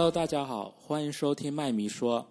[0.00, 2.26] Hello，大家好，欢迎收听麦迷说。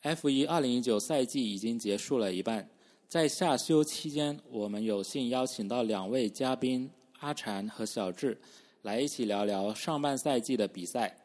[0.00, 2.70] F 一二零一九赛季已经结束了一半，
[3.06, 8.40] 在夏休期间，我们有幸邀请到两位嘉宾阿禅和小智
[8.80, 11.18] 来一起聊聊上半赛季的比赛。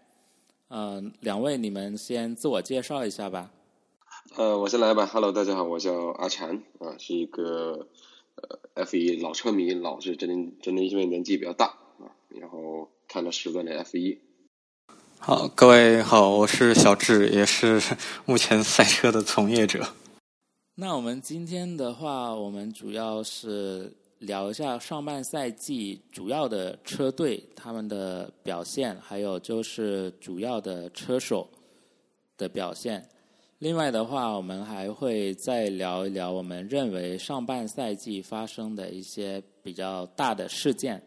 [0.68, 3.54] 嗯，两位你们先自我介绍一下吧。
[4.36, 5.06] 呃，我先来吧。
[5.06, 7.88] Hello，大家好，我叫阿禅啊，是一个
[8.36, 11.68] 呃 F 一老车迷，老是真真的因为年纪比较大
[12.02, 14.20] 啊，然后看了十多年 F 一。
[15.24, 17.80] 好，各位好，我是小智，也是
[18.26, 19.86] 目前赛车的从业者。
[20.74, 31.48] 那我们今天的话，我们主要是聊一下上半赛季主要的车队他们的表现，还有就是主要的车手
[32.36, 33.08] 的表现。
[33.60, 41.00] 另外的话，我们还会再聊一聊我们认为上半赛季发生的一些比较大的事件。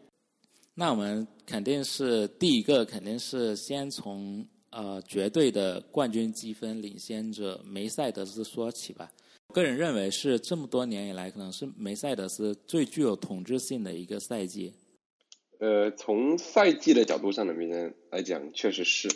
[0.77, 9.09] 那我们肯定是第一个，肯定是先从呃绝对的冠军积分领先者梅赛德斯说起吧。
[9.53, 14.73] 个人认为是这么多年以来，可能是梅赛德斯最具有统治性的一个赛季。
[15.59, 19.07] 呃，从赛季的角度上的名人来讲，确实是，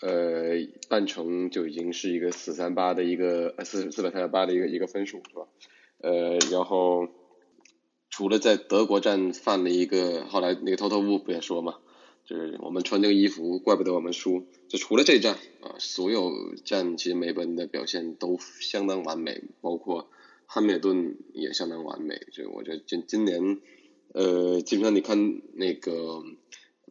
[0.00, 0.56] 呃，
[0.88, 5.46] 半程就已经是一个四三八的一个四四百三十八的一个一个分数，是吧？
[5.98, 7.06] 呃，然后。
[8.12, 11.78] 除了在德国站犯了一个，后来那个偷偷不也说嘛，
[12.26, 14.46] 就是我们穿这个衣服，怪不得我们输。
[14.68, 16.30] 就除了这站啊，所有
[16.62, 20.10] 站其实梅奔的表现都相当完美，包括
[20.44, 22.20] 汉密尔顿也相当完美。
[22.32, 23.60] 就我觉得今今年，
[24.12, 26.22] 呃，基本上你看那个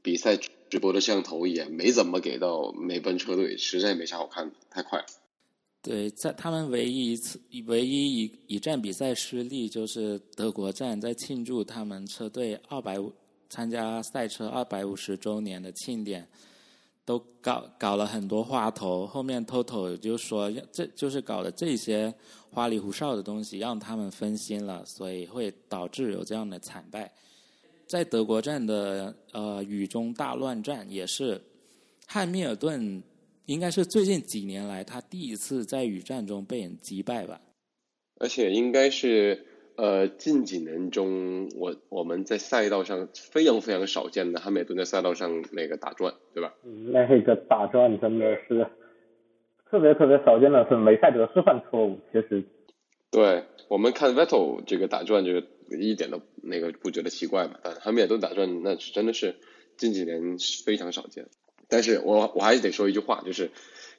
[0.02, 0.40] 比赛
[0.72, 5.06] 直播的摄像头也没怎么给到梅奔车队，实在没啥好看的，太快了。
[5.84, 13.12] 对，在他们唯一一次、唯一一一站比赛失利，就是德国站，在庆祝他们车队二百五
[13.50, 16.28] 参加赛车二百五十周年的庆典，
[17.04, 19.08] 都搞搞了很多花头。
[19.08, 22.14] 后面 Toto 就说，这就是搞的这些
[22.52, 27.12] 花里胡哨的东西，让他们分心了，所以会导致有这样的惨败。
[27.88, 31.42] 在德国站的呃雨中大乱战，也是
[32.06, 33.02] 汉密尔顿。
[33.46, 37.42] 应该是最近几年来他第一次在雨战中被人击败吧，
[38.20, 46.54] 而且应该是呃近几年中我我们在赛道上非常非常少见的汉密尔顿在赛道上那个打转，对吧？
[46.64, 48.68] 那个打转真的是
[49.70, 52.44] 特别特别少见的是梅赛德斯犯错误，其实
[53.10, 55.32] 对我们看 Vettel 这个打转就
[55.78, 59.36] 一点都那个不觉得奇怪嘛，但汉密尔顿打转那是真的是
[59.78, 61.28] 近几年非常少见。
[61.72, 63.50] 但是我我还是得说一句话，就是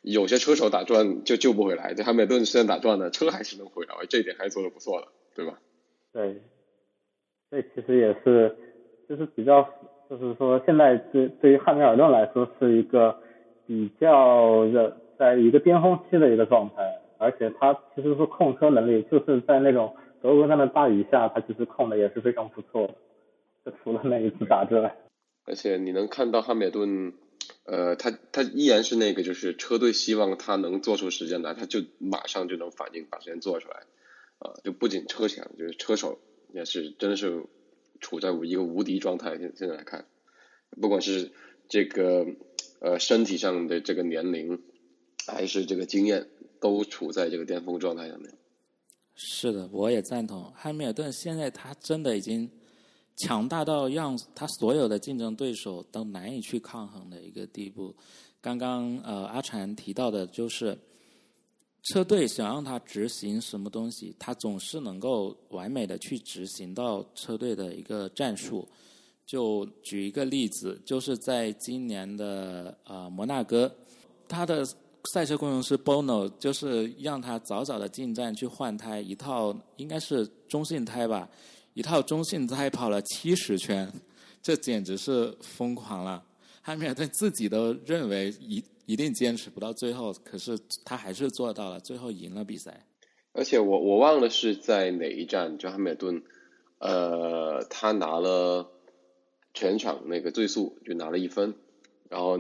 [0.03, 5.59] 有些车手打转就救不回来，这汉密尔顿虽然打转了，车还是能回来，这一点还是做的不错的，对吧？
[6.13, 6.43] 对，
[7.51, 8.55] 这其实也是，
[9.09, 9.67] 就是比较，
[10.11, 13.17] 就是说现在对对于汉密尔顿来说是一个
[13.67, 22.95] 比较的，在一个巅峰期的一个状态，而且他其实是控车能力，就是在那种德国站的大雨下，他其实控的也是非常不错的，
[23.65, 24.95] 就除了那一次打之外。
[25.47, 27.15] 而且你能看到汉密尔顿。
[27.65, 33.87] 呃，他他依然是那个，就是车队希望他能做出时间来，他就马上就能反应把时间做出来，
[34.39, 36.19] 啊，就不仅车强，就是车手
[36.53, 37.45] 也是真的是
[38.01, 39.39] 处在一个无敌状态。
[39.39, 40.07] 现现在来看，
[40.81, 41.31] 不管是
[41.69, 42.27] 这个
[42.81, 44.61] 呃身体上的这个年龄，
[45.29, 46.29] 还是这个经验，
[46.61, 48.33] 都处在这个巅峰状态上面。
[49.15, 51.13] 是的，我也赞同汉密尔顿。
[51.13, 52.51] 现在他真的已经。
[53.17, 57.95] 强大到让他所有的竞争对手都难以去抗衡的一个地步。
[58.41, 60.77] 刚刚呃阿禅提到的就是，
[61.83, 68.67] 车队想让他执行什么东西，他总是能够完美的去执行到车队的一个战术。
[69.25, 73.73] 就举一个例子，就是在今年的呃摩纳哥，
[74.29, 74.65] 他的
[75.13, 81.31] 赛车工程师 Bono 就是让他早早的进站去换胎，一套应该是中性胎吧。
[81.75, 83.91] 一套中性胎跑了七十圈，
[84.43, 86.23] 这简直是疯狂了。
[86.61, 92.87] 汉密尔顿自己都认为一一定坚持不到最后，可是他还是做到了，最后赢了比赛。
[93.33, 96.23] 而且我我忘了是在哪一站，就汉密尔顿，
[96.79, 98.71] 呃，他拿了
[99.55, 101.55] 全场那个最速，就拿了一分。
[102.11, 102.39] 然后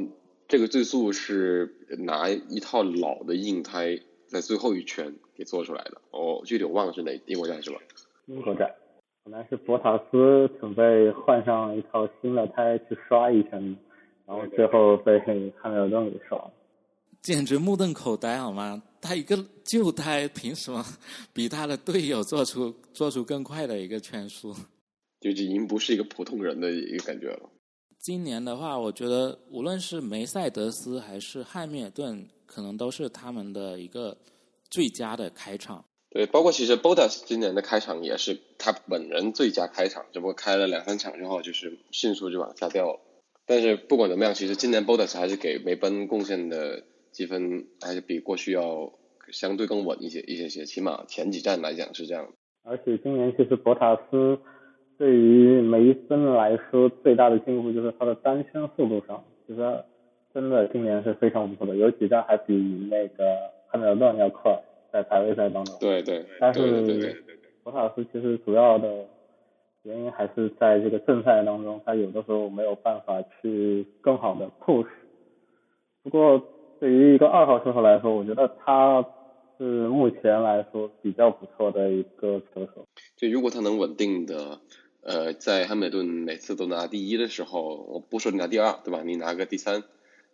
[0.48, 6.02] 这个最速是拿一套老的硬胎在最后一圈给做出来的。
[6.10, 7.78] 哦，具体我忘了是哪英国站是吧？
[8.26, 8.70] 英国站。
[9.24, 13.76] 本来是博塔斯准备换上一套新的胎去刷一圈，
[14.26, 16.52] 然后最后被汉密尔顿给刷了，
[17.22, 18.82] 简直目瞪口呆好吗？
[19.00, 20.84] 他一个旧胎凭什么
[21.32, 24.52] 比他的队友做出做出更快的一个圈速？
[25.20, 27.48] 就已经不是一个普通人的一个感觉了。
[28.00, 34.16] 今年的话，我觉得无论是梅赛德斯还是汉密尔顿，可能都是他们的一个
[34.68, 35.84] 最佳的开场。
[36.12, 43.00] 对，包括其实 Bottas 今年的开场也是他本人最佳开场，只不过开了两三场之后，就是迅速就往下掉了。
[43.46, 46.82] 但是不管怎么样，其实今年 Bottas 还是给梅奔贡献的
[47.12, 48.92] 积分还是比过去要
[49.30, 52.28] 相对更稳一些一些些，起码前几站来讲是这样。
[52.62, 54.38] 而且今年其实博塔斯
[54.98, 59.84] 对于梅奔来说最大的进步就是他的单圈速度上，其实
[60.34, 62.54] 真的今年是非常不错的，有几站还比
[62.90, 63.24] 那个
[63.68, 64.62] 汉密尔顿要快。
[64.92, 67.24] 在排位赛当中，对对，但是
[67.62, 69.06] 博塔斯其实主要的
[69.84, 74.86] 原因还是在这个正赛当中，他有的时候没有办法去更好的 push。
[76.02, 76.42] 不过
[76.78, 79.06] 对于一个二号车手来说，我觉得他
[79.56, 82.84] 是目前来说比较不错的一个车手。
[83.16, 84.60] 就如果他能稳定的，
[85.02, 89.02] 呃，在汉密尔顿每次都拿第一的时候，我不说你拿第二，对吧？
[89.04, 89.84] 你拿个第三，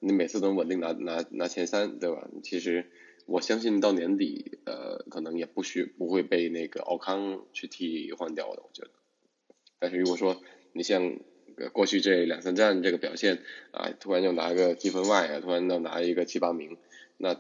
[0.01, 2.27] 你每次都稳定拿拿拿前三，对吧？
[2.43, 2.87] 其实。
[3.29, 8.91] 我相信到年底，呃，可能也不需不会被那个奥康去替换掉的，我觉得。
[9.79, 10.41] 但是如果说
[10.73, 11.19] 你像
[11.75, 16.79] 过去这两三站这个表现啊，突然又拿个积分外啊，突然又拿一个七八名，
[17.19, 17.39] 那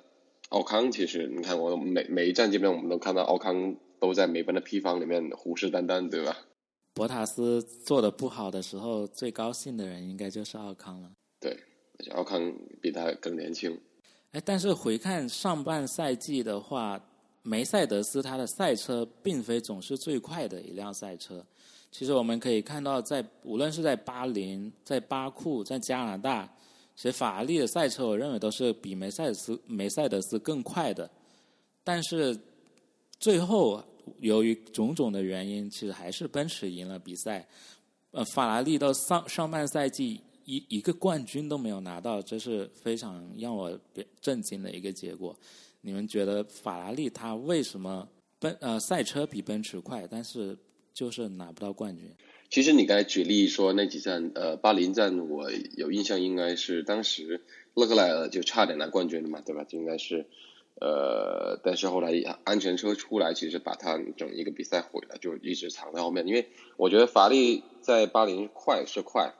[0.50, 6.36] 奥康其实你看我每每一站基本上我们都看到奥康都在每班的 P 方里面虎视眈眈，对吧？
[6.92, 11.12] 博塔斯做的不好的时候，最高兴的人应该就是奥康了。
[11.40, 11.52] 对，
[11.98, 13.80] 而且奥康比他更年轻。
[14.32, 17.00] 哎，但是回看上半赛季的话，
[17.42, 21.44] 梅赛德斯他的赛车并非总是最快的一辆赛车。
[21.90, 26.46] 其实我们可以看到，在无论是在巴林、在巴库、在加拿大，
[26.94, 31.10] 其实法拉利的赛车，我认为都是比梅赛德斯梅赛德斯更快的。
[31.82, 32.38] 但是
[33.18, 33.82] 最后
[34.18, 37.48] 由于种种的原因，其实还是奔驰赢了比赛。
[38.10, 40.20] 呃，法拉利到上上半赛季。
[40.48, 43.78] 一一个冠军都没有拿到，这是非常让我
[44.18, 45.36] 震惊的一个结果。
[45.82, 48.08] 你们觉得法拉利它为什么
[48.38, 50.56] 奔呃赛车比奔驰快，但是
[50.94, 52.10] 就是拿不到冠军？
[52.48, 57.42] 其实你刚才举例说那几站，呃，巴林站我有印象，应该是当时
[57.74, 59.64] 勒克莱尔就差点拿冠军了嘛，对吧？
[59.64, 60.24] 就应该是
[60.80, 62.10] 呃，但是后来
[62.44, 66.26] 安全车出来，其实把他整一个比赛毁了，就一直藏在后面。
[66.26, 66.48] 因为
[66.78, 69.34] 我觉得法拉利在巴林快是快，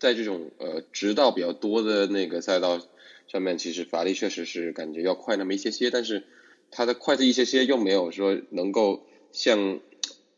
[0.00, 2.80] 在这种呃直道比较多的那个赛道
[3.28, 6.24] 上面，其实法拉利确实是感觉要快那么一些些，但是
[6.70, 9.78] 它的快这一些些又没有说能够像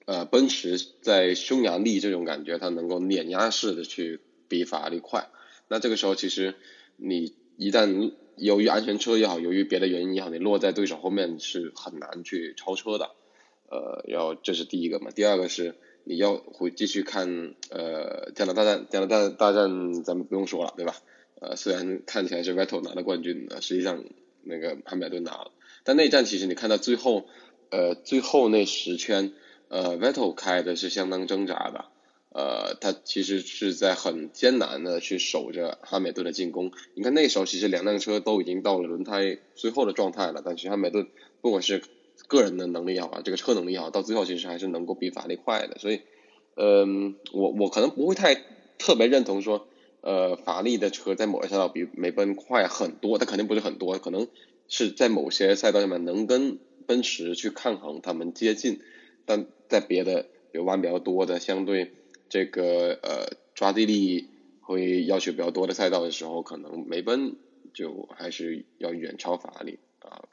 [0.04, 4.18] 呃奔驰在匈牙利这种感觉，它能够碾压式的去
[4.48, 5.28] 比法拉利快。
[5.68, 6.56] 那这个时候其实
[6.96, 13.12] 你一旦由于安全车也好，由于别的原因也好，你落在对手后面是很难去超车的。
[13.70, 15.76] 呃，要这是第一个嘛，第二个是。
[16.04, 20.96] 你要回继续看呃加拿大战加拿大大战咱们不用说了对吧？
[21.40, 24.04] 呃虽然看起来是 Vettel 拿了冠军，呃实际上
[24.42, 25.50] 那个汉密尔顿拿了，
[25.84, 27.26] 但那战其实你看到最后
[27.70, 29.32] 呃最后那十圈
[29.68, 31.86] 呃 Vettel 开的是相当挣扎的，
[32.30, 36.72] 呃他其实是在很艰难的去守着汉密尔顿的进攻。
[36.94, 41.06] 你看那时候其实两辆车都已经到了轮胎最后的状态了，但是汉密尔顿
[41.40, 41.82] 不管是
[42.32, 45.78] 个人的能力也好，这个车能力也好，到最后其实还是能够比法拉利快的。
[45.78, 46.00] 所以，
[46.56, 48.34] 嗯，我我可能不会太
[48.78, 49.66] 特别认同说，
[50.00, 54.28] 呃，法拉利的车在某些赛道比梅奔快很多，它肯定不是很多，可能
[54.66, 58.80] 是在某些赛道上面能跟奔驰去抗衡，他们接近，
[59.26, 61.92] 但在别的有弯比较多的，相对
[62.30, 64.30] 这个呃抓地力
[64.62, 67.36] 会要求比较多的赛道的时候，可能梅奔
[67.74, 70.24] 就还是要远超法拉利啊。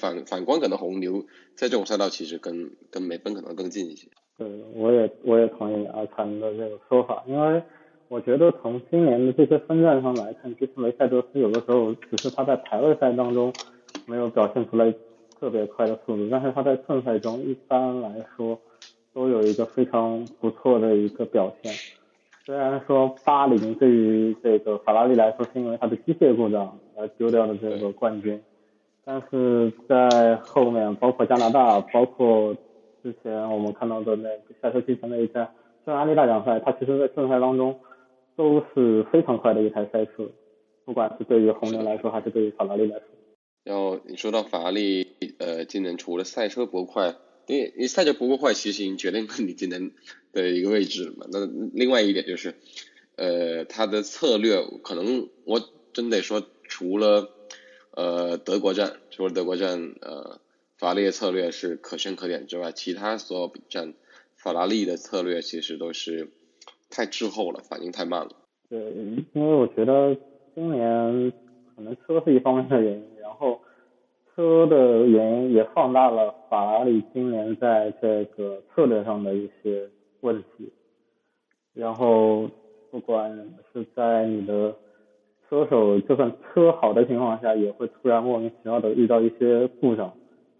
[0.00, 1.24] 反反观可能红牛
[1.54, 4.08] 在这种赛道其实跟跟梅奔可能更近一些。
[4.38, 7.62] 对，我也我也同意阿川的这个说法，因为
[8.08, 13.52] 我觉得从今年的这些分站上来看，其实梅赛德斯有的时候只是他在排位赛当中
[14.06, 14.94] 没有表现出来
[15.38, 18.58] 特别快的速度，但是他在正赛中一般来说
[19.12, 21.72] 都有一个非常不错的一个表现。
[22.46, 28.40] 虽然说八零对于这个法拉利来说是因为它的机械故障而丢掉了这个冠军。
[29.10, 32.54] 但是在后面，包括加拿大，包括
[33.02, 35.50] 之前我们看到的那个赛车积分那一站
[35.86, 37.80] 匈牙利大奖赛，它其实在正赛当中
[38.36, 40.30] 都是非常快的一台赛车，
[40.84, 43.06] 不管是对于红牛来说，还是对于法拉利来说。
[43.64, 45.06] 然后你说到法拉利，
[45.38, 47.14] 呃，今年除了赛车不够快，
[47.46, 49.90] 因为赛车不够快，其实已经决定了你今年
[50.34, 51.24] 的一个位置嘛。
[51.32, 52.56] 那另外一点就是，
[53.16, 55.62] 呃，它的策略可能我
[55.94, 57.30] 真得说，除了
[57.98, 60.38] 呃，德国站除了德国站，呃，
[60.78, 63.92] 法拉利的策略是可圈可点之外，其他所有站，
[64.36, 66.30] 法拉利的策略其实都是
[66.90, 68.30] 太滞后了，反应太慢了。
[68.70, 68.78] 对，
[69.34, 70.16] 因为我觉得
[70.54, 71.32] 今年
[71.74, 73.60] 可能车是一方面的原因，然后
[74.36, 79.90] 车的原因也放大了法拉利今年在这个策略上的一些
[80.20, 80.72] 问题。
[81.74, 82.48] 然后
[82.92, 84.76] 不管是在你的
[85.48, 90.12] 车手就算车好的情况下，也会突然莫名其妙的遇到一些故障。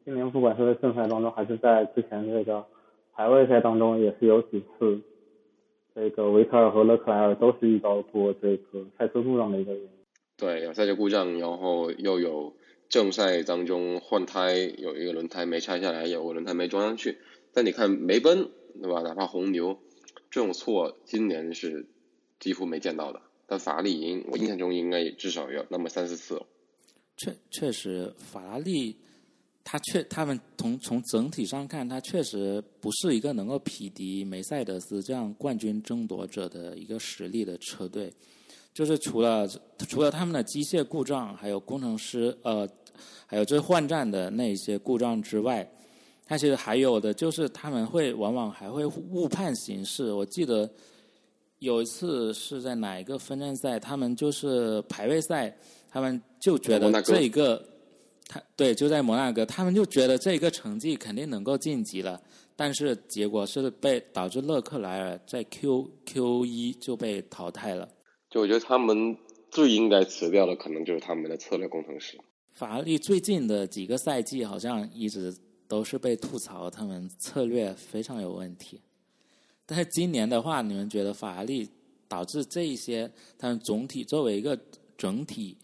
[0.05, 2.65] 今年不管是在正赛当中，还是在之前这个
[3.13, 5.01] 排位赛当中，也是有几次。
[5.95, 9.89] 这个维特尔和勒克莱尔都是遇到过这个赛车故障的一个原因。
[10.37, 12.55] 对，有赛车故障，然后又有
[12.89, 17.19] 正赛当中换胎，有一个轮胎没拆下来，有个轮胎没装上去。
[17.53, 18.49] 但你看梅奔，
[18.81, 19.03] 对吧？
[19.03, 19.77] 哪怕红牛，
[20.31, 21.87] 这种错今年是
[22.39, 23.21] 几乎没见到的。
[23.49, 26.41] 但法拉利，应我印象中应该也至少有那么三四次。
[27.17, 28.97] 确确实，法拉利。
[29.71, 38.11] 他确，他们从从整体上看，他确实不是一个能够匹敌梅赛德斯这样冠军争夺者的一个实力的车队。
[38.73, 39.47] 就是除了
[39.87, 42.67] 除了他们的机械故障，还有工程师呃，
[43.27, 45.71] 还有这换站的那些故障之外，
[46.25, 50.11] 他其实还有的就是他们会往往还会误判形势。
[50.13, 50.71] 我记得
[51.59, 55.57] 有一次是在哪一个分站赛，他们就是排位赛，
[55.91, 57.63] 他们就觉得这一个。
[58.31, 62.21] 他对，就在摩纳哥，他们就觉得这一个成绩肯定能够晋级了，
[62.55, 67.89] 但是结果是被导致勒克莱尔在 Q Q 一就被淘汰了。
[68.29, 69.17] 就我觉得他们
[69.51, 72.19] 最应该辞掉的，可能就是他们的策略工程师。
[72.53, 75.35] 法拉利最近的几个赛季好像一直
[75.67, 78.79] 都是被吐槽他们策略非常有问题，
[79.71, 81.69] 但是今年的话，你们觉得法拉利
[82.09, 84.59] 导致这一些，他们总体作为一个
[84.97, 85.55] 整体。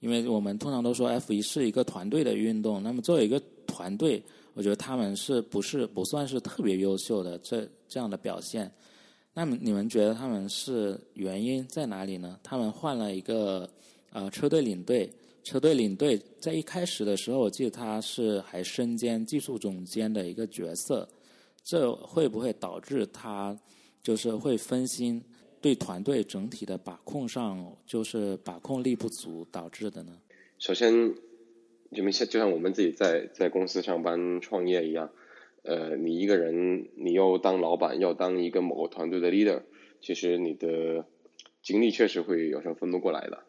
[0.00, 8.70] 因为我们通常都说 F 一是一个团队的运动，那么作为一个团队，我觉得他们是不是不算是特别优秀的这这样的表现？
[9.32, 12.38] 那么你们觉得他们是原因在哪里呢？
[12.42, 13.66] 他们换了一个
[14.10, 15.10] 呃车队领队，
[15.42, 21.08] 车队领队在一开始的时候，我记得他是还身兼技术总监的一个角色，
[21.64, 23.58] 这会不会导致他
[24.02, 25.24] 就是会分心？
[25.62, 30.20] 对团队整体的把控上，就是把控力不足导致的呢。
[30.58, 31.14] 首先，
[31.88, 35.10] 你们像就像我们自己在在公司上班创业一样，
[35.62, 39.62] 呃，你一个人，你又当老板，要当一个某个团队的 leader，
[40.02, 41.06] 其实你的
[41.62, 43.42] 精力确实会有时候分不过来的。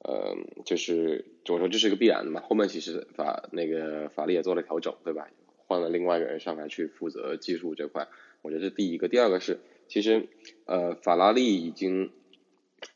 [0.00, 0.36] 呃，
[0.66, 2.42] 就是怎么说，这是个必然的嘛。
[2.42, 5.26] 后面其实法那个法律也做了调整，对吧？
[5.72, 8.08] 换了另外一个人上来去负责技术这块，
[8.42, 9.08] 我觉得这第一个。
[9.08, 9.60] 第二个是。
[9.88, 10.28] 其实，
[10.64, 12.10] 呃，法拉利已经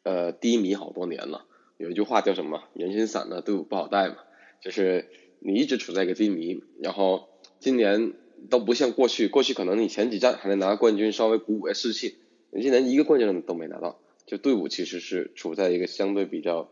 [0.02, 1.46] 呃低迷好多年了。
[1.78, 2.64] 有一句话叫什么？
[2.74, 4.16] 人心散了，队伍不好带嘛。
[4.62, 5.08] 就是
[5.40, 7.28] 你一直处在一个低迷，然后
[7.58, 8.14] 今年
[8.48, 12.16] 都不像过去，过去可能你前几站还能拿冠军，稍微鼓舞下士气。
[12.50, 16.70] 你今年一个冠军都没拿到，就队伍其实是处在一个相对比较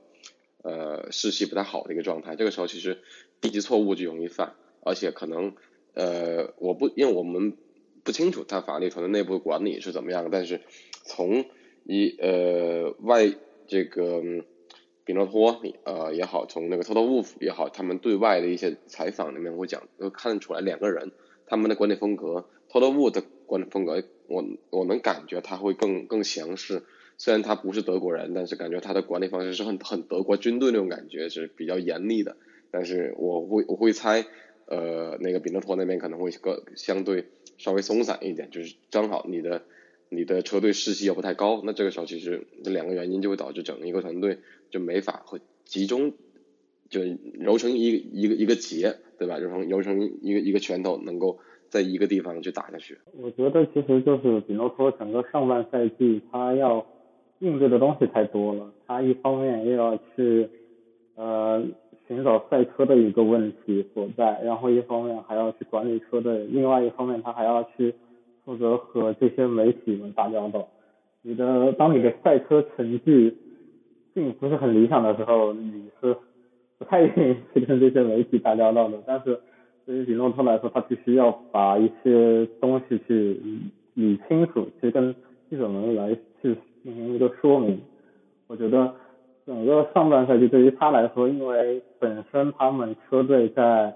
[0.62, 2.36] 呃士气不太好的一个状态。
[2.36, 3.02] 这个时候其实
[3.42, 5.54] 低级错误就容易犯，而且可能
[5.94, 7.56] 呃我不因为我们。
[8.06, 10.60] 不清楚他法律团队内部管理是怎么样，但是
[11.06, 11.46] 从
[11.84, 13.32] 一呃外
[13.66, 14.22] 这个
[15.06, 21.12] 比诺托呃也好，从那个 Toto Wolf 也好，他们对外的一些采访里面会讲，都看得出来两个人
[21.46, 26.82] 他们的管理风格，Toto Wolf 的管理风格，我我能感觉他会更更强势，
[27.16, 32.36] 虽然他不是德国人，但是感觉他的管理方式是很很德国军队那种感觉，是比较严厉的，
[32.70, 34.26] 但是我会我会猜。
[34.66, 37.26] 呃，那个比诺托那边可能会个相对
[37.58, 39.62] 稍微松散一点，就是正好你的
[40.08, 44.38] 你的车队士气又不太高，那这个时候其实这两个原因就会导致整一个团队
[44.70, 46.12] 就没法会集中，
[46.88, 47.00] 就
[47.38, 49.38] 揉成一一个一个结，对吧？
[49.38, 52.98] 揉成揉成一个一个拳头，能够在一个地方去打下去。
[53.20, 56.86] 我觉得其实就是比诺托整个上半赛季他要
[57.40, 60.48] 应对的东西太多了，他一方面又要去
[61.16, 61.62] 呃。
[62.06, 67.94] 寻找赛车的一个问题所在，然后一方面还要去管理车队，另外一方面他还要去
[68.44, 70.68] 负责和这些媒体们打交道。
[71.22, 73.34] 你的当你的赛车成绩
[74.12, 76.14] 并不是很理想的时候，你是
[76.76, 79.02] 不太愿意去跟这些媒体打交道的。
[79.06, 79.40] 但是
[79.86, 83.40] 对于李诺特来说，他必须要把一些东西去
[83.94, 85.14] 理清楚，去跟
[85.48, 87.80] 记者们来去进行一个说明。
[88.46, 88.94] 我觉得。
[89.46, 93.94] 整个上半赛季对于他来说，因为本身他们车队在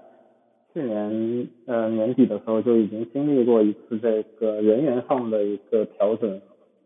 [0.73, 6.39] 去年呃年底的时候就已经经历过一次这个人员上的一个调整，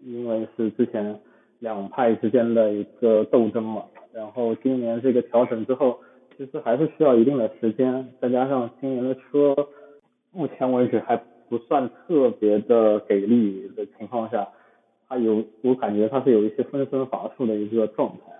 [0.05, 1.19] 因为是之前
[1.59, 3.83] 两派之间的一个斗争嘛。
[4.13, 5.99] 然后今年这个调整之后，
[6.37, 9.67] 其实还是需要一定的时间，再加上今年的车
[10.31, 14.47] 目前为止还不算特别的给力的情况下。
[15.09, 18.33] 他有我感觉他是有一些分身乏术的一个状态，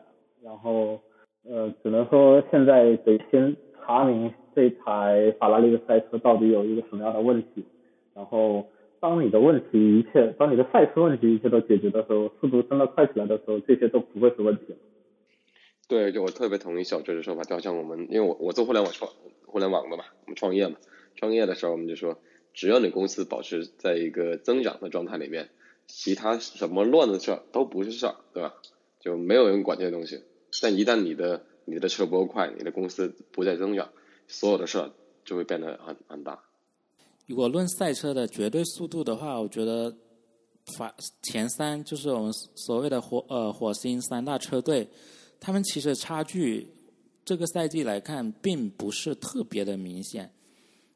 [0.44, 1.00] 然后
[1.44, 7.66] 呃只能说现在得先查明这台法拉利的赛车到底有一个什么样的问题，
[8.14, 8.68] 然后
[9.00, 14.78] 当你的问题一切，当你的赛车问题一切都解决的时候，速度真的快起来的时候，这些都不会是问题了。
[15.90, 19.12] 对，就我特别同意小志的说法，就好像我们，因为我我做互联网创
[19.46, 20.78] 互联网的嘛，我们创业嘛，
[21.16, 22.18] 创业的时候我们就说，
[22.54, 25.50] 只要你公司保持在一个增长的状态里面，
[25.88, 28.54] 其他什么乱的事儿都不是事儿，对吧？
[29.02, 30.22] 就没有人管这些东西。
[30.64, 33.90] 但一旦你的你的车不够快，你的公司不再增长，
[34.30, 34.90] 所有的事儿
[35.26, 36.40] 就会变得很很大。
[37.28, 39.94] 如果论赛车的绝对速度的话，我觉得
[40.78, 44.88] 法前三就是我们所谓的火呃火星三大车队。
[45.42, 46.66] 他们其实差距，
[47.26, 50.32] 这个赛季来看，并不是特别的明显。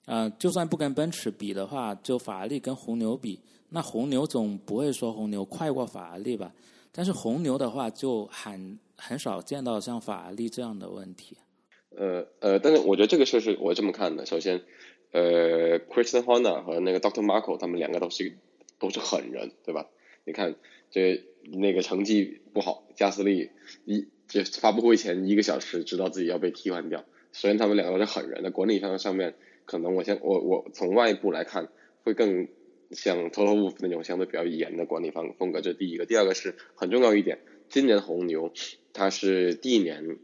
[0.05, 6.53] 呃，就算不跟奔驰比的话，就法拉利跟红牛比，那红牛总不会说红牛快过法拉利吧？
[6.93, 11.37] 但是红牛的话，就很很少见到像法拉利这样的问题。
[11.95, 14.25] 呃呃，但是我觉得这个事是我这么看的。
[14.25, 14.61] 首先，
[15.11, 17.23] 呃，Christian Horner 和那个 Dr.
[17.23, 18.37] Marco 他们两个都是
[18.79, 19.87] 都是狠人，对吧？
[20.25, 20.55] 你看
[20.91, 23.51] 这那个成绩不好，加斯利
[23.85, 24.07] 一。
[24.27, 31.69] 就发布会前一个小时知道自己要被替换掉，虽然他们两个是狠人，那管理上上面可能我先我我从外部来看
[32.03, 32.49] 会更
[32.91, 36.05] 像 Toto Wolff 那种相对比较严的管理方风格，这第一个。
[36.05, 37.39] 第二个是很重要一点，
[37.69, 38.51] 今年红牛
[38.97, 40.17] 他是第一年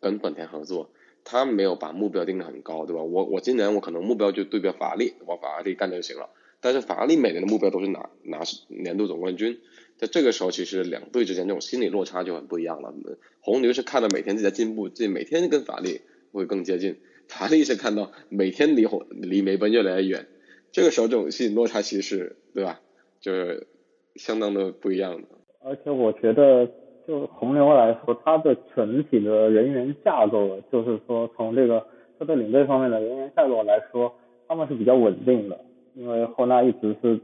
[0.00, 0.90] 跟本田合作，
[1.24, 3.02] 他没有把目标定的很高，对吧？
[3.02, 6.30] 我我今年我可能目标就对标法拉利，往法拉利干就行了。
[6.60, 9.58] 但是法拉利每年的目标都是拿拿年度总冠军。
[9.96, 12.94] 在这个时候，其实两队之间这种心理落差就很不一样了。
[13.40, 16.94] 红牛是看到每天自己在进步，自己每天跟法拉利会更接近；
[17.26, 20.26] 法拉利是看到每天离红离梅奔越来越远。
[20.70, 22.80] 这个时候，这种心理落差其实对吧，
[23.20, 23.66] 就是
[24.14, 25.28] 相当的不一样的。
[25.62, 26.70] 而且我觉得，
[27.06, 31.84] 就红牛来说，它的整体的人员架构，就是说从这个
[32.18, 34.12] 车队领队方面的人员架构来说，
[34.48, 35.58] 他们是比较稳定的，
[35.94, 37.20] 因为霍纳一直是。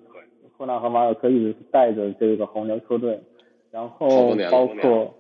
[0.59, 3.19] 霍纳和马尔科一直是带着这个红牛车队，
[3.71, 4.07] 然后
[4.51, 5.14] 包括，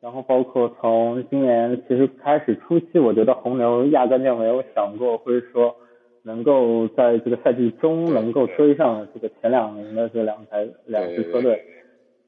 [0.00, 5.76] 然后包括从今年其实开始初期，我觉得红牛压根就没有想过会说
[6.24, 11.62] 能够在这个赛季中能够追上这个前两名的这两台两支车队。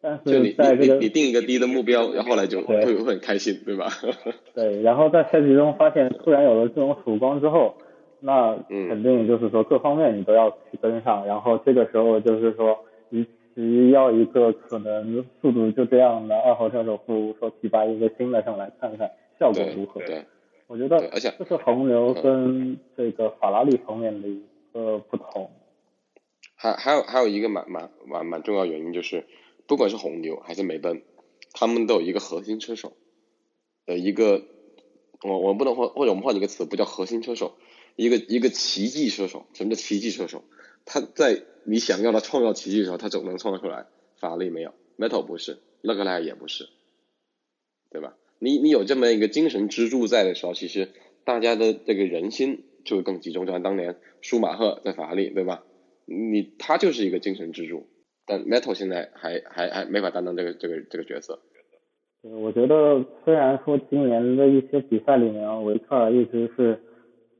[0.00, 3.88] 但是在这个你定一个低的目标，然后来就会会很开心，对吧？
[4.54, 7.74] 对，然后在赛季中发现突然有了这种曙光之后。
[8.18, 12.78] 那肯定就是说各方面你都要去跟上，然后这个时候就是说，
[13.10, 20.00] 与其要一个可能速度就这样的二号车手，不如说提拔一个新的上来看看效果如何。
[20.00, 20.24] 对，
[20.66, 25.50] 我觉得这是红牛跟这个法拉利方面的一个不同。
[26.56, 29.26] 还还有还有一个蛮蛮蛮蛮重要原因就是，
[29.66, 31.02] 不管是红牛还是梅奔，
[31.52, 32.96] 他们都有一个核心车手，
[33.86, 34.44] 呃一个
[35.22, 37.56] 我我不能换或者我们换一个词，不叫核心车手。
[37.96, 40.44] 一个一个奇迹车手，什么叫奇迹车手？
[40.84, 43.86] 他在你想要他创造奇迹的时候，他总能创造出来。
[44.20, 46.68] 法拉利没有，Metal 不是，勒克莱尔也不是，
[47.88, 48.18] 对吧？
[48.38, 50.92] 你你有这么一个精神支柱在的时候，其实
[51.24, 53.46] 大家的这个人心就会更集中。
[53.46, 55.64] 就像当年舒马赫在法拉利，对吧？
[56.04, 57.86] 你他就是一个精神支柱，
[58.26, 61.38] 但 Metal 现在还还还没法担当这个这个这个角色。
[62.22, 66.80] 对我觉得虽然说今年的一些比赛里面，维特尔一直是。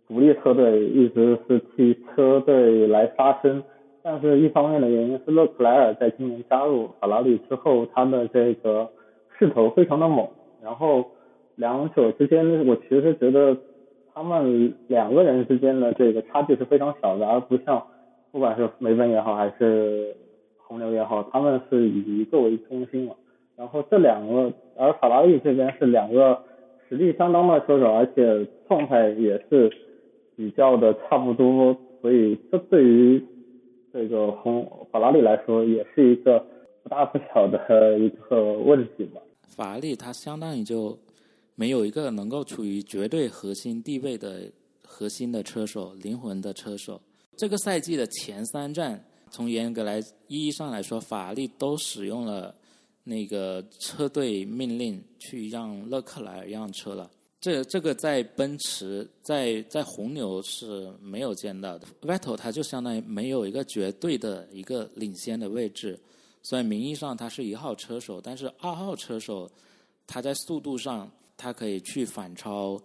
[0.08, 3.64] 主力车队一直是替车队来发声，
[4.04, 8.88] 但是一方面的原因是勒克莱尔在今年加入法拉利之后，他的这个
[9.36, 10.28] 势头非常的猛，
[10.62, 11.10] 然后
[11.56, 13.56] 两者之间，我其实觉得
[14.14, 17.84] 他们两个人之间的这个差距是非常小的，而不像
[18.30, 20.14] 不管是梅奔也好还是
[20.66, 23.14] 红牛也好，他们是以一个为中心嘛，
[23.56, 26.42] 然后这两个，而法拉利这边是两个
[26.88, 29.70] 实力相当的车手，而且状态也是。
[30.38, 33.24] 比较的差不多，所以这对于
[33.90, 36.38] 这个红法拉利来说也是一个
[36.82, 39.22] 不大不小的一个问题吧。
[39.56, 40.94] 法拉利它相当于就
[41.54, 44.42] 没有一个能够处于绝对核心地位的
[44.84, 47.00] 核心的车手，灵魂的车手。
[47.34, 52.54] 这个赛季的前三站，从严格来意义上来说，法拉利都使用了
[53.04, 57.10] 那个车队命令去让勒克莱尔让车了。
[57.38, 65.98] 这这个在奔驰在在红牛是没有见到的，Vettel 他就相当于没有一个绝对的一个领先的位置，
[66.42, 69.48] 所以名义上他是一号车手，但是二号车手
[70.06, 72.80] 他在速度上他可以去反超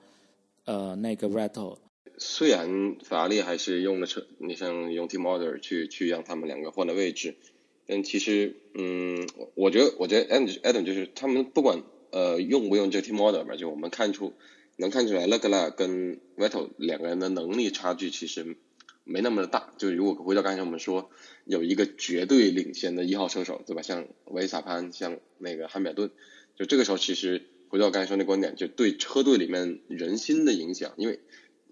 [0.65, 1.77] 呃那个 Vettel。
[2.23, 7.33] 虽然法拉利还是用了车，你像用 Team Order 去去让他们两个换了位置，
[7.87, 11.81] 但其实，嗯，我觉得，我觉得 Adam Adam 就是他们不管
[12.11, 14.33] 呃用不用这 team model 吧，就我们看出
[14.77, 18.55] 能看出来 l e c l e r 跟 Vettel 两个人的能力差距其实
[19.03, 19.73] 没那么的大。
[19.79, 21.09] 就如果回到刚才我们说
[21.45, 23.81] 有一个绝对领先的一号车手，对吧？
[23.81, 26.11] 像维萨潘，像那个汉密尔顿，
[26.55, 31.19] 就这个时候其实回到刚才说那观点，就对车队里面人心的影响，因为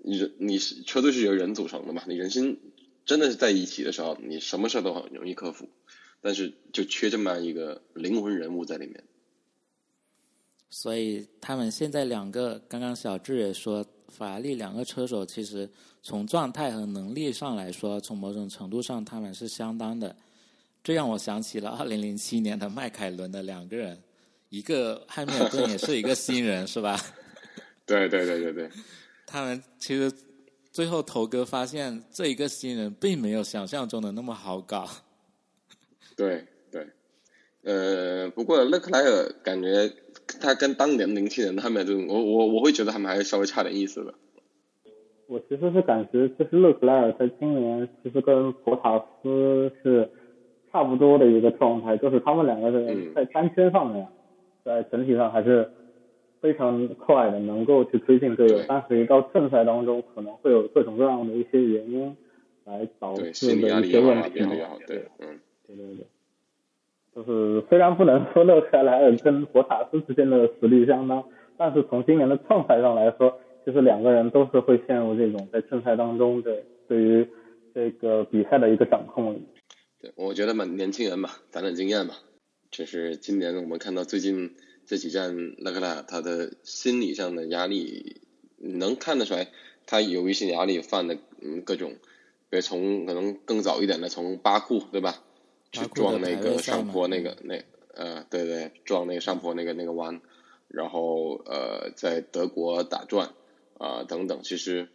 [0.04, 2.60] 人你是车队是由人组成的嘛，你人心
[3.06, 5.68] 真的是在一起的时候，你什么事都很容易克服。
[6.22, 9.02] 但是就缺这么一个灵魂人物在里面，
[10.70, 15.70] 所以他们现在两个，刚刚小智也说，法拉利两个车手其实
[16.04, 20.14] 从状态和能力上来说，从某种程度上他们是相当的。
[20.84, 23.98] 这让我想起了二零零七年的迈凯伦的两个人，
[24.50, 27.00] 一个汉密尔顿也是一个新人，是吧？
[27.86, 28.70] 对对对对对，
[29.30, 30.12] 他们其实
[30.72, 34.88] 最后头哥发现，这一个新人并没有想象中的那么好搞。
[36.18, 36.88] 对对，
[37.63, 39.92] 呃，不过勒克莱尔感觉
[40.42, 44.13] 他跟当年零七年的汉密尔顿，我我我会觉得他们还是稍微差点意思的。
[45.28, 50.10] 我其实是感觉，就是勒克莱尔在今年其实跟博塔斯是
[50.72, 54.08] 差不多的一个状态，就是他们两个人在单圈上面，
[54.65, 55.72] 在整体上还是
[56.41, 62.15] 非常快的，能够去推进队友，但是一到正赛当中，可能会有各种各样的一些原因
[62.65, 64.39] 来导致的一些问题。
[64.88, 65.39] 对，嗯。
[65.67, 66.08] 对对对，
[67.15, 71.23] 就是虽然不能说勒克莱尔跟博塔斯之间的实力相当，
[71.58, 77.28] 但是从今年的状态上来说，其实两个人都是会陷入这种在正赛当中的对于
[77.75, 79.43] 这个比赛的一个掌控里。
[80.02, 82.15] 对，我觉得嘛，年轻人嘛，攒攒经验嘛，
[82.71, 84.56] 这是今年我们看到最近
[84.89, 88.21] 这几站勒克莱尔他的心理上的压力，
[88.58, 89.52] 能看得出来，
[89.86, 91.91] 他有一些压力犯的嗯各种，
[92.49, 95.23] 比如从可能更早一点的从巴库对吧？
[95.71, 100.21] 去撞那个上坡那个那呃对对撞那个上坡那个那个弯，
[100.67, 103.34] 然后呃在德国打转
[103.78, 104.89] 啊等等，其实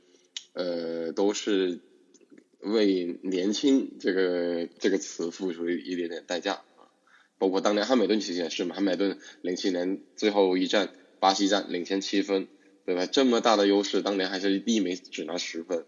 [0.54, 1.78] 呃都是
[2.59, 6.74] 为年轻这个这个词付出一点点代价啊。
[7.44, 10.88] 包括当年汉密顿其实也是嘛，汉密顿零七年最后一站
[11.20, 12.48] 巴西站领先七分，
[12.87, 13.04] 对吧？
[13.04, 15.85] 这么大的优势，当年还是第一名只拿十分，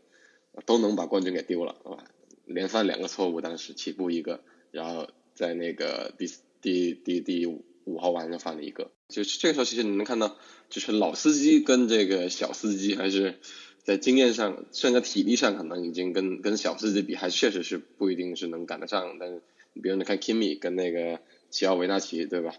[0.66, 2.04] 都能把冠军给丢了，对吧？
[2.44, 4.42] 连犯两个错误，当时起步一个。
[4.70, 10.36] 然后在那个第第第第五号弯上犯了一个，就是这个时候其实你能看到，
[10.68, 13.36] 就是老司机跟这个小司机还是
[13.82, 19.16] 在经验上，甚至体力上可能已经跟跟小司机比，还确实是不一定是能赶得上。
[19.18, 19.40] 但是
[19.82, 22.54] 比如你看 Kimi 跟那个齐奥维纳奇，对吧？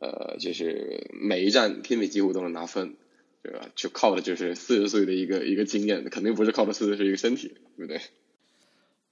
[0.00, 2.96] 呃，就是每一站 Kimi 几乎都能拿分，
[3.42, 3.68] 对吧？
[3.74, 8.00] 就靠的就是四十岁的一个一个经验，肯定不是靠的四十岁一个身体，对不对？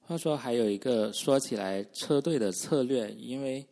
[0.01, 3.67] 话说还有一个说起来车队的策略，因为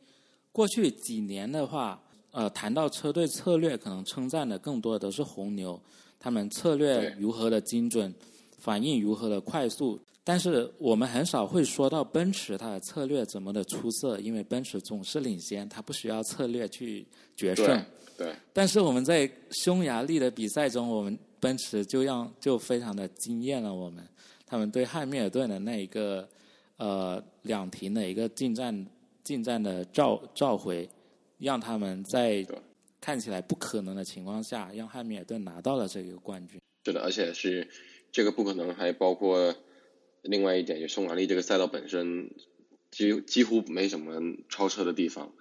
[0.50, 5.80] 过去几年的话，呃，谈到车队策略，可能称赞的更多的都是红牛，
[6.18, 8.12] 他们策略如何的精准，
[8.58, 10.00] 反应如何的快速。
[10.26, 17.06] 但是我们很少会说到奔驰它的策略怎么的出色，因为奔驰总是领先，它不需要策略去
[17.36, 17.84] 决胜。
[18.16, 18.34] 对。
[18.52, 24.02] 但是我们在匈牙利的比赛中，我们奔驰就让就非常的惊艳了我们。
[24.46, 26.26] 他们对汉密尔顿的那一个
[26.76, 28.86] 呃两停的一个进站
[29.22, 30.88] 进站的召召回，
[31.38, 32.46] 让他们在
[33.00, 36.58] 看起来不可能的情况下，让汉密尔顿拿到了这个冠军。
[36.86, 37.68] 是的，而且是
[38.10, 39.54] 这个不可能，还包括
[40.24, 42.30] 另外一点，就匈牙利这个赛道本身
[42.90, 45.32] 几几乎没什么超车的地方，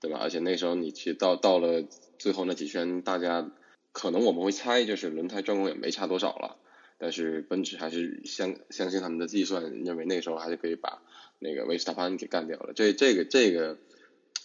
[0.00, 0.18] 对吧？
[0.20, 1.82] 而且那时候你其实到到了
[2.18, 3.50] 最后那几圈，大家
[3.92, 6.58] 可能我们会猜，就是轮胎状况也没差多少了。
[6.98, 11.02] 但是奔驰还是相相信他们的计算，认为那时候还是可以把
[11.38, 12.72] 那个维斯塔潘给干掉了。
[12.74, 13.78] 这这个这个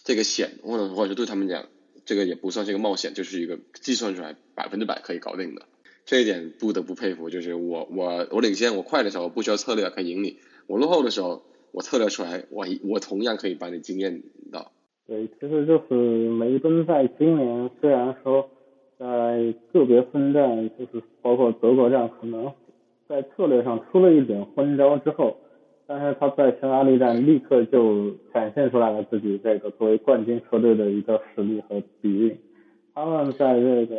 [0.04, 1.68] 这个险，或者或者对他们讲，
[2.04, 5.66] 这个也不算是一个冒险，就是一个计算出来百分之百可以搞定的。
[6.04, 14.72] 这一点不得不佩服，就是我我我领先我快的时候不需要策略可以赢你，我落后的时候我策略出来，我我同样可以把你惊艳到。
[15.06, 18.48] 对，其实就是梅奔在今年虽然说。
[18.98, 22.52] 在个别分站，就是包括德国站，可能
[23.08, 25.38] 在策略上出了一点昏招之后，
[25.88, 32.38] 但是他在匈牙利站立刻就展现出来了自己这个作为冠军车队的一个实力和底蕴。
[32.94, 33.96] 他们在这个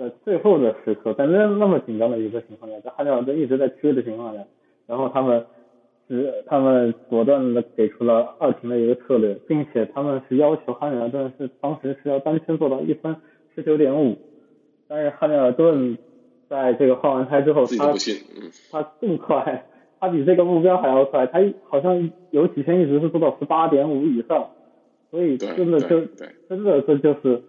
[0.00, 4.42] 在最后的时刻，在那那么紧张的一个情况下，在汉密尔顿一直在追的情况下，
[4.86, 5.44] 然后他们
[6.08, 13.14] 是他们果断的给出了二停的一个策略，并且他们是要求汉密尔顿是当时是要单圈做到一分。
[13.54, 14.16] 十九点五，
[14.88, 15.98] 但是汉密尔顿
[16.48, 17.92] 在这个换完胎之后，他
[18.70, 19.66] 他更快，
[19.98, 24.50] 他比这个目标还要快，他好像有几天一直是做到十八点五以上，
[25.10, 26.06] 所以真的就
[26.48, 27.42] 真的这就是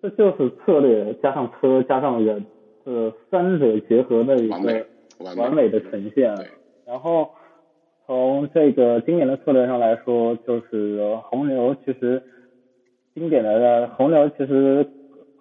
[0.00, 2.44] 这就是策略加上车加上人，
[2.84, 4.86] 这三者结合的一个
[5.36, 6.34] 完美的呈现。
[6.86, 7.30] 然后
[8.06, 12.22] 从这个今年的策略上来说，就是红牛其实
[13.14, 14.86] 经典的红牛其实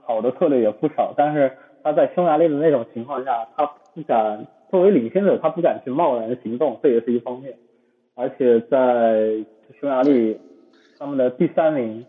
[0.04, 1.52] 好的策略也不少，但是
[1.84, 4.48] 他在匈牙利的那种情况下，他不敢。
[4.70, 7.56] 作为领先者，他不敢去贸然行动，这也是一方面。
[8.15, 9.46] 而且在
[9.80, 10.38] 匈牙利，
[11.00, 12.06] 他们的第三名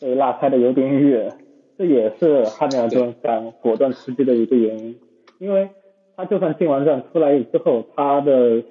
[0.00, 1.32] 被拉开的有点远，
[1.78, 4.98] 这也是汉密尔顿敢果断出击的一个原因。
[5.38, 5.68] 因为
[6.16, 8.62] 他就算进完站出来之后，他的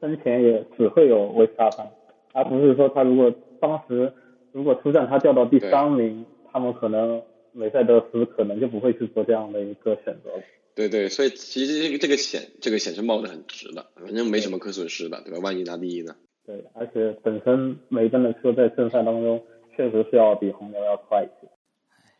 [0.00, 1.90] 身前也只会有维斯塔潘，
[2.32, 4.12] 而不是说他如果当时
[4.52, 10.42] 如果出战他掉到第三名，他们可能梅赛德斯可能就不会去做这样的一个选择了。
[10.76, 15.40] 对对，所以其实这个这个险，这个险是冒的很值的，反正没什么可损失的，对吧？
[15.42, 16.14] 万一拿第一呢？
[16.46, 19.42] 对，而且本身梅奔的车在正赛当中
[19.74, 21.50] 确实是要比红牛要快一些。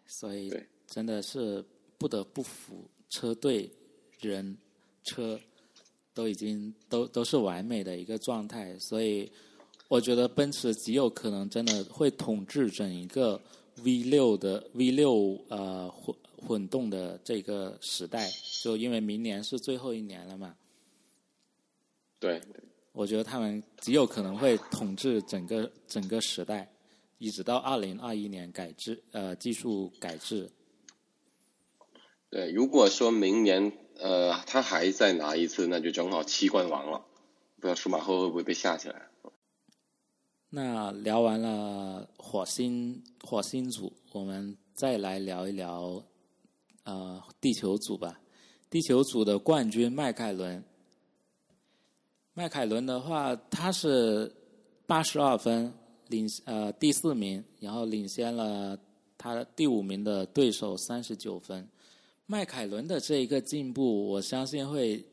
[0.07, 0.53] 所以
[0.87, 1.64] 真的是
[1.99, 3.71] 不得不服，车队、
[4.21, 4.57] 人、
[5.05, 5.38] 车
[6.14, 9.31] 都已经都都是完美的一个状态，所以
[9.88, 13.40] 我觉得奔驰极有可能真的会统治整一个
[13.83, 16.14] V 六的 V 六呃混。
[16.47, 18.31] 混动的这个时代，
[18.62, 20.55] 就因为明年是最后一年了嘛。
[22.21, 22.40] 对，
[22.92, 26.71] 我觉得他们极有可能会统治整个整个时代，
[27.19, 30.51] 一直到二零二一年改制呃技术改制。
[32.31, 37.05] 对，如果说明年呃他还再拿一次，那就正好七冠王了。
[37.57, 39.09] 不知道舒马赫会不会被吓起来？
[40.51, 46.05] 那聊完了火星火星组，我们再来聊一聊。
[46.85, 48.21] 呃，地球组吧，
[48.71, 50.63] 地球组的冠军迈凯伦。
[52.33, 54.33] 迈凯伦的话，他是
[54.87, 55.75] 八十二分
[56.09, 58.79] 领呃第四名，然后领先了
[59.16, 61.66] 他第五名的对手三十九分。
[62.27, 65.05] 迈凯伦的这一个进步，我相信会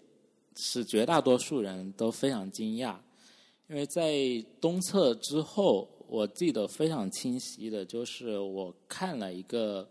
[0.56, 2.96] 使绝大多数人都非常惊讶，
[3.68, 4.14] 因为在
[4.60, 9.88] 东侧之后，我记得非常清晰的就是我看了一个。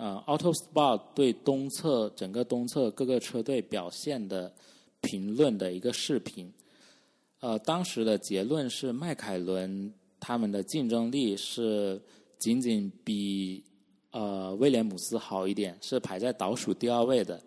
[0.00, 4.54] 呃 AutoSpot 对东侧整个东侧各个车队表现的
[5.00, 6.54] 评论的一个视频，
[7.40, 12.00] 呃，当时的结论是迈凯伦他们的竞争力是
[12.38, 13.64] 仅仅比
[14.10, 17.40] 呃威廉姆斯好一点，是排在倒数第二位的。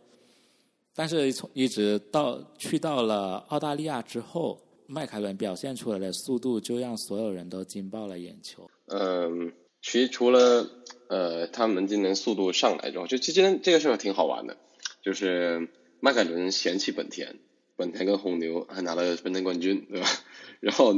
[0.93, 8.69] 但是从一直到去到了澳大利亚之后，迈凯伦表现出来的速度就让所有人都惊爆了眼球。
[8.87, 9.51] 嗯。
[9.83, 10.69] 其实除了
[11.07, 14.55] 呃，他们今年速度上来之后，就其实这个事儿挺好玩的，
[15.01, 17.39] 就是迈凯伦嫌弃本田，
[17.75, 20.07] 本田跟红牛还拿了本田冠军，对吧？
[20.61, 20.93] 然后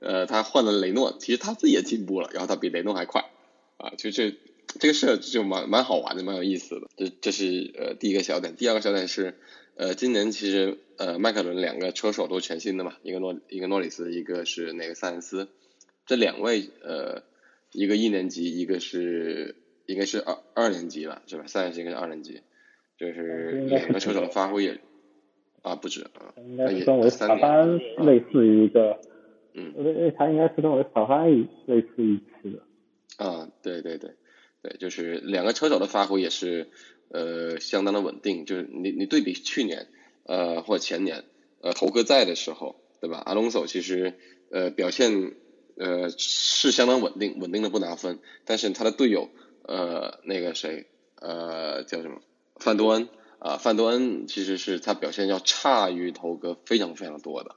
[0.00, 3.24] 呃，他换了雷诺，其实他自己也进步了，然后他比雷诺还快，
[3.76, 4.34] 啊，就这
[4.80, 6.88] 这个事儿就蛮蛮好玩的，蛮有意思的。
[6.96, 9.34] 这这是呃第一个小点，第二个小点是
[9.76, 15.48] 呃，今年其实呃，迈凯伦两个车手都全新的嘛，一个诺一个诺里斯，一个是那个塞恩斯，
[16.06, 17.22] 这两位呃。
[17.72, 21.44] 一个一年级，一个是应该是二二年级了，是吧？
[21.46, 22.40] 三年级应该是二年级，
[22.96, 24.80] 就是两个车手的发挥也
[25.60, 29.15] 啊不止啊，应该是跟维斯塔潘类似于一个，嗯，
[30.16, 31.30] 他应该是跟维斯塔潘
[31.66, 33.24] 类似一次的。
[33.24, 34.10] 啊，对对对
[34.62, 36.68] 对，就是两个车手的发挥也是
[37.08, 39.88] 呃相当的稳定，就是你你对比去年
[40.24, 41.24] 呃或前年
[41.60, 43.22] 呃头哥在的时候，对吧？
[43.24, 44.14] 阿隆索其实
[44.50, 45.34] 呃表现。
[45.78, 48.18] 呃，是相当稳定，稳定的不拿分。
[48.46, 49.28] 但是他的队友，
[49.62, 50.86] 呃，那个谁，
[51.20, 52.22] 呃，叫什么？
[52.58, 57.56] 范多恩啊，范多恩其实是他表现要差于头哥非常非常多的啊。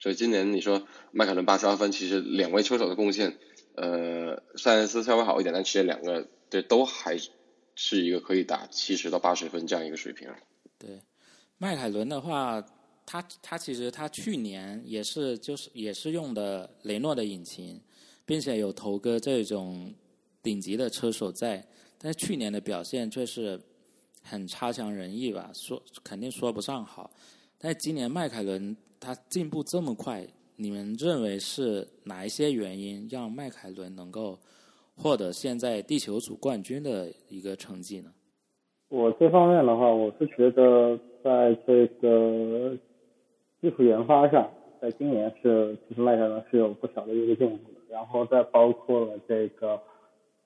[0.00, 3.38] 所以今年你说迈凯伦八十二分，其实两位车手的贡献，
[3.74, 7.16] 呃，塞恩斯稍微好一点，但其实两个对都还
[7.74, 10.28] 是一个可以打七十到八十分这样一个水平。
[10.78, 11.02] 对，
[11.58, 12.64] 迈凯伦的话。
[13.10, 17.80] 他他其实他去年也是就是也是用的雷诺的引擎，
[18.26, 19.90] 并且有头哥这种
[20.42, 23.58] 顶级的车手在，但是去年的表现却是
[24.22, 27.10] 很差强人意吧，说肯定说不上好。
[27.60, 34.38] 但今年迈凯伦它进步这么快，你们认为是哪一些原因让迈凯伦能够
[34.96, 38.10] 获得现在地球组冠军的一个成绩呢？
[38.88, 42.76] 我这方面的话，我是觉得在这个。
[43.60, 44.48] 技术研发上，
[44.80, 49.82] 在今年是其实迈凯伦是有不小的一个进步的，然后再包括了这个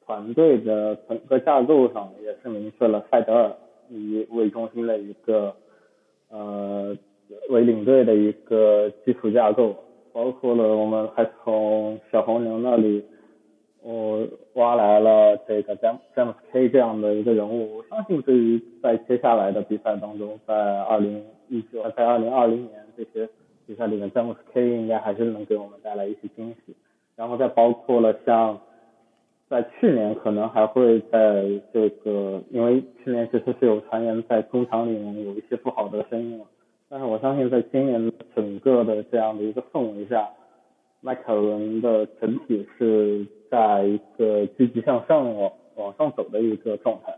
[0.06, 3.54] 团队的整个架构上，也是明确了赛德尔
[3.90, 5.54] 以为中心的一个
[6.32, 6.96] 呃
[7.50, 9.76] 为领队的一个基础架构，
[10.12, 13.04] 包括了我们还从小红牛那里，
[13.82, 17.76] 我挖来了这个詹詹姆斯 K 这样的一个人物。
[17.76, 23.28] 我相信对于在接下来的比赛当中，在二零一九、在二零二零年这些
[23.66, 26.74] 比赛里面，詹姆斯 K 应该还是能给我们带来一些惊喜。
[27.14, 28.58] 然后再包括了像。
[29.52, 36.46] 在去年可能还会在这个，因为去年其实是有传言在工厂里面有一些不好的声音了，
[36.88, 40.26] 但是我相信在今年整个的这样的一个氛围下，
[41.02, 47.14] 迈凯伦的整体是在一个积极向上往往上走的一个状态。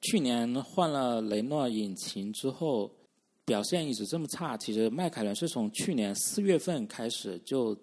[0.00, 2.90] 去年换了雷诺引擎之后，
[3.44, 7.76] 表现一直这么差，其实迈凯伦是从去年四月份开始就。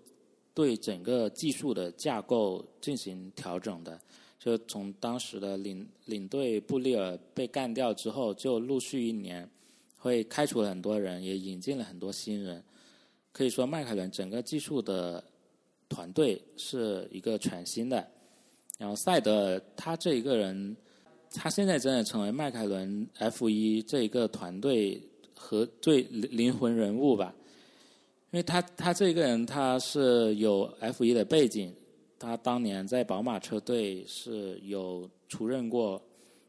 [0.53, 3.99] 对整个技术的架构进行调整的，
[4.39, 9.49] 就从当时的领领队布利尔被干掉之后，就陆续一年
[9.97, 12.61] 会开除了很多人，也引进了很多新人。
[13.31, 15.23] 可以说，迈凯伦整个技术的
[15.87, 18.05] 团队是一个全新的。
[18.77, 20.75] 然后赛德他这一个人，
[21.33, 25.01] 他现在真的成为迈凯伦 F 一这一个团队
[25.33, 27.33] 和最灵魂人物吧。
[28.31, 31.73] 因为他他这个人他是有 F 一的背景，
[32.17, 36.01] 他当年在宝马车队是有出任过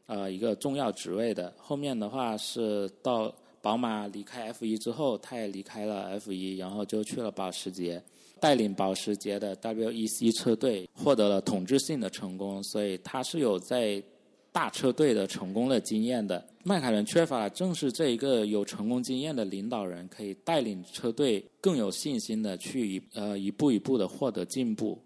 [0.06, 1.52] 呃一个重要职位的。
[1.56, 8.02] 后面的话是到宝马离开 F 一之后，他也离开了 F 一，然后就去了保时捷，
[8.40, 14.02] 带领保时捷的 WEC 车队获得了统治性的成功，所以他是有在。
[14.54, 24.96] 大车队的成功的经验的，迈凯伦缺乏正是这一个有成功经验的领导人，可以带领车队更有信心的去一呃一步一步的获得进步，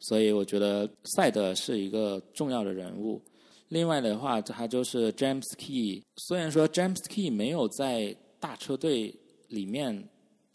[0.00, 3.22] 所以我觉得赛德是一个重要的人物。
[3.68, 9.14] 另外的话，他就是 James Key，虽然说 James Key 没有在大车队
[9.46, 10.08] 里面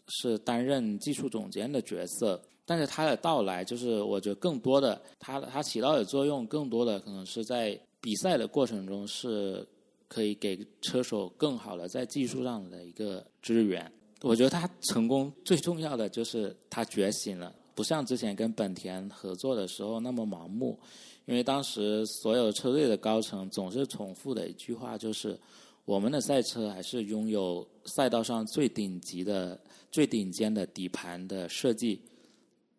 [0.08, 7.80] 是担任技术总监的角色，但是他的到来就是我觉得更多的他他起到的作用更多的可能是在。
[8.04, 9.64] 比赛的过程中是
[10.12, 13.90] 可以给车手更好的在技术上的一个支援。
[14.20, 20.78] 我觉得他成功最重要的就是他觉醒了，不像之前跟本田合作的时候那么盲目。
[21.24, 25.38] 因为当时所有车队的高层总是重复的一句话就是：
[25.86, 29.58] 我们的赛车还是拥有赛道上最顶级的、
[29.90, 31.98] 最顶尖的底盘的设计，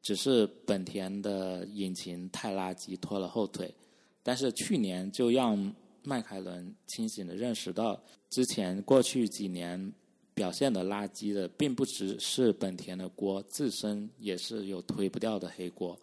[0.03, 3.73] 只是本田的引擎太垃圾，拖了后腿。
[4.21, 9.93] 但是去年就让迈凯伦清醒的认识到，之前过去几年
[10.33, 15.97] 表现的垃圾的，并不只是本田的锅，自身也是有推不掉的黑锅。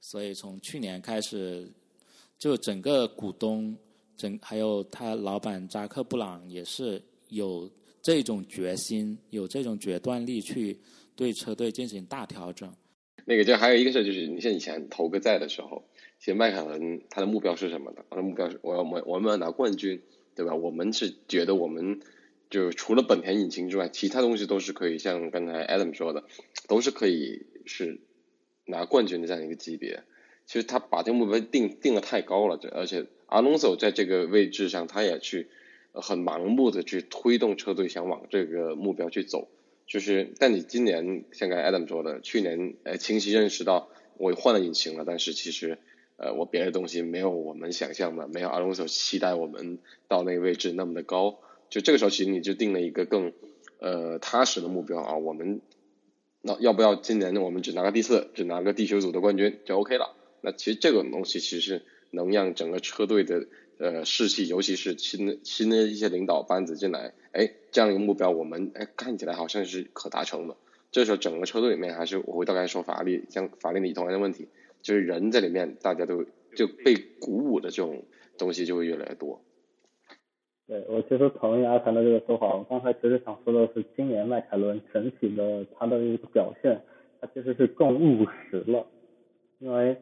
[0.00, 1.70] 所以从去年开始，
[2.38, 3.76] 就整个股东，
[4.16, 7.70] 整还有他老板扎克布朗也是有
[8.02, 10.78] 这种决心，有这种决断力去
[11.16, 12.70] 对车队进行大调整。
[13.24, 15.82] 那个就还有一个事就是，你像以前头个在的时候。
[16.20, 18.04] 其实迈凯伦他的目标是什么呢？
[18.10, 20.02] 他的目标是我要我我们要拿冠军，
[20.34, 20.54] 对吧？
[20.54, 22.00] 我们是觉得我们
[22.50, 26.24] 就除了本田引擎之外，其他东西都是可以像刚才 Adam 说的，
[26.68, 28.00] 都是可以是
[28.66, 30.02] 拿冠军的这样一个级别。
[30.44, 35.48] 其实他把这个目标定定的太高了，而且阿隆索在这个位置上，他也去
[35.92, 39.48] 很盲目的去推动车队想往这个目标去走。
[39.86, 45.78] 就是但你今年像刚才 Adam 说的，去年呃清晰认识到我换了引擎了，但是其实。
[46.22, 51.38] 呃，我别的东西没有我们想象的，没有阿隆索期待我们到那个位置那么的高。
[51.70, 53.32] 就这个时候，其实你就定了一个更
[53.78, 55.16] 呃踏实的目标啊。
[55.16, 55.62] 我们
[56.42, 60.14] 那要不要今年我们只拿个第四，只拿个地球组的冠军就 OK 了？
[60.42, 63.46] 那其实这个东西其实是能让整个车队的
[63.78, 70.56] 呃士气，尤其是新的新的一些领导班子进来，哎，这样一个目标我们哎看起来好像是可达成的。
[70.90, 74.48] 这时候整个车队里面还是我回到刚才说法拉利，像法拉利同样的问题。
[74.82, 76.24] 就是人在里面，大家都
[76.56, 78.02] 就被鼓舞的这种
[78.38, 79.40] 东西就会越来越多。
[80.66, 82.54] 对，我其实同意阿谭的这个说法。
[82.54, 86.80] 我刚才其实想说的是，今年迈凯伦整体的它的一个表现，
[87.20, 88.86] 它其实是更务实了，
[89.58, 89.96] 因为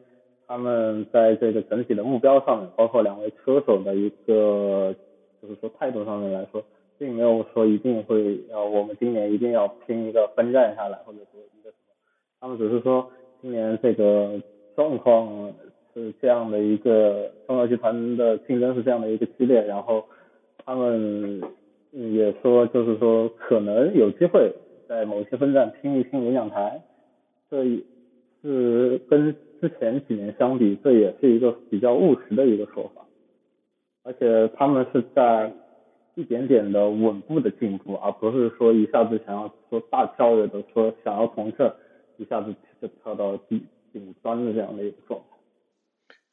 [0.47, 4.95] 他们在这个整体的目标上面，包括两位车手的一个
[5.41, 6.63] 就是说态度上面来说，
[6.97, 11.95] 并没有说一定会要我们今年一定要拼一个分站下来，或者说一个什么，
[12.39, 14.39] 他们只是说今年这个。
[14.79, 15.53] 状况
[15.93, 20.05] 是这样的一个中药集团的竞争是这样的一个激烈，然后
[20.65, 21.41] 他们
[21.91, 24.53] 也说就是说可能有机会
[24.87, 26.81] 在某些分站拼一拼领奖台，
[27.51, 27.65] 这
[28.41, 33.01] 是跟之前几年相比，这也是一个比较务实的一个说法，
[34.05, 35.51] 而且他们是在
[36.15, 41.75] 一点点的稳步的进步，而不是说一下子想要说大跳跃的说想要从这
[42.15, 43.61] 一下子就跳到顶
[43.91, 45.37] 顶端的这样的一个状态。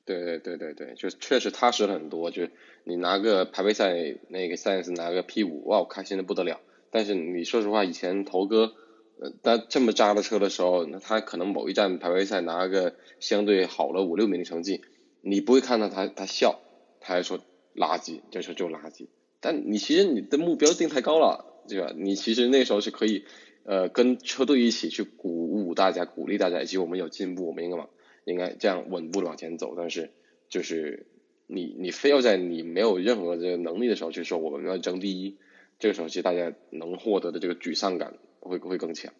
[0.04, 2.30] 对对对对对，就确实踏实很多。
[2.30, 2.52] 就是
[2.84, 6.60] 你拿个排位赛那个赛事拿个 P 五，哇，我开心的不得了。
[6.90, 8.72] 但是你说实话，以前头哥
[9.18, 14.82] 呃，他这么渣的车的时候，他可能某一站排位赛拿个相对好了五六名的成绩，
[15.22, 16.60] 你不会看到他他笑，
[17.00, 17.40] 他还说
[17.74, 19.08] 垃圾，这车就垃圾。
[19.40, 21.92] 但你其实你的目标定太高了，对吧？
[21.96, 23.24] 你其实那时候是可以
[23.66, 27.90] 呃跟车队一起去鼓舞大家，鼓励大家，以及我们有进步，我们应该往。
[28.28, 30.10] 应该这样稳步的往前走，但是
[30.48, 31.06] 就是
[31.46, 35.36] 你你非要在你没有任何这个能力的时候去说我们要争第一，
[35.78, 39.14] 这个时候其实大家能获得的这个沮丧感会会更强。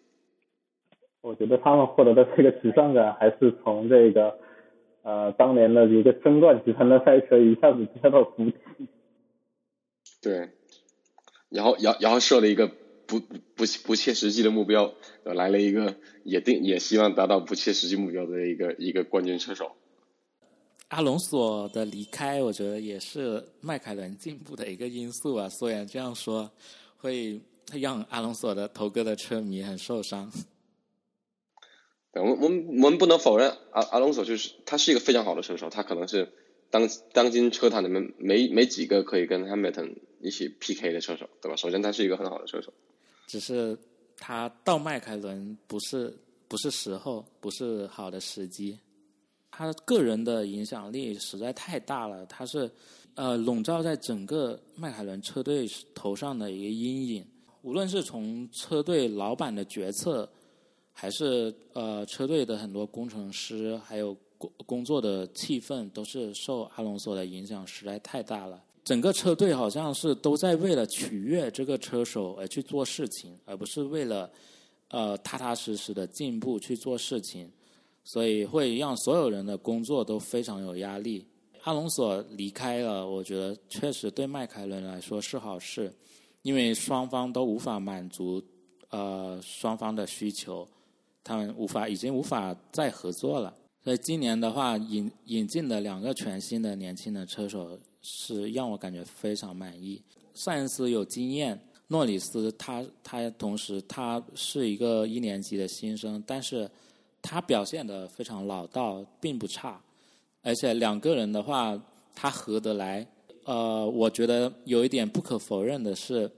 [1.21, 4.37] 我觉得他们获得的这个沮丧感还是从这个
[5.03, 8.57] 呃当年的一个争冠集团的赛车一下子跌到谷底。
[10.21, 10.49] 对，
[11.47, 12.69] 然后然然后设了一个。
[13.07, 14.93] 不不不切实际的目标，
[15.23, 19.71] 来了一个也定也希望达到不切实际目标的一个一个冠军车手。
[20.89, 25.49] 阿隆索的离开，我觉得也是迈凯伦进步的一个因素啊。
[25.49, 26.51] 虽然这样说，
[26.97, 27.41] 会
[27.73, 30.31] 让阿隆索的头哥的车迷很受伤。
[32.13, 36.31] 我们我们我们不能否认阿阿隆索就是他是一个非常好的车手，他可能是
[36.69, 41.57] 当当今车坛里面没没几个可以跟 Hamilton 一起 PK 的车手，对吧？
[41.57, 42.73] 首先他是一个很好的车手。
[43.27, 43.77] 只是
[44.17, 46.17] 他到迈凯伦不是
[46.47, 48.79] 不是时候，不是好的时机。
[49.51, 52.69] 他个人的影响力实在太大了，他是
[53.15, 57.25] 呃笼罩在整个迈凯伦车队头上的一个阴影。
[57.63, 60.29] 无论是从车队老板的决策，
[60.93, 68.63] 还是呃车队的很多工程师，还有工工作的气氛，都是受阿隆索的影响实在太大了。
[68.87, 74.31] 整个车队好像是都在为了取悦这个车手而去做事情，而不是为了
[74.87, 77.51] 呃踏踏实实的进步去做事情，
[78.05, 81.25] 所以会让所有人的工作都非常有压力。
[81.63, 85.93] 阿隆索离开了，我觉得确实对迈凯伦来说是好事，
[86.43, 88.41] 因为双方都无法满足
[88.89, 90.65] 呃双方的需求，
[91.25, 93.53] 他们无法已经无法再合作了。
[93.83, 97.77] 所以今年的话，引引进的两个全新的年轻的车手。
[98.09, 100.01] 是让我感觉非常满意。
[100.33, 106.69] 塞恩斯有经验，诺里斯他他同时他是一个一年级的新生，但是
[107.21, 109.81] 他表现的非常老道，并不差。
[110.41, 111.77] 而且两个人的话，
[112.15, 113.05] 他合得来。
[113.43, 116.31] 呃，我觉得有一点不可否认的是，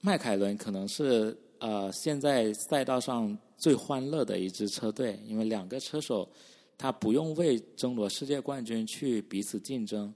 [0.00, 6.28] 迈凯伦可能是呃现在赛道上最欢乐的一支车队，因为两个车手
[6.78, 10.12] 他不用为争夺世界冠军去彼此竞争。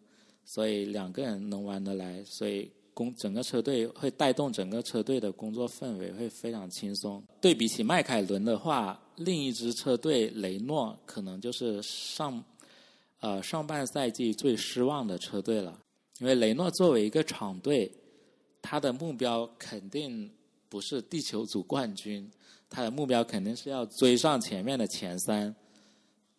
[0.47, 7.23] 所以两个人能玩得来，所以工整个车队会带动整个车队的工作氛围会非常轻松。
[7.41, 12.43] 对比起迈凯伦的话，另一支车队雷诺可能就是上
[13.21, 15.79] 呃上半赛季最失望的车队了。
[16.21, 17.93] 因为雷诺作为一个厂队，
[18.63, 20.31] 他的目标肯定
[20.69, 22.31] 不是地球组冠军，
[22.71, 25.55] 他的目标肯定是要追上前面的前三。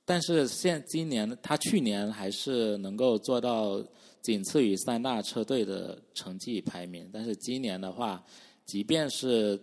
[0.10, 3.84] 但是现今年他去年还是能够做到
[4.22, 8.24] 仅次于三大车队的成绩排名，但是今年的话，
[8.64, 9.60] 即便是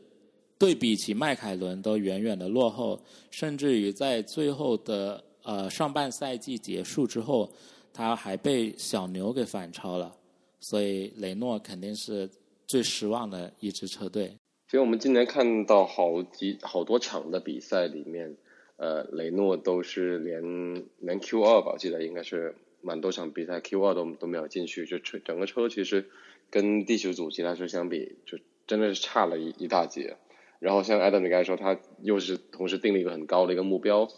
[0.59, 7.51] 对比起迈凯伦都远远的落后，甚至于在最后的呃上半赛季结束之后，
[7.91, 10.15] 他还被小牛给反超了，
[10.61, 12.29] 所以雷诺肯定是
[12.67, 14.31] 最失望的一支车队。
[14.69, 18.37] 所以我们今年看到好几好多场的比赛里面。
[18.77, 26.07] 呃，雷诺都是连连 Q 二吧，我记得应该是蛮多场比赛 Q 二都都没有进去，就车整个车其实
[26.51, 30.17] 跟地球组其他车相比，就真的是差了一一大截。
[30.59, 34.09] 然后像艾德你刚才说，他又是同时定了一个很高的一个目标。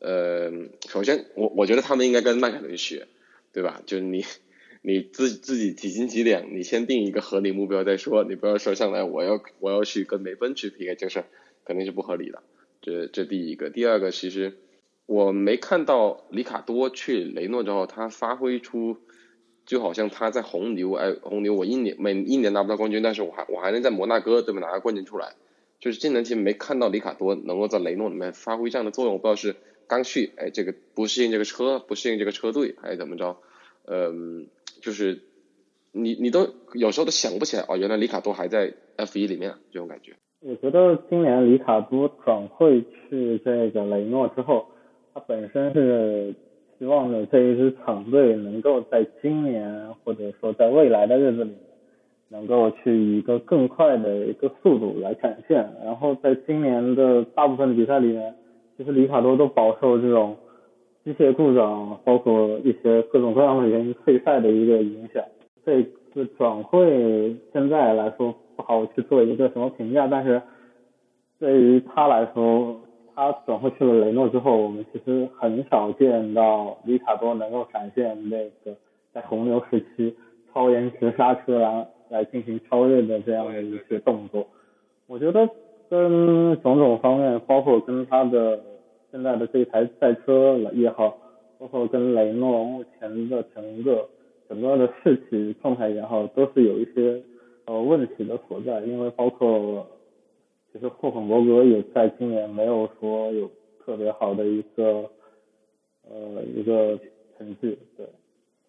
[0.00, 0.50] 呃，
[0.88, 3.06] 首先我我觉得他们应该跟迈凯伦学，
[3.52, 3.82] 对吧？
[3.86, 4.24] 就是你
[4.80, 11.24] 你自自己几斤几两，你先定一个合理目标再说，你不要说上来我要我要去跟梅奔去 PK，这事
[11.64, 12.42] 肯定是不合理的。
[12.82, 14.58] 这这第一个，第二个，其实
[15.06, 18.98] 我没看到里卡多去雷诺之后，他发挥出
[19.64, 25.36] 就好像他在红牛，哎，红牛我一年每一年拿不到冠军，但是我还我还能在摩纳哥对吧拿个冠军出来，
[25.78, 29.54] 就是今年其实没看到里卡多能够在雷诺里面发挥这样的作用，我不知道是
[29.86, 33.36] 刚去，哎，这个不适应这个车，不适应这个车队，还是怎么着，
[33.86, 34.48] 嗯，
[34.80, 35.22] 就是
[35.92, 40.16] 你你都有时候都想不起来，哦，原来里卡多还在 F 一里面这种感觉。
[40.44, 44.66] 我觉得今年里卡多转会去这个雷诺之后，
[45.14, 46.34] 他本身是
[46.76, 51.52] 希望着这一支厂队能够在今年或者说在未来的日子里
[52.28, 55.64] 能够去以一个更快的一个速度来展现。
[55.84, 58.34] 然后在今年的大部分的比赛里面，
[58.76, 60.36] 其实里卡多都饱受这种
[61.04, 65.22] 机械故障，包括一些各种各样的原因退赛的一个影响。
[65.64, 70.42] 这次转会现在来说不好去做一个什么评价，但是
[71.38, 72.80] 对于他来说，
[73.14, 78.76] 他转会去了雷诺之后，我们其实很少见到里卡多能够展现那个
[79.12, 80.16] 在红牛时期
[80.52, 84.46] 超延迟刹车来来进行超越的这样的一些动作。
[85.06, 85.48] 我觉得
[85.90, 88.60] 跟种种方面，包括跟他的
[89.10, 91.18] 现在的这台赛车也好，
[91.58, 94.08] 包括跟雷诺目前的整个
[94.48, 97.22] 整个的士气状态也好，都是有一些
[97.66, 99.86] 呃问题的所在，因为包括。
[100.74, 103.50] 其实霍肯伯格也在今年没有说有
[103.84, 105.04] 特别好的一个
[106.08, 106.98] 呃一个
[107.36, 108.06] 成绩，对，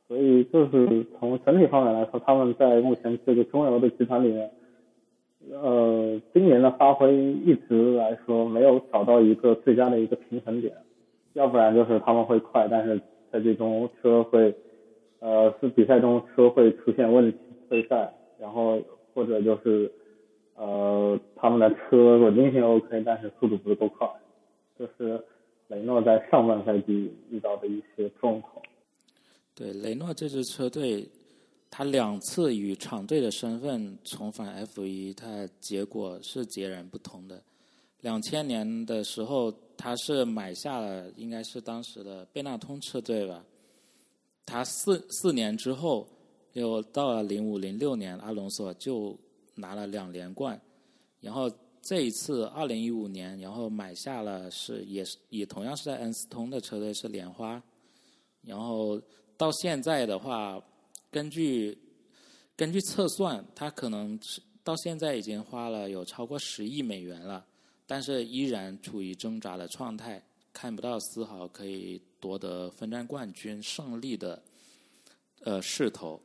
[0.05, 4.51] 所以就是从整体方面来说，他们在目前这个中游的集团里面，
[5.53, 10.75] 呃，今年的发挥一直来说没有找到一个最佳的一个平衡点，
[11.31, 12.99] 要不然就是他们会快，但是
[13.31, 14.53] 在这中车会
[15.19, 17.37] 呃是比赛中车会出现问题
[17.69, 18.81] 退赛，然后
[19.13, 19.91] 或者就是。
[20.55, 24.07] 呃，他们的车稳定性 OK，但是速度不是够快，
[24.77, 25.19] 这是
[25.67, 28.63] 雷诺在上半赛季遇到的一些状况。
[29.55, 31.09] 对，雷诺这支车队，
[31.71, 37.41] 他两次以厂队的身份重返 F 一，他结果是截然不同的。
[38.01, 43.43] 两千年的时候，他是买下了应该是当时的贝纳通车队吧。
[44.45, 46.07] 他四四年之后，
[46.53, 49.15] 又到了零五零六年，阿隆索就。
[49.55, 50.59] 拿了两连冠，
[51.19, 51.47] 然后
[51.79, 57.61] 这一次二零一五年，然后买下了是也是也同样是在恩斯通的车队是莲花，
[58.41, 58.99] 然后
[59.37, 60.59] 到现在的话，
[61.11, 61.77] 根据
[62.55, 67.45] 根据测算，他可能是到现在已经花了有超过十亿美元了，
[67.85, 70.19] 但是依然处于挣扎的状态，
[70.51, 74.41] 看不到丝毫可以夺得分站冠军胜利的
[75.41, 76.19] 呃势头。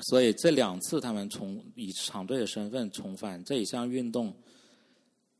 [0.00, 4.34] 所以这两次他们从以厂队的身份重返这一项运动，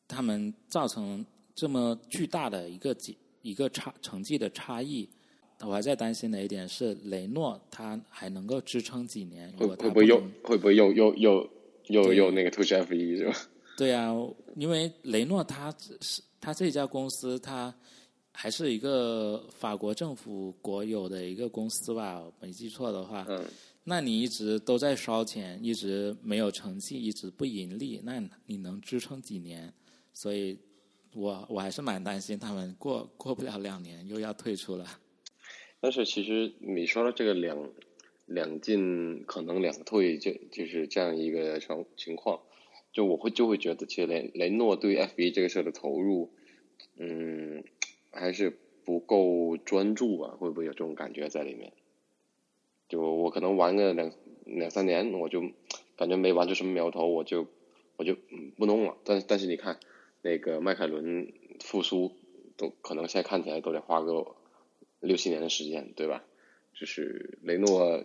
[0.06, 1.24] 他们造成
[1.54, 5.08] 这么巨大的一个几一个差成绩的差异，
[5.60, 9.50] 我还在担心的一点是雷诺他还能够支撑几年？
[9.56, 11.50] 会会不会又会不会又又又
[11.88, 13.34] 又又那个 to F 一是吧？
[13.76, 14.14] 对啊，
[14.56, 17.74] 因为雷诺他是他这家公司，他
[18.32, 22.22] 还是一个法国政府国有的一个公司吧？
[22.38, 23.24] 没记错的话。
[23.28, 23.44] 嗯。
[23.84, 29.74] 那你一直都在烧钱，一直没有成绩，一直不盈利，那你能支撑几年？
[30.12, 30.58] 所以，
[31.14, 34.86] 我我还是蛮担心他们过过不了两年又要退出了。
[35.80, 37.72] 但是其实你说的这个两
[38.26, 42.40] 两进可能两退，就就是这样一个情情况，
[42.92, 46.32] 就我会就会觉得，其实雷雷诺对 F 一这个事的投入，
[46.96, 47.64] 嗯，
[48.12, 51.72] 还是不够专注啊，会不会有这种感觉在里面？
[52.92, 54.12] 就我可能玩个两
[54.44, 55.40] 两三年，我就
[55.96, 57.46] 感觉没玩出什么苗头，我就
[57.96, 58.14] 我就
[58.58, 58.94] 不弄了。
[59.02, 59.80] 但但是你看，
[60.20, 62.12] 那个迈凯伦复苏
[62.58, 64.26] 都可能现在看起来都得花个
[65.00, 66.22] 六七年的时间，对吧？
[66.78, 68.04] 就是雷诺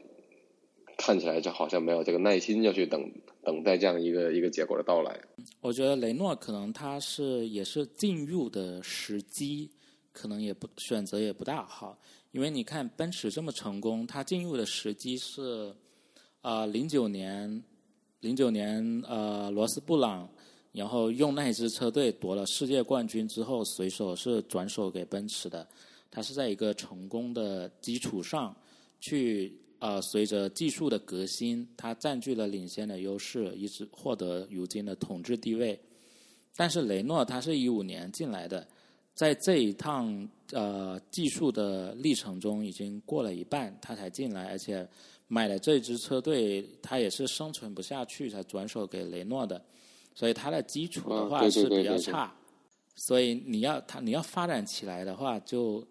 [0.98, 3.12] 看起来就好像没有这个耐心要去等
[3.44, 5.20] 等待这样一个一个结果的到来。
[5.60, 9.70] 我觉得雷诺可能他是也是进入的时机，
[10.18, 11.96] 可能也不选择也不大好。
[12.32, 15.72] 因为你看奔驰这么成功，它进入的时机是，
[16.42, 17.64] 啊，零九年，
[18.22, 20.28] 零九年，呃，罗斯布朗，
[20.72, 25.68] 然后用那支车队夺了世界冠军之后，随手是转手给奔驰的。
[26.10, 28.56] 它是在一个成功的基础上，
[29.00, 35.80] 去呃，随着技术的革新，它占据了领先的优势，一直获得如今的统治地位。
[36.56, 38.68] 但是雷诺他是一五年进来的。
[39.18, 44.88] 在这一趟呃技术的历程中，已经过了一半，他才进来，而且
[45.28, 49.60] 买了这支车队，他也是生存不下去才转手给雷诺的，
[50.14, 52.32] 所以他的基础的话是比较差，
[52.94, 55.84] 所以你要他你要发展起来的话，就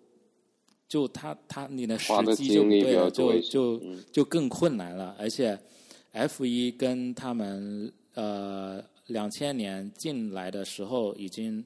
[0.87, 3.81] 就他他你的时机就不对了，就就
[4.13, 5.59] 就更困难了，而且
[6.13, 11.65] F 一跟他们呃两千年进来的时候已经。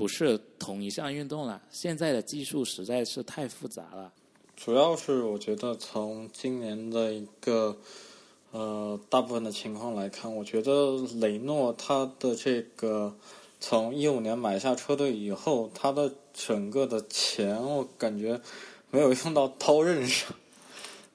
[0.00, 4.10] 不是同一项运动了，现在的技术实在是太复杂了。
[4.56, 7.76] 主要是我觉得从今年的一个
[8.50, 13.14] 呃大部分的情况来看，我觉得雷诺他的这个
[13.60, 18.40] 从一五年买下车队以后，他的整个的钱我感觉
[18.90, 20.34] 没有用到刀刃上，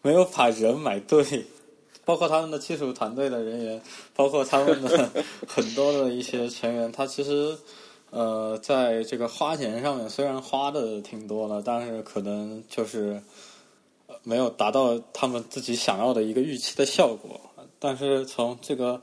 [0.04, 1.44] 没有把人买对，
[2.06, 3.82] 包括他们的技术团队的人员，
[4.16, 5.10] 包括他们的
[5.48, 7.58] 很多的一些成员，他其实
[8.16, 13.22] 呃，在这个花钱上面虽然花的挺多了，但是可能就是
[14.24, 17.42] 没有达到他们自己想要的一个预期的效果。
[17.78, 19.02] 但是从这个，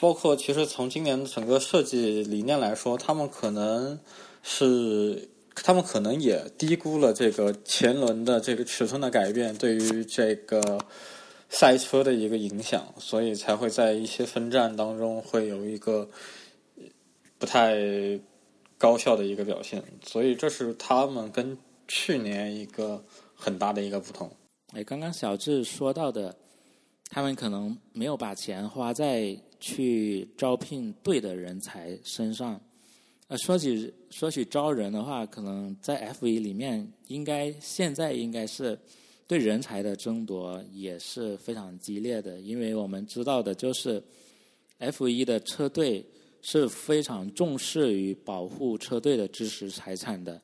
[0.00, 4.00] 包括其实从今年整个设计理念来说，他们可能
[4.42, 5.28] 是。
[5.60, 10.78] 他们可能也低估了这个前轮的这个尺寸的改变对于这个
[11.48, 16.08] 赛车的一个影响，所以才会在一些分站当中会有一个
[17.38, 17.76] 不太
[18.76, 19.82] 高效的一个表现。
[20.04, 23.02] 所以这是他们跟去年一个
[23.34, 24.30] 很大的一个不同。
[24.72, 26.36] 哎，刚刚小智说到的，
[27.08, 32.60] 他们可能没有把钱花在去招聘对的人才身上。
[33.28, 38.78] 呃，说起说起招人的话，可能在 F 一里面，应该现在应该是
[39.26, 44.02] 对人才的争夺也是非常激烈的，因为我们知道的就是
[44.78, 46.04] F 一的车队
[46.50, 50.40] 是非常重视于保护车队的知识财产的。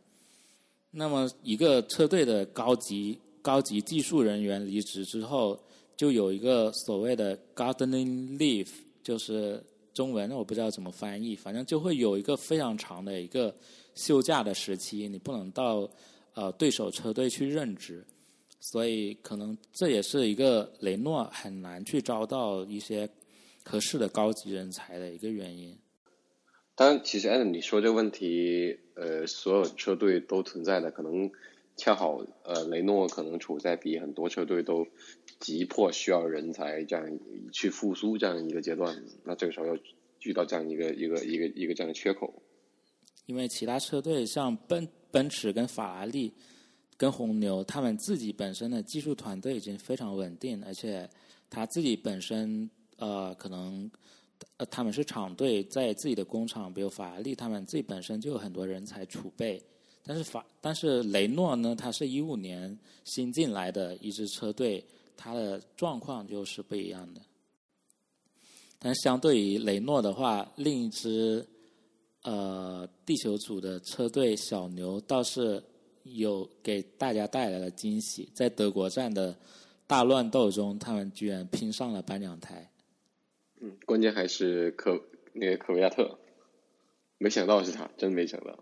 [0.91, 5.59] 那么，一个车队的高级高级技术人员离职之后，
[5.97, 8.69] 就有一个所谓的 gardening leave，
[9.03, 9.65] 就是。
[9.95, 13.55] 中文我不知道怎么翻译，反正就会有一个非常长的一个
[13.95, 15.89] 休假的时期，你不能到
[16.35, 18.05] 呃对手车队去任职，
[18.59, 23.09] 所以可能这也是一个雷诺很难去招到一些
[23.63, 25.73] 合适的高级人才的一个原因。
[26.75, 31.31] 当然，其实按你说这个问题，呃，所有车队都存在的，可能
[31.77, 34.87] 恰好呃雷诺可能处在比很多车队都。
[35.41, 37.19] 急迫需要人才这样
[37.53, 39.77] 去复苏这样一个阶段，那这个时候要
[40.23, 42.33] 遇到这样一个一个一个一个这样的缺口。
[43.27, 46.33] 因为其他车队像奔奔驰跟法拉利
[46.97, 51.07] 跟红牛，他们自己本身的技术团队已经非常稳定，而且
[51.51, 53.91] 他自己本身呃可能
[54.57, 59.63] 呃他们是厂队在自己的工厂，比如法拉利他们自己本身就有很多人才储备，
[60.05, 64.85] 但是法但是雷诺呢，它是一五年新进来的一支车队。
[65.17, 67.21] 它的状况就是不一样的，
[68.81, 71.47] 但相对于雷诺的话，另一支
[72.23, 75.63] 呃地球组的车队小牛倒是
[76.03, 79.35] 有给大家带来了惊喜，在德国站的
[79.87, 82.69] 大乱斗中，他们居然拼上了颁奖台。
[83.65, 85.01] 嗯，关键还是科
[85.33, 86.19] 那个科维亚特，
[87.17, 88.59] 没想到是他，真没想到。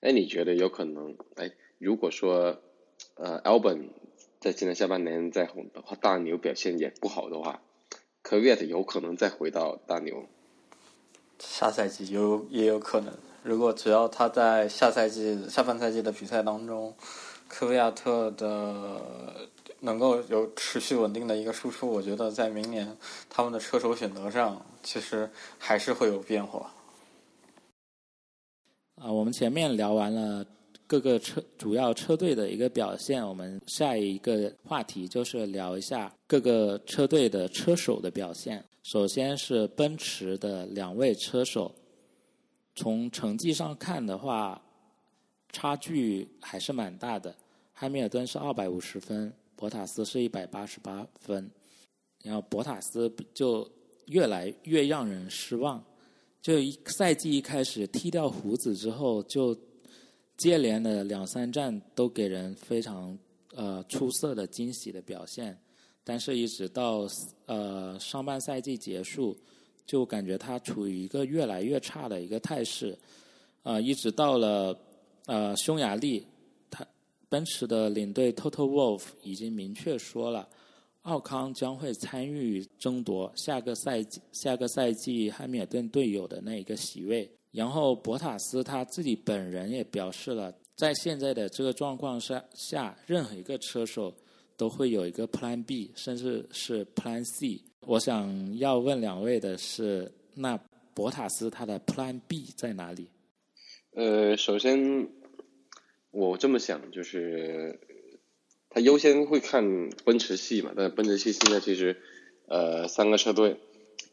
[0.00, 1.14] 哎，你觉得有可能？
[1.36, 2.62] 哎，如果说
[3.16, 3.90] 呃，Albon。
[4.40, 7.62] 在今年下半年再红的话，大牛表现也不好的话，
[8.20, 10.26] 科维特有可能再回到大牛。
[11.38, 16.94] 下赛季有也有可能，如果只要他在下赛季下半赛季的比赛当中，
[17.48, 19.48] 科维亚特的
[19.84, 22.96] 能够有持续稳定的一个输出，我觉得在明年
[23.28, 26.72] 他们的车手选择上，其实还是会有变化。
[28.96, 30.44] 啊，我们前面聊完了。
[30.86, 38.62] 各个车主要车队的一个表现，我们下一个话题就是聊一下各个车队的车手的表现。
[38.82, 41.74] 首先是奔驰的两位车手，
[42.76, 44.60] 从成绩上看的话，
[45.52, 47.34] 差距还是蛮大的。
[47.72, 51.50] 汉密尔顿是二百五十分，博塔斯是一百八十八分，
[52.22, 53.70] 然后博塔斯就
[54.06, 55.84] 越来越让人失望。
[56.40, 59.56] 就一赛季一开始剃掉胡子之后就。
[60.36, 63.16] 接连的两三站都给人非常
[63.54, 65.56] 呃出色的惊喜的表现，
[66.02, 67.06] 但是一直到
[67.46, 69.38] 呃上半赛季结束，
[69.86, 72.98] 就感觉他处于一个越来越差的一个态势，
[73.62, 74.76] 啊，一直到了
[75.26, 76.26] 呃匈牙利，
[77.34, 80.48] 奔驰的领队 Toto Wolff 已经明确说了，
[81.02, 87.28] 奥康将会参与争夺下个赛季下个赛季汉密尔顿队友的那一个席位。
[87.50, 94.14] 然后博塔斯他自己本人也表示了，在现在的这个状况下下，任何一个车手
[94.56, 97.60] 都会有一个 Plan B，甚至是 Plan C。
[97.80, 100.56] 我想要问两位的是，那
[100.94, 103.08] 博塔斯他的 Plan B 在哪里？
[103.96, 104.78] 呃，首先
[106.14, 107.78] 我这么想，就是
[108.70, 111.96] 他优先会看奔驰系嘛，但是奔驰系现在其实
[112.46, 113.56] 呃三个车队，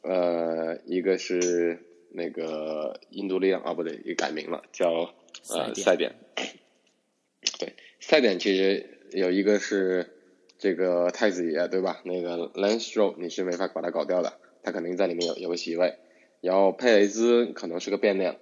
[0.01, 1.79] 呃一个是。
[2.13, 5.13] 那个印度力量啊，不对，也改名了，叫
[5.47, 6.13] 呃赛点。
[7.57, 10.09] 对，赛点其实有一个是
[10.57, 12.01] 这个太子爷，对吧？
[12.03, 15.95] 那个 Lance Roll，你是没法把他搞掉的，他肯定在里面有有个席位。
[16.41, 18.35] 然后佩雷兹可能是个变量，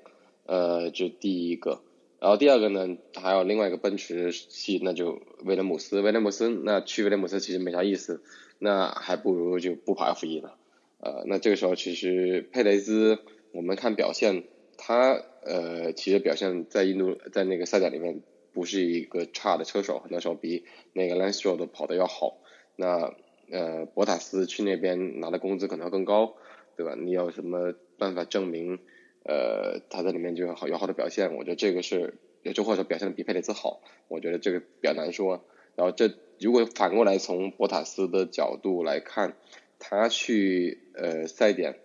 [0.47, 1.83] 呃，这第一个。
[2.19, 6.01] 然后第二个呢，还有另外一个奔驰系，那就威廉姆斯。
[6.01, 8.21] 威廉姆斯那去威廉姆斯其实没啥意思，
[8.57, 10.57] 那还不如就不跑 F 一了。
[10.99, 13.19] 呃，那这个时候其实佩雷兹，
[13.53, 14.43] 我们看表现，
[14.77, 15.13] 他
[15.43, 22.37] 呃其实表现在印度在那个赛点里面不是一个差的车手，很多时候比那个 Lancher 的跑的要好。
[22.75, 23.13] 那
[23.49, 26.35] 呃博塔斯去那边拿的工资可能要更高，
[26.75, 26.95] 对吧？
[26.95, 28.79] 你有什么办法证明？
[29.23, 35.43] 呃，他在里面就有好有好的表现，我觉得这个是也，就或者表现的比佩雷兹好，我觉得这个比较难说。
[35.75, 39.35] 然后这如果反过来从博塔斯的角度来看，
[39.77, 41.79] 他去呃赛点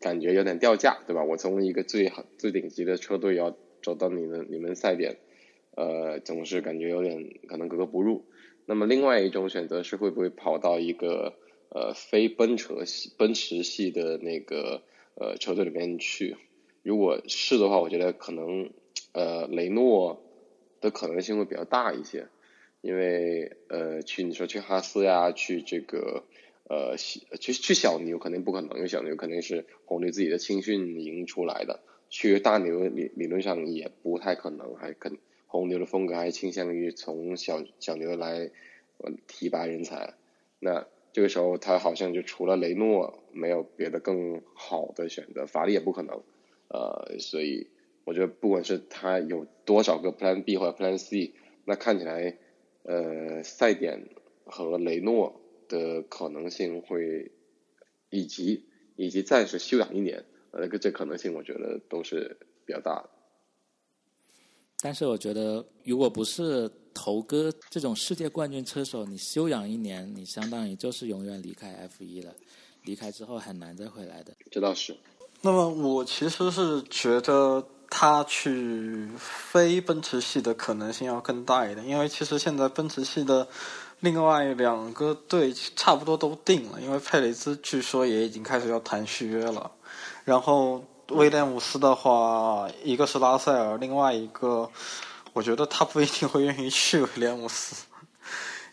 [0.00, 1.24] 感觉有点掉价，对吧？
[1.24, 5.18] 我从一个最好最顶级的车队要走到你们你们赛点，
[5.76, 8.24] 呃，总是感觉有点可能格格不入。
[8.66, 11.34] 那么另外一种选择是会不会跑到一个
[11.70, 14.82] 呃非奔驰系奔驰系的那个
[15.14, 16.36] 呃车队里面去？
[16.82, 18.70] 如果是的话，我觉得可能
[19.12, 20.22] 呃雷诺
[20.80, 22.28] 的可能性会比较大一些，
[22.80, 26.24] 因为呃去你说去哈斯呀，去这个
[26.68, 38.50] 呃去去小牛肯定不可能，因为小牛肯定是红牛自己的青训营出来的，去大牛理理论上也不太可能，还肯红牛的风格还倾向于从小小牛来
[39.26, 40.14] 提拔人才，
[40.58, 46.22] 那这个时候他好像就除了雷诺没有别的更好的选择，法力也不可能。
[46.72, 47.68] 呃，所以
[48.04, 52.38] 我觉得不管是他有多少个 Plan B 或者 Plan C，那看起来
[52.84, 54.08] 呃赛点
[54.44, 57.32] 和雷诺的可能性会，
[58.08, 63.10] 以及以及暂时休养一年，呃，这可能性我觉得都是比较大的。
[64.82, 72.34] 但是我觉得，如果不是头哥这种世界冠军车手，你休养一年，你相当于就是永远离开 F 一了，
[72.84, 74.34] 离开之后很难再回来的。
[74.50, 74.96] 这倒是。
[75.42, 83.48] 那么我其实是觉得他去非奔驰系的可能性要更大一点，因为其实现在奔驰系的
[84.00, 89.70] 另外两个队差不多都定了，因为佩雷兹据说也已经开始要谈续约了，
[90.24, 94.70] 然后威廉姆斯的话，一个是拉塞尔，另外一个
[95.32, 97.86] 我觉得他不一定会愿意去威廉姆斯，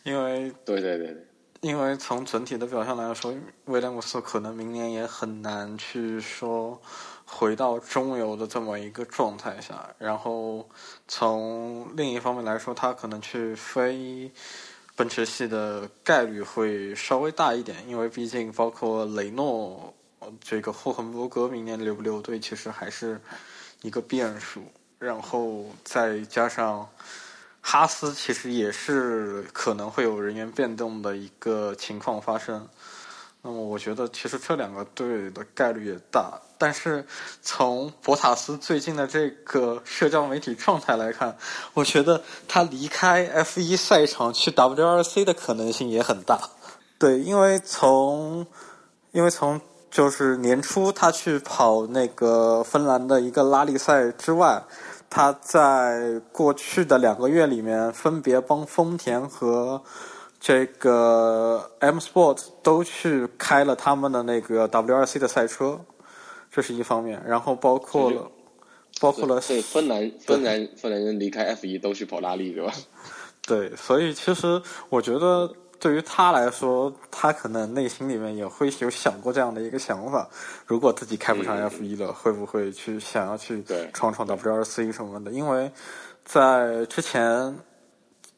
[0.03, 1.27] 因为对对对对。
[1.61, 3.33] 因为从整体的表现来说，
[3.65, 6.79] 威廉姆斯可能明年也很难去说
[7.25, 9.89] 回到中游的这么一个状态下。
[9.97, 10.69] 然后
[11.07, 14.31] 从另一方面来说，他可能去飞
[14.95, 19.93] 奔驰系的概率会稍微大一点，因为毕竟包括雷诺
[20.39, 23.19] 这个霍肯伯格明年留不留队，其实还是
[23.81, 24.61] 一个变数。
[24.99, 26.87] 然后再加上。
[27.69, 32.65] 哈斯其实也是可能会有人员变动的一个情况发生，
[33.41, 37.05] 那么我觉得其实这两个队的概率也大，但是
[37.41, 41.35] 从博塔斯最近的这个社交媒体状态来看，
[41.73, 46.39] 我觉得他离开 F 一赛场去 WRC 的可能性也很大。
[46.97, 48.47] 对，因为从
[49.11, 49.59] 因为从
[49.91, 54.63] 就是年初他去跑那个芬兰的一个拉力赛之外。
[55.09, 59.81] 他在过去的两个月里面，分别帮丰田和
[60.39, 65.79] 这个 M Sport 都去开了他们的那个 WRC 的赛车，
[66.51, 67.21] 这是一方面。
[67.25, 68.29] 然后包括了，
[68.99, 72.73] 包括了，对，芬兰芬兰芬兰人离开 F 一都去跑拉力，对吧？
[73.45, 75.51] 对，所以其实我觉得。
[75.79, 80.27] 对于他来说，他可能内心里面也会有想过这样的一个想法：
[80.65, 83.63] 如果自己开不上 F 一了，会不会去想要去
[83.93, 85.31] 闯闯 WRC 什么的？
[85.31, 85.71] 因为
[86.25, 87.55] 在之前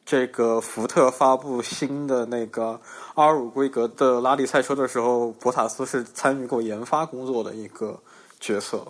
[0.04, 2.78] 这个福特发布新的那个
[3.14, 7.98] R 五规格的拉力赛车的时候，博塔斯是参与过研发工作的一个
[8.38, 8.86] 角色，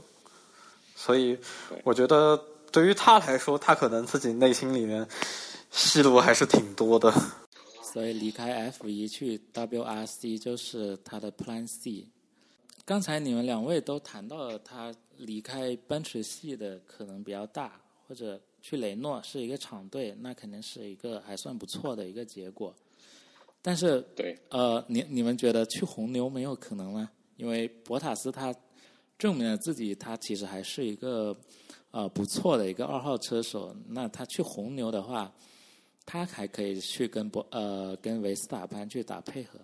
[0.96, 1.38] 所以
[1.84, 2.40] 我觉得
[2.72, 5.06] 对于他来说，他可能自己内心里面
[5.70, 7.12] 戏路还是挺多的。
[7.92, 12.06] 所以离开 F 一去 WRC 就是他的 Plan C。
[12.84, 22.72] 刚才你们两位都谈到了他离开奔驰系的可能比较大，或者去雷诺是一个厂队，那肯定是一个还算不错的一个结果。
[23.60, 27.10] 但是，对，呃，你你们觉得去红牛没有可能吗？
[27.36, 28.54] 因为博塔斯他
[29.18, 31.36] 证明了自己，他其实还是一个
[31.90, 33.74] 呃不错的一个二号车手。
[33.88, 35.32] 那他去红牛的话，
[36.10, 39.60] 他还可以去跟博呃跟维斯塔潘去打配合。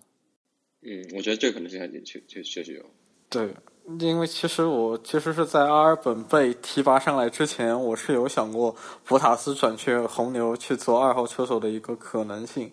[0.82, 2.84] 嗯，我觉得这可能性还确确确实有。
[3.28, 3.52] 对，
[3.98, 12.70] 因为其实我其实是在阿尔本被提拔上来之前，我是有想过博塔斯转去红牛去做二号车手的一个可能性。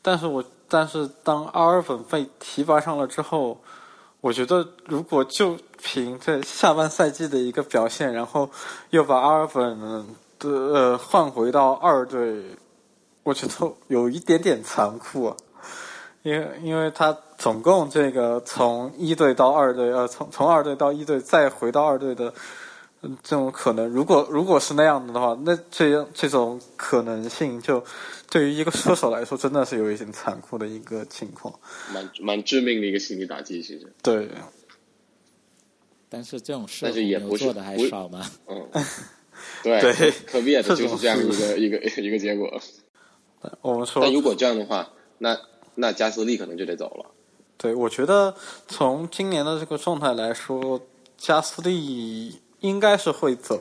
[0.00, 3.60] 但是我但是当阿尔本被提拔上了之后，
[4.22, 8.50] 我觉得如果就凭这下半赛季的一个表现，然后
[8.88, 10.06] 又把阿尔本。
[10.42, 12.42] 的呃换回到二队，
[13.22, 15.36] 我觉得有一点点残酷啊，
[16.22, 22.32] 因为因为他总共这个从一队到二队，呃，从从二队到一队再回到二队的。
[23.20, 27.84] 这种可能，如果如果是那样的话，那这样这种可能性，就
[28.30, 31.52] 对于一个射手来说，真的是有一点残酷的一个情况，
[31.92, 33.92] 蛮蛮致命的一个心理打击，其实。
[34.04, 34.28] 对。
[36.08, 38.24] 但是这种事，但是也不是做的还少吗？
[38.46, 38.68] 嗯，
[39.64, 42.48] 对 对，科比也就是这样一个 一个一个结果。
[43.60, 44.88] 我们说，但如果这样的话，
[45.18, 45.38] 那
[45.74, 47.06] 那加斯利可能就得走了。
[47.56, 48.34] 对，我觉得
[48.68, 50.80] 从今年的这个状态来说，
[51.16, 52.40] 加斯利。
[52.62, 53.60] 应该是会走，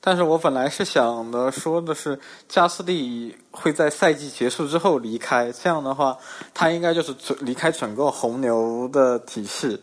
[0.00, 6.18] 但是我本来是想的说的是加斯利会在赛季结束之后离开，这样的话，
[6.52, 9.80] 他应该就是离开整个红牛的体系，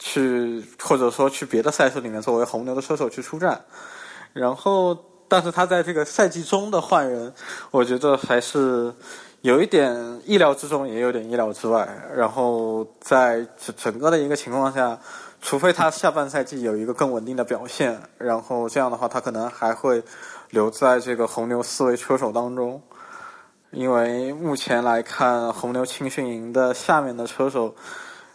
[0.00, 3.64] 去或者说去别的赛事里面作为红牛的车手去出战。
[4.32, 4.98] 然后，
[5.28, 7.32] 但是他在这个赛季中的换人，
[7.70, 8.92] 我觉得还是
[9.42, 11.88] 有一点意料之中，也有点意料之外。
[12.14, 14.98] 然后在整整个的一个情况下。
[15.46, 20.02] 除非他下半赛季有一个更稳定的表现，然后这样的话，他可能还会
[20.48, 22.80] 留在这个红牛四位车手当中。
[23.70, 27.74] 因为目前来看，红牛青训营的下面的车手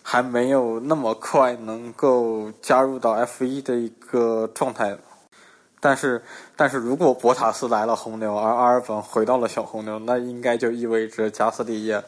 [0.04, 4.96] 还没有那么快能够加入到 F 一的一个状态。
[5.82, 6.22] 但是，
[6.56, 12.04] 但是如果博塔斯来了红牛，而阿尔本回到了小红牛，那应该就意味着加斯利也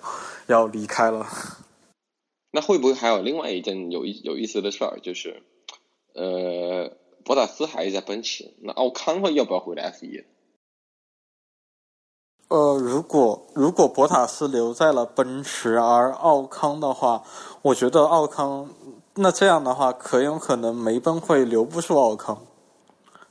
[0.48, 1.26] 要离开了。
[2.52, 5.42] 那会不会还有另外一件有意有意思的事儿，就是，
[6.14, 6.92] 呃，
[7.24, 10.24] 博塔斯还是在奔驰，那奥康会要不要回来 F 一？
[12.50, 17.24] 呃，如果如果博塔斯留在了奔驰，而奥康的话，
[17.62, 18.70] 我觉得奥康
[19.16, 22.46] 那这样的话，可有可能梅奔会留不住奥康，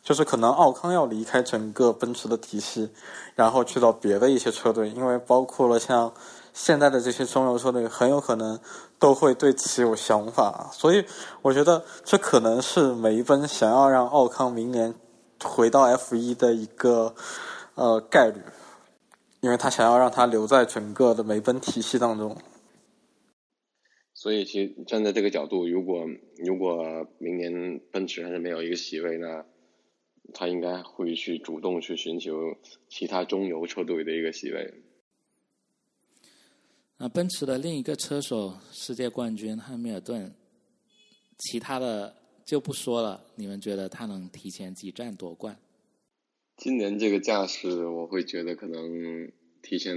[0.03, 2.91] 就是可能奥康要离开整个奔驰的体系，
[3.35, 6.13] 然后去到别的一些车队，因为包括了像。
[6.53, 8.59] 现在的这些中游车队很有可能
[8.99, 11.05] 都会对此有想法，所以
[11.43, 14.93] 我觉得这可能是梅奔想要让奥康明年
[15.45, 17.15] 回到 F 一的一个
[17.77, 18.43] 呃概率，
[19.41, 22.37] 因为他想要让他留在整个的梅奔体系当中。
[24.13, 26.05] 所以，其实站在这个角度，如果
[26.45, 29.45] 如果明年奔驰还是没有一个席位，那
[30.33, 32.57] 他应该会去主动去寻求
[32.89, 34.75] 其他中游车队的一个席位。
[36.97, 40.35] 那奔驰的另一个车手，世界冠军汉密尔顿，
[41.39, 42.15] 其他的
[42.45, 43.25] 就不说了。
[43.37, 45.59] 你们觉得他能提前几站夺冠？
[46.59, 49.97] 今年这个架势，我会觉得可能提前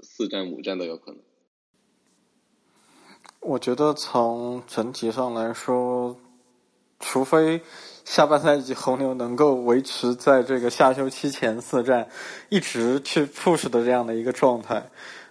[0.00, 1.20] 四站五站都有可能。
[3.40, 6.16] 我觉得从整体上来说，
[7.00, 7.60] 除非
[8.04, 12.06] 下半赛季红牛能够维持在这个夏休期前四站
[12.48, 14.90] 一直去 push 的这样的一个状态。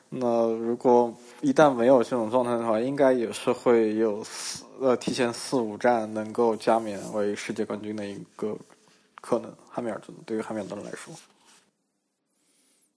[0.09, 8.57] 那如果一旦没有这种状态的话，应该也是会有四呃提前四五站能够加冕为世界冠军的一个
[9.21, 9.53] 可能。
[9.69, 11.13] 汉密尔顿对于汉密尔顿来说，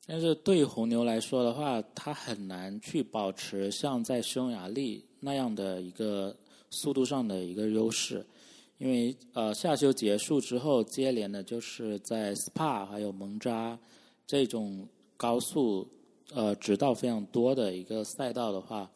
[0.07, 6.35] 但是对于红牛来说的话，他很难去保持像在匈牙利那样的一个
[6.71, 8.27] 速度上的一个优势，
[8.85, 13.79] 因为呃夏休结束之后，接连的就是在 SPA 还有蒙扎
[14.27, 15.89] 这种高速。
[16.35, 18.91] 呃，直道非常多的一个赛道的话，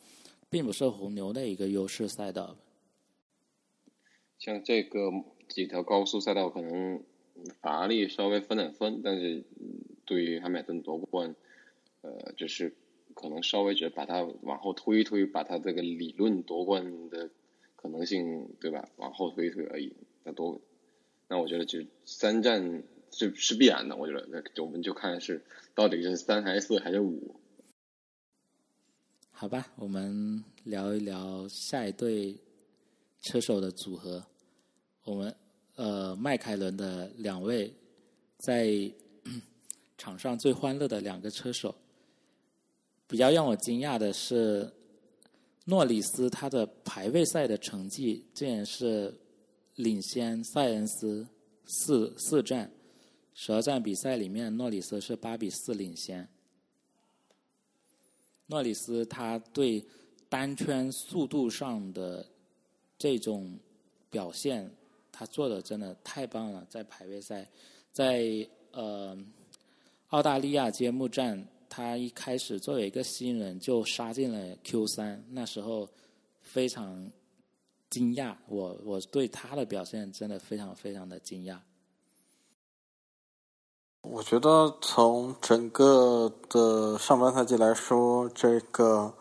[0.51, 2.57] 并不是红牛的一个优势赛道。
[4.39, 5.11] 像这个
[5.47, 7.03] 几条高速赛道，可能
[7.61, 9.45] 法拉利稍微分点分，但是
[10.05, 11.35] 对于汉密尔顿夺冠，
[12.01, 12.75] 呃，就是
[13.15, 17.31] 可能稍微只把它往后推一推，把它这个理论夺冠的
[17.81, 18.89] 可能性，对吧？
[18.97, 19.97] 往后推一推而已。
[20.25, 20.61] 那多，
[21.29, 22.83] 那我觉得就三战。
[23.11, 25.43] 是是必然的，我觉得，那我们就看是
[25.75, 27.35] 到底是三还是四还是五。
[29.31, 32.39] 好吧，我们聊一聊下一对
[33.23, 34.23] 车手的组合。
[35.05, 35.35] 我们
[35.77, 37.73] 呃，迈凯伦的两位
[38.37, 38.69] 在
[39.97, 41.75] 场上最欢乐的两个车手，
[43.07, 44.71] 比较让我惊讶的是，
[45.69, 49.15] 诺里斯他的排位赛的成绩竟然是
[49.75, 51.29] 领先塞恩斯
[51.67, 52.71] 四四站。
[53.35, 56.27] 十二站比赛里面，诺里斯是八比四领先。
[58.47, 59.85] 诺里斯他对
[60.31, 62.27] 单圈速度上的
[62.97, 63.59] 这种
[64.09, 64.71] 表现，
[65.13, 66.67] 他做的真的太棒了。
[66.71, 67.47] 在排位赛，
[67.93, 68.25] 在
[68.73, 69.15] 呃
[70.09, 75.89] 澳大利亚揭幕战，他一开始作为一个新人就杀进了 Q 三，那时候
[76.43, 77.11] 非常
[77.91, 78.35] 惊讶。
[78.49, 81.59] 我我对他的表现真的非常非常的惊讶。
[84.01, 89.13] 我觉得从整个的上半赛季来说，这个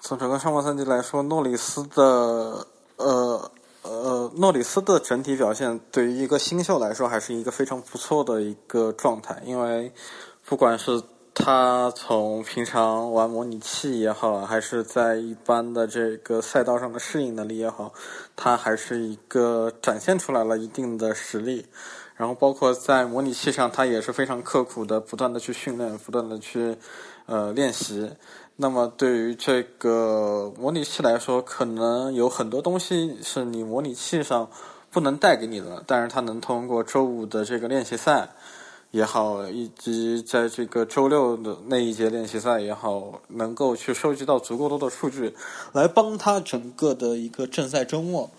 [0.00, 3.50] 从整个上半赛季来说，诺里斯的呃
[3.82, 9.42] 呃诺里斯的整体表现，对于一个新秀来说，还是一个非常不错的一个状态。
[9.46, 9.90] 因为
[10.46, 11.02] 不管是
[11.34, 17.92] 他从平常玩模拟器也好，还是在一般的这个赛道上的适应能力也好，
[18.36, 21.66] 他还是一个展现出来了一定的实力。
[22.14, 26.76] 然后包括在模拟器上，他也是非常刻苦的，不断的去训练，不断的去
[27.26, 28.08] 呃练习。
[28.54, 34.48] 那么对于这个模拟器来说，可能有很多东西是你模拟器上
[34.90, 38.30] 不能带给你的，但是他能通过周五的这个练习赛
[38.90, 45.34] 也好，以及在这个周六的那一节练习赛也好，能够去收集到足够多的数据，
[45.72, 48.30] 来帮他整个的一个正赛周末。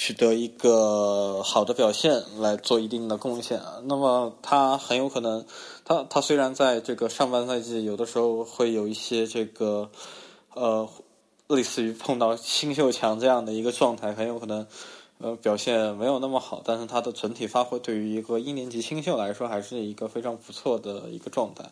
[0.00, 5.44] 取得一个好的表现来做一定的贡献，那么他很有可能，
[5.84, 9.90] 他他虽然在这个上半赛季有的时候会有一些这个，
[10.54, 10.88] 呃，
[11.48, 14.64] 类似于碰到新秀强这样的一个状态，很有可能，
[15.18, 21.70] 呃，表现没有那么好，但是他的整体发挥对于一个一年级新秀来说还是一个非常不错的一个状态。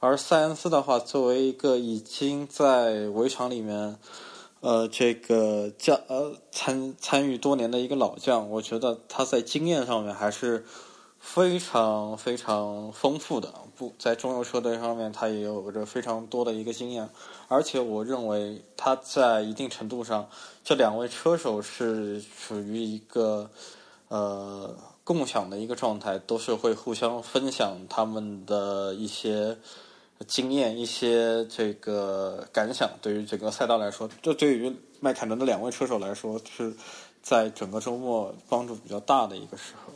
[0.00, 3.96] 而塞恩斯的话，作为一个已经在围场里面。
[4.64, 10.64] 呃，这个将呃参参与多年的一个老将，我觉得他在经验上面还是
[11.22, 13.54] 非常非常丰富的。
[13.76, 17.08] 不在中游车队上面，他也有着非常多的一个经验，
[17.48, 20.28] 而且我认为他在一定程度上，
[20.62, 23.48] 这两位车手是属于一个
[24.08, 29.56] 呃共享的一个状态，都是会互相分享他们的一些。
[30.28, 36.72] 经验一些这个感想，对于整个赛道来说，这对于迈凯伦的两位车手来说，是
[37.20, 39.92] 在整个周末帮助比较大的一个时候。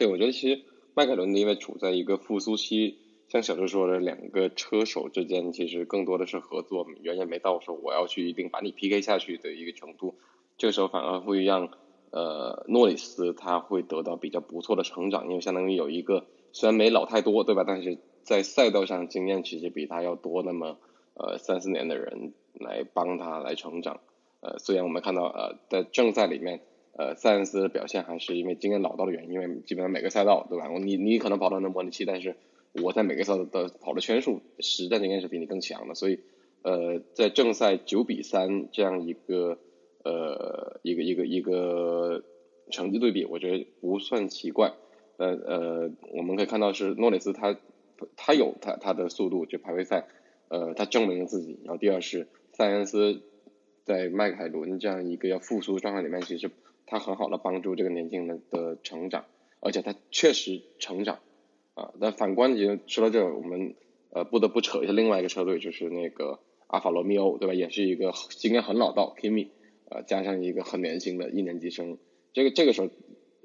[0.00, 0.62] 对，我觉得其实
[0.94, 2.96] 迈凯伦因为处在一个复苏期，
[3.28, 10.14] 像小周说的，两个车手之间其实更多的是合作，远远没到说我要去一定把你 PK 下去的一个程度。
[10.56, 11.68] 这个时候反而会让
[12.12, 17.64] 呃诺里斯他会得到比较不错的成长，因为相当于有一个虽然没老太多，对吧？
[17.66, 20.78] 但是在赛道上经验其实比他要多那么
[21.12, 24.00] 呃三四年的人来帮他来成长，
[24.40, 26.62] 呃虽然我们看到呃在正赛里面
[27.00, 30.68] 呃塞恩斯的表现还是因为经验老道的原因，因为基本上每个赛道对吧？
[30.68, 32.36] 你你可能跑到那模拟器，但是
[32.82, 36.20] 我在每个赛道的跑的圈数实战经验是比你更强的，所以
[36.62, 39.58] 呃在正赛九比三这样一个
[40.04, 42.22] 呃一个一个一个
[42.70, 44.74] 成绩对比，我觉得不算奇怪。
[45.16, 47.56] 呃呃我们可以看到是诺里斯他。
[48.16, 50.06] 他有他他的速度，就排位赛，
[50.48, 51.58] 呃，他证明了自己。
[51.64, 53.20] 然后第二是塞恩斯
[53.84, 56.50] 在迈凯伦这样一个要复苏状态里面，其实
[56.90, 59.24] 他很好的帮助这个年轻人的成长，
[59.60, 61.20] 而且他确实成长
[61.74, 61.94] 啊。
[62.00, 63.76] 但反观，其实说到这，我们
[64.10, 67.54] 呃不得不扯一下另外一个车队，就是那个阿法罗密欧，对吧？
[67.54, 69.48] 也是一个经验很老道，Kimi，
[69.88, 71.96] 呃，加上一个很年轻的一年级生，
[72.32, 72.90] 这个这个时候，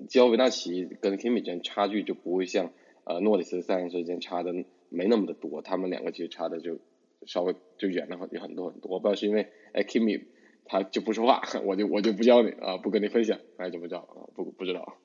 [0.07, 2.71] 基奥维纳奇跟 Kimi 之间差距就不会像。
[3.07, 4.51] 呃，诺里斯、三人之间差的
[4.89, 6.79] 没那么的多，他们两个其实差的就
[7.27, 8.89] 稍微就远了很很多很多。
[8.91, 10.23] 我不知道是因为哎，Kimi
[10.65, 14.27] 他就不说话，我就我就不教你啊，不跟你分享，哎，怎么着啊？
[14.35, 14.97] 不不知道。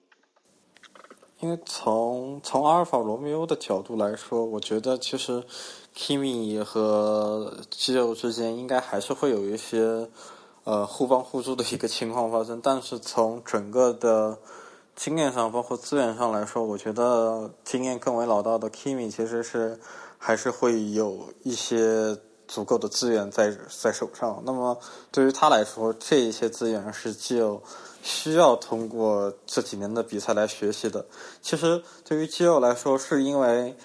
[1.40, 5.42] 因为从从阿尔法罗密欧的角度来说，我觉得其实
[5.96, 10.08] Kimi 和肌肉之间应该还是会有一些
[10.64, 14.38] 呃互帮互助的一个情况发生，但是从整个的。
[14.96, 19.80] 经验上，包括资源上来说，我觉得经验更为老道的 Kimi 其实是
[20.18, 22.18] 还是会有一些
[22.50, 24.42] 足够的资源在在手上。
[24.44, 24.76] 那么
[25.10, 27.62] 对于他来说，这一些资源是就
[28.02, 31.06] 需要通过这几年的比赛来学习的。
[31.40, 33.76] 其实对于肌肉来说，是因为。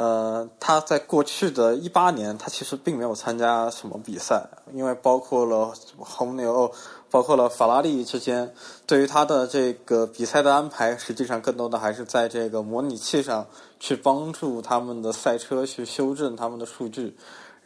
[0.00, 6.70] 呃，他在过去的一八年，他其实并没有参加什么比赛，因为包括了红牛，
[7.10, 8.54] 包括了法拉利之间，
[8.86, 13.44] 对于他的这个比赛的安排，实际上更多的还是在这个模拟器上
[13.80, 17.16] 去帮助他们的赛车去修正他们的数据，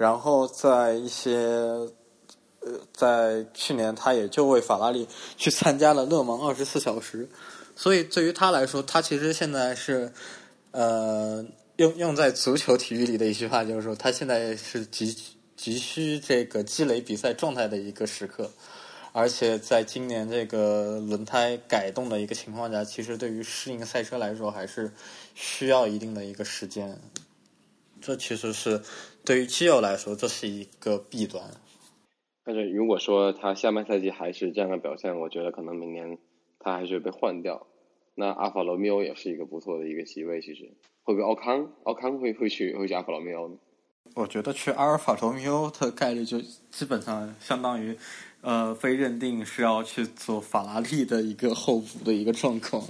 [0.03, 1.37] 然后在一些，
[2.61, 7.29] 呃，在去年他也就为法拉利去参加了勒芒二十四小时，
[7.77, 10.13] 所以对于他来说，他其实现在是，
[10.73, 11.45] 呃。
[11.77, 15.17] 用用在足球体育里的一句话就是说，他现在是急
[15.57, 18.49] 急需这个积累比赛状态的一个时刻，
[19.13, 24.93] 而且在今年这个轮胎改动的一个情况下，其实对于适应赛车来说，还是
[25.35, 26.97] 需要一定的一个时间。
[28.03, 28.81] 这其实是
[29.25, 31.43] 对于基友来说，这是一个弊端。
[32.45, 36.19] 但是如果说他下半赛季还是这样的表现，我觉得可能明年
[36.59, 37.67] 他还是被换掉。
[38.15, 40.71] 那阿法罗密欧也是一个不错的一个席位，其实
[41.03, 41.73] 会不会奥康？
[41.85, 43.57] 奥康会会去会去阿法罗密欧呢？
[44.15, 47.97] 我觉得去阿尔法罗密欧的概率就基本上相当于，
[48.43, 52.85] 呃，被认定是要去做法拉利的一个候补的一个状况。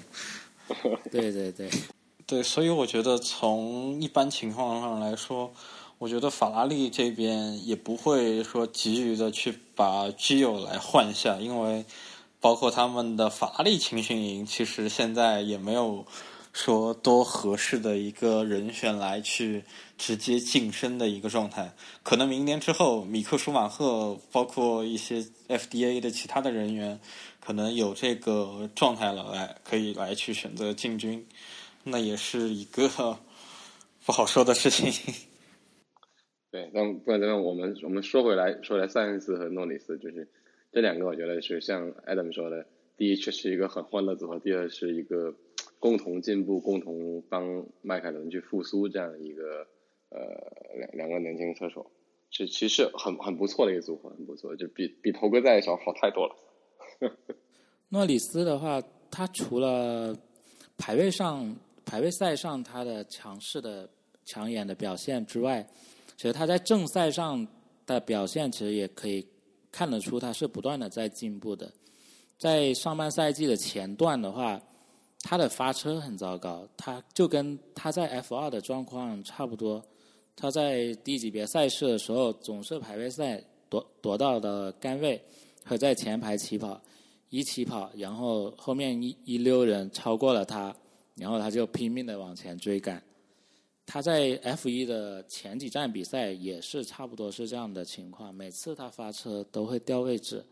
[1.12, 1.68] 对对对，
[2.26, 5.52] 对，所以我觉得从一般情况上来说，
[6.02, 11.84] 我觉得法拉利这边也不会说急于的去把基友来换下，因为
[12.40, 16.04] 包括他们的法拉利青训营，其实现在也没有
[16.52, 19.62] 说多合适的一个人选来去
[19.96, 21.72] 直接晋升的一个状态。
[22.02, 26.98] 可能明年之后，米克舒马赫，包括一些 FDA 的其他的人员。
[27.38, 31.24] 可能有这个状态了，来可以来去选择进军，
[31.84, 33.16] 那也是一个
[34.04, 34.92] 不好说的事情。
[36.52, 40.28] 对，那不然么我们我们说回来，说来塞恩斯和诺里斯，就是
[40.70, 42.66] 这两个，我觉得是像 Adam 说的，
[42.98, 45.34] 第一，确是一个很欢乐组合；第二，是一个
[45.78, 49.66] 共同进步、共同帮迈凯伦去复苏这样一个
[50.10, 50.18] 呃
[50.74, 51.90] 两两个年轻车手，
[52.30, 56.36] 是其实很很不错的一个组合，很不错，就比比头哥在的时候好太多了。
[57.88, 58.78] 诺里斯的话，
[59.10, 60.14] 他除了
[60.76, 63.88] 排位上、排位赛上他的强势的、
[64.26, 65.66] 抢眼的表现之外，
[66.22, 67.44] 其实他在正赛上
[67.84, 69.26] 的表现，其实也可以
[69.72, 71.68] 看得出他是不断的在进步的。
[72.38, 74.62] 在上半赛季的前段的话，
[75.24, 79.84] 他的发车很糟糕，他就跟他在 F 二的状况差不多。
[80.36, 85.20] 他在低级别赛事的时候，总是排位赛夺夺到的杆位
[85.64, 86.80] 和在前排起跑。
[87.30, 90.72] 一起跑，然后后面一一溜人超过了他，
[91.16, 93.02] 然后他就拼命的往前追赶。
[93.86, 100.44] 他在 F 一的前几站比赛也是差不多是这样的情况，每次他发车都会掉位置，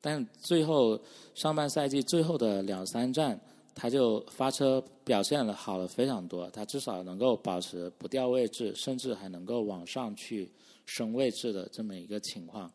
[0.00, 1.00] 但最后
[1.34, 3.38] 上半赛季最后的两三站，
[3.74, 10.50] 他就发车表现了好了非常多，他至少能够保持不掉位置，甚至还能够往上去
[10.86, 12.72] 升位置的这么一个情况。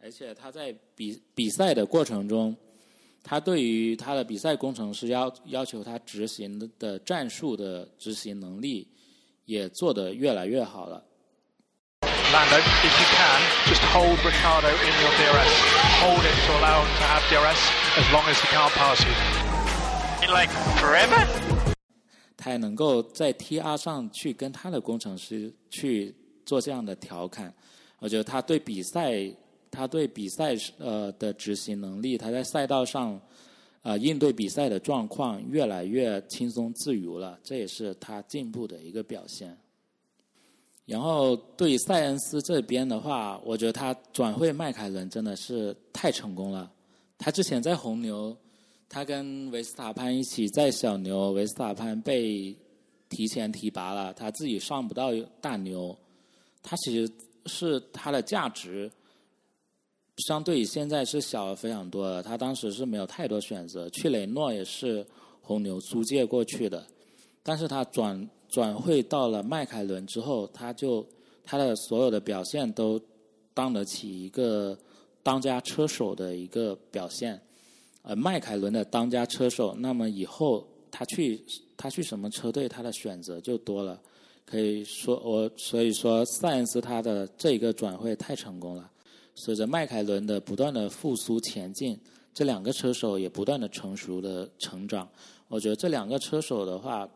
[0.00, 2.56] 而且他在比比赛的过程中。
[3.24, 8.84] 他对于他的比赛工程师要要求他执行的战术的执行能力，
[9.44, 11.04] 也做得越来越好了。
[12.32, 15.52] Lando, if you can, just hold Ricardo in your DRS.
[16.00, 17.60] Hold it to allow him to have DRS
[17.98, 19.12] as long as he can't pass you.
[20.24, 21.26] In like forever.
[22.36, 26.14] 他还能够在 TR 上去跟他的工程师去
[26.46, 27.52] 做这样的调侃，
[27.98, 29.30] 我觉得他对比赛。
[29.74, 33.18] 他对比赛呃的执行能力，他在赛道上
[33.82, 39.56] 啊应对比赛的状况越来越轻松自如了，这也是他进步的一个表现。
[40.84, 46.70] 然后对塞恩斯这边的话，我觉得他转会迈凯伦真的是太成功了。
[47.18, 48.36] 他之前在红牛，
[48.88, 52.54] 他跟维斯塔潘一起在小牛，维斯塔潘被
[53.08, 55.96] 提前提拔了，他自己上不到大牛，
[56.62, 57.12] 他其实
[57.46, 58.90] 是他的价值。
[60.22, 65.06] 相对于现在是小了非常多的，他当时是没有太多选择，去雷诺也是
[65.40, 66.86] 红牛租借过去的，
[67.42, 71.06] 但是他转转会到了迈凯伦之后，他就
[71.44, 73.00] 他的所有的表现都
[73.52, 74.78] 当得起一个
[75.22, 77.40] 当家车手的一个表现，
[78.02, 81.42] 呃，迈凯伦的当家车手，那么以后他去
[81.76, 84.00] 他去什么车队，他的选择就多了，
[84.44, 88.90] 可以说我所以说塞恩斯他的这个转会太成功了。
[89.34, 91.98] 随着迈凯伦的不断的复苏前进，
[92.34, 95.08] 这两个车手也不断的成熟的成长。
[95.48, 97.08] 我觉得这两个车手的话，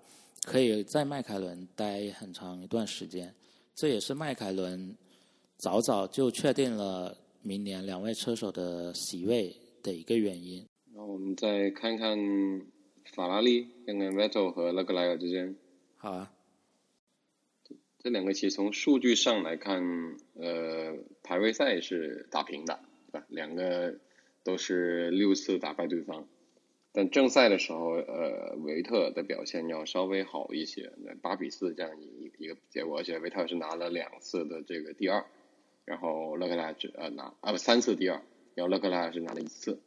[0.43, 3.35] 可以在迈凯伦待很长一段时间。
[3.75, 4.97] 这也是迈凯伦
[5.59, 10.67] 早早就确定了明年两位车手的席位的一个原因。
[10.95, 12.19] 那我们再看看
[13.15, 15.55] 法拉利，看看 Vettel 和勒克莱尔之间。
[15.97, 16.33] 好啊。
[18.07, 22.79] 这两个其实从数据上来看，呃，排位赛是打平的，
[23.11, 23.27] 对吧？
[23.29, 23.97] 两个
[24.45, 26.25] 都是六次打败对方，
[26.93, 35.25] 但正赛的时候，呃，维特的表现要稍微好一些，八比四这样一一个结果，而且维特是拿了两次的这个第二，
[35.85, 38.23] 然后勒克莱只呃拿啊不三次第二，
[38.55, 39.81] 然后勒克莱尔是拿了一次，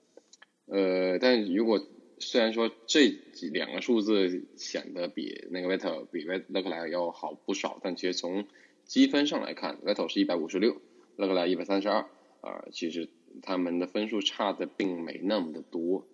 [0.66, 1.88] 呃，但如果
[2.20, 8.46] 虽然说这几两个数字显得比那个 Vettel 比勒勒克莱尔要好不少，但其实从
[8.84, 10.82] 积分上来看，Vettel 是一百五十六，
[11.16, 12.06] 勒克莱尔一百三十二，
[12.42, 13.08] 啊，其实
[13.42, 16.06] 他们的分数差的并没那么的多。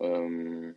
[0.00, 0.74] 嗯，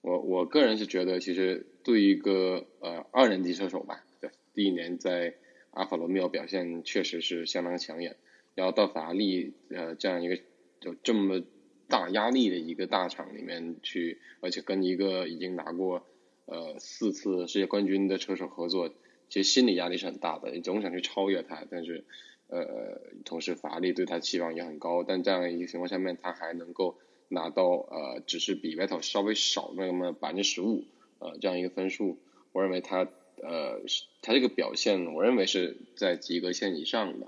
[0.00, 5.34] 我我个人是觉得，其实对一个呃二年级车手吧，对，第一年在
[5.70, 8.16] 阿法罗密欧表现确实是相当抢眼，
[8.54, 10.38] 然后到法拉利呃这样一个
[10.80, 11.42] 有这么
[11.88, 16.04] 大压力的一个大厂里面去，而且跟一个已经拿过
[16.46, 18.88] 呃四次世界冠军的车手合作，
[19.28, 22.04] 其实心理压力是很大的，你总想去超越他，但是
[22.48, 26.96] 呃同时法拉利对他期望也很高，但这样一个情况下面，他还能够
[27.28, 30.84] 拿到呃只是比 Vettel 稍微少那么百分之十五
[31.18, 32.18] 呃这样一个分数，
[32.52, 33.08] 我认为他
[33.42, 33.80] 呃
[34.22, 37.26] 他这个表现，我认为是在及格线以上的，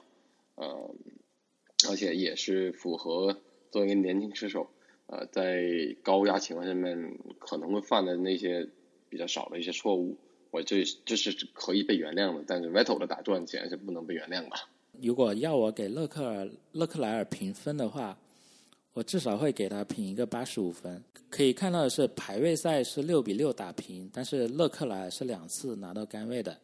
[0.54, 0.94] 呃
[1.90, 3.40] 而且也是符合。
[3.76, 4.66] 作为一个年轻车手，
[5.08, 5.62] 呃，在
[6.02, 6.96] 高压情况下面
[7.38, 8.66] 可能会犯的那些
[9.10, 10.16] 比较少的一些错误，
[10.50, 12.42] 我这这是可以被原谅的。
[12.46, 14.66] 但是 Vettel 的打转显然是不能被原谅吧。
[15.02, 18.16] 如果要我给勒克尔勒克莱尔评分的话，
[18.94, 21.04] 我至少会给他评一个八十五分。
[21.28, 26.56] 可以看到的是，排位赛是六比六打平，但是勒克莱尔是两次拿到杆位的。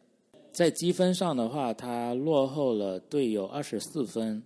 [0.51, 4.41] 在积分上的话，他落后了队友二十四分。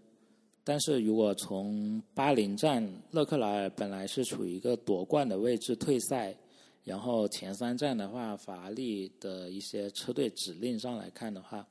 [0.68, 6.36] 但是如果从巴林站，勒克莱尔本来是处于一个夺冠的位置退赛，
[6.84, 11.66] 然后前三站的话，法拉利的一些车队指令上来看的话，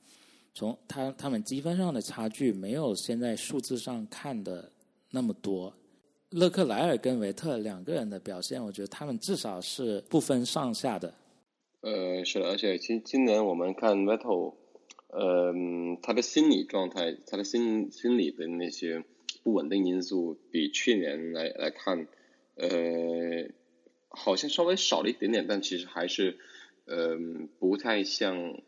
[0.55, 4.67] 从他他们积分上的差距没有现在数字上看的
[5.11, 5.71] 那么多。
[6.31, 11.13] 勒克莱尔跟维特两个人的表现，我觉得他们至少是不分上下的。
[11.81, 14.31] 呃，是，而且今今年我们看维特。
[15.09, 15.53] 呃，
[16.01, 19.03] 他的心理状态，他的心心理的那些
[19.43, 22.07] 不稳定因素，比去年来来看，
[22.55, 23.49] 呃，
[24.09, 26.37] 好像稍微少了一点点，但其实还是，
[26.85, 27.17] 呃，
[27.57, 28.61] 不太像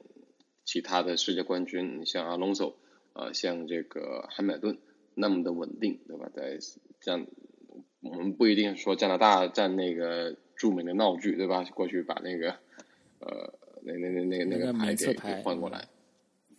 [0.63, 2.77] 其他的世界冠军，像阿隆索，
[3.11, 4.77] 啊，像这个汉密尔顿
[5.15, 6.29] 那么的稳定，对吧？
[6.33, 6.57] 在
[7.01, 7.27] 这样，
[8.01, 11.63] 我们不一定说加拿大占那个著名的闹剧，对吧？
[11.75, 12.51] 过去把那个，
[13.19, 13.53] 呃，
[13.83, 15.89] 那那那那那个牌给给换过来。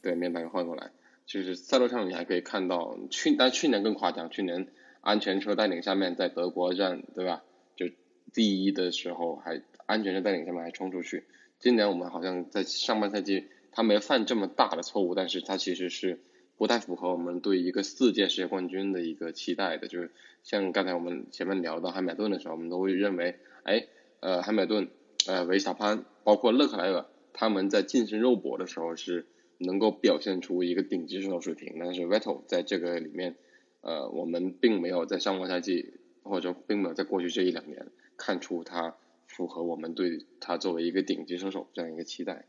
[0.03, 0.91] 对，面板换过来，
[1.27, 4.67] 就是赛道上你还可以看到，去但去年更夸张，去年
[5.03, 7.45] 安全车带领下面在德国站，对吧？
[7.77, 7.87] 就
[8.33, 11.25] 第一的时候还安全车带领下面还冲出去。
[11.59, 16.21] 今年我们好像在上半赛季他没犯这么大的错误，但是他其实是
[16.57, 19.87] 不太符合我们对一个四届世界冠军的一个期待的。
[19.87, 20.11] 就是
[20.43, 23.87] 像刚才我们前面聊到汉密顿的时候，我们都会认为，哎，
[24.21, 24.89] 呃，汉密顿、
[25.27, 27.05] 呃，维斯塔潘，包括勒克莱尔，
[27.35, 29.27] 他们在近身肉搏的时候是。
[29.63, 33.37] 能够表现出一个顶级选手水平，但是 Vettel 在这个里面，
[33.83, 38.97] 呃，我们并没有在上个赛季或者说并没有在过去这一两年看出他
[39.27, 42.47] 符合我们对他作为一个顶级射手这样一个期待，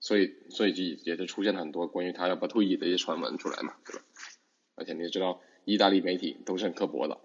[0.00, 4.02] 所以所以就也是出现了很多关于他要不退役的一些传闻出来嘛，对吧？
[4.74, 7.20] 而且你也知道，意大利媒体都是很刻薄的。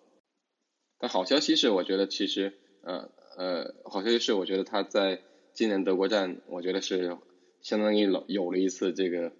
[0.99, 2.53] 但好消息是，我觉得其实
[2.84, 5.22] 呃呃，好消息是，我觉得他在
[5.53, 7.18] 今年德国站，我觉得是。
[7.64, 9.31] 相当于有有了一次这个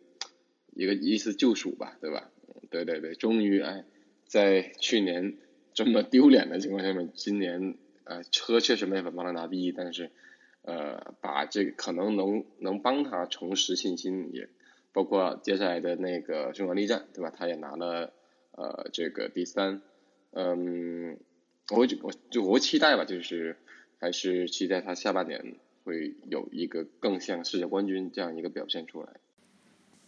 [0.74, 2.32] 一个一次救赎吧，对吧？
[2.72, 3.84] 对对对，终于哎，
[4.26, 5.38] 在去年
[5.74, 7.76] 这么丢脸的情况下面，今年
[8.06, 10.10] 呃车确实没法帮他拿第一，但是
[10.64, 14.48] 呃把这个可能能能帮他重拾信心，也
[14.94, 17.32] 包括接下来的那个匈牙利站，对吧？
[17.38, 18.14] 他也拿了
[18.52, 19.82] 呃这个第三，
[20.32, 21.20] 嗯，
[21.76, 23.58] 我就我就我期待吧，就是
[24.00, 25.58] 还是期待他下半年。
[25.84, 29.10] 会有一个更像世界冠军这样一个表现出来。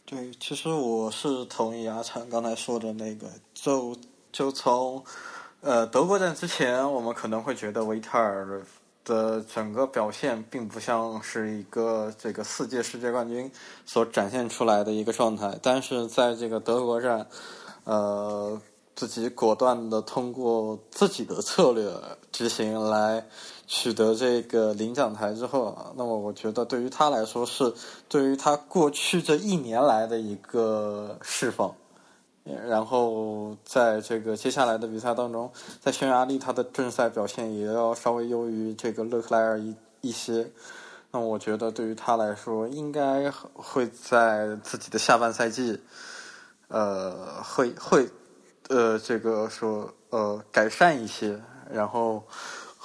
[0.06, 3.98] 对，其实我是同意阿灿刚才说的那个，就
[4.32, 5.04] 就从
[5.62, 8.64] 呃德国站之前，我们可能会觉得维特尔
[9.04, 13.52] 的整个表现并不像是一个这个四届世界冠军
[13.86, 17.28] 所展现出来的一个状态，但是在这个德国站，
[17.84, 18.62] 呃，
[18.96, 21.92] 自己果断的通过自己的策略
[22.32, 23.26] 执行来。
[23.68, 27.74] 取得这个领奖台之后啊，那么我觉得对于他来说是
[28.08, 31.74] 对于他过去这一年来的一个释放，
[32.68, 35.52] 然后在这个接下来的比赛当中，
[35.82, 40.48] 在匈牙利他的正赛表现也要稍微优于这个勒克莱尔一一些，
[41.10, 45.82] 那我觉得对于他来说，应该会在自己的下半赛季，
[46.68, 48.08] 呃，会会
[48.70, 52.22] 呃这个说呃改善一些，然后。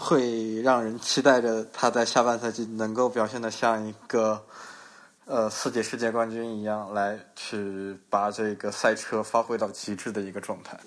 [0.03, 4.43] 会让人期待着他在下半赛季能够表现的像一个
[5.27, 10.81] 呃四届世界冠军一样，来去把这个赛车发挥到极致的一个状态。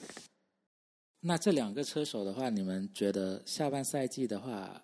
[1.20, 4.82] 那这两个车手的话，你们觉得下半赛季的话，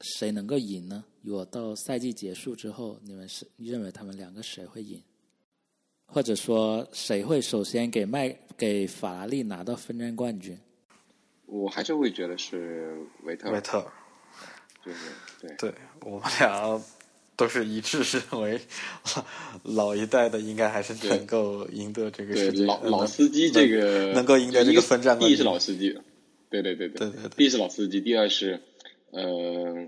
[0.00, 1.04] 谁能够赢呢？
[1.22, 5.00] 如果到赛季结束之后，你们是认为他们两个谁会赢？
[6.06, 10.58] 或者说谁会首先给麦给法拉利拿到分站冠军？
[11.48, 13.84] 我还是会觉得是维特，维特，
[14.84, 14.98] 就是
[15.40, 16.80] 对，对我们俩
[17.36, 18.60] 都是一致认为，
[19.62, 22.64] 老一代的应该还是能够赢得这个世界。
[22.66, 25.98] 老老司机这个能够赢得这个分站第一，是老司机。
[26.50, 28.62] 对对对对对对第一是老司机，第二是
[29.10, 29.86] 呃，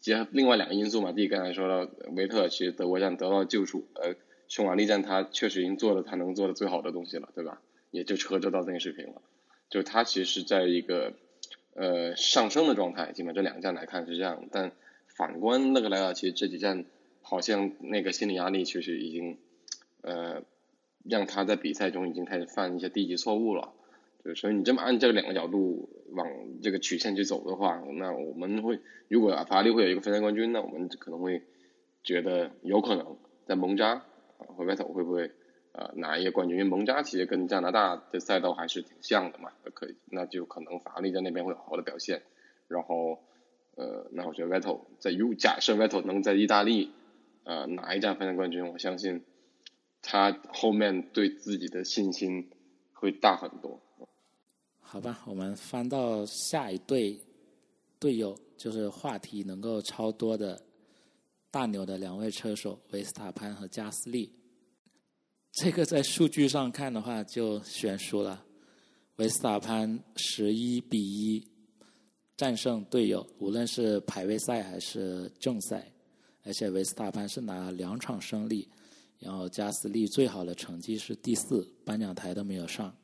[0.00, 1.12] 结合另外两个因素嘛。
[1.12, 4.14] 第一刚才说到维特其实德国站得到救赎，呃，
[4.48, 7.60] 匈牙利站他确实已经做了他能做的最好的东西了，对吧？
[7.90, 9.22] 也就车就到那个水平了，
[9.68, 11.14] 就他其实是在一个
[11.74, 14.72] 呃上升的状态，基本这两站来看是这样，但
[15.06, 16.84] 反观那个莱尔，其实这几站
[17.22, 19.38] 好像那个心理压力确实已经
[20.02, 20.42] 呃
[21.04, 23.72] 让他在比赛中已经开始犯一些低级错误了。
[24.22, 26.28] 对，所以你这么按这两个角度往
[26.62, 31.42] 这个曲线去走的话，那我们会如果法拉利会有一个分站冠军，那我们可能会
[32.02, 33.16] 觉得有可能
[33.46, 33.90] 在蒙扎
[34.38, 35.30] 啊和 Vettel 会不会
[35.76, 36.56] 呃拿一个冠军？
[36.56, 42.22] 因为蒙扎其实跟加拿大的赛道还是挺像的嘛，可以那就可能法拉利在那边会有好的表现，
[42.66, 43.22] 然后
[43.74, 46.92] 呃那我觉得 Vettel 在如假设 Vettel 能在意大利
[47.44, 49.22] 呃拿一站分站冠军，我相信
[50.00, 52.48] 他后面对自己的信心
[52.94, 53.78] 会大很多。
[54.80, 57.20] 好吧，我们翻到下一对
[57.98, 60.62] 队友，就是话题能够超多的
[61.50, 64.32] 大牛的两位车手维斯塔潘和加斯利。
[65.56, 68.44] 这个在数据上看的话就悬殊了，
[69.16, 71.42] 维斯塔潘十一比一
[72.36, 75.90] 战胜队友，无论是排位赛还是正赛，
[76.44, 78.68] 而且维斯塔潘是拿两场胜利，
[79.18, 82.94] 然后加斯利最好的成绩是第四，颁奖台都没有上。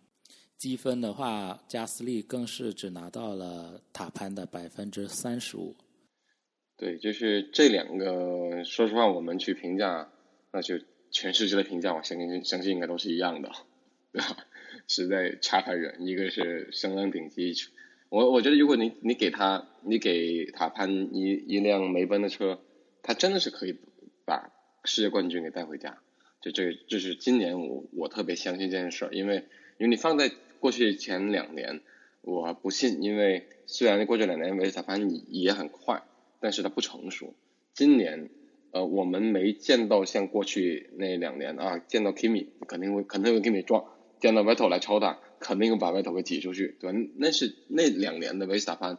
[0.59, 5.74] 积分的话，加斯利更是只拿到了塔潘的百分之三十五。
[6.77, 10.07] 对，就是这两个，说实话，我们去评价，
[10.53, 10.79] 那就
[11.13, 13.53] 全世界的评价，我相信相信应该都是一样的，
[14.13, 14.37] 对吧？
[14.89, 17.55] 实在差太远，一个是相当顶级，
[18.09, 22.61] 我我觉得如果你你给他，你给塔潘一一辆梅奔的车，
[23.03, 23.77] 他真的是可以
[24.25, 24.51] 把
[24.85, 25.99] 世界冠军给带回家。
[26.41, 29.45] 就这这是今年我我特别相信这件事儿，因为
[29.79, 31.81] 因为你放在过去前两年，
[32.23, 36.03] 我不信，因为虽然过去两年维斯塔潘也很快，
[36.41, 37.35] 但是他不成熟。
[37.73, 38.29] 今年，
[38.73, 43.85] 呃，我们没见到像过去那两年啊，见到 Kimi 肯定会肯定会 Kimi 撞，
[44.19, 46.99] 见到 Vettel 来超他，肯定会把 Vettel 给挤出去，对吧？
[47.16, 48.99] 那是那两年的维斯塔潘，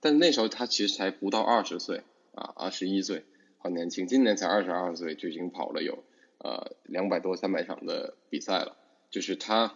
[0.00, 2.02] 但那时候他其实才不到二十岁
[2.34, 3.24] 啊，二十一岁，
[3.58, 4.06] 很年轻。
[4.06, 6.04] 今年才二十二岁就已经跑了有
[6.38, 8.76] 呃两百多三百场的比赛了，
[9.10, 9.74] 就是他。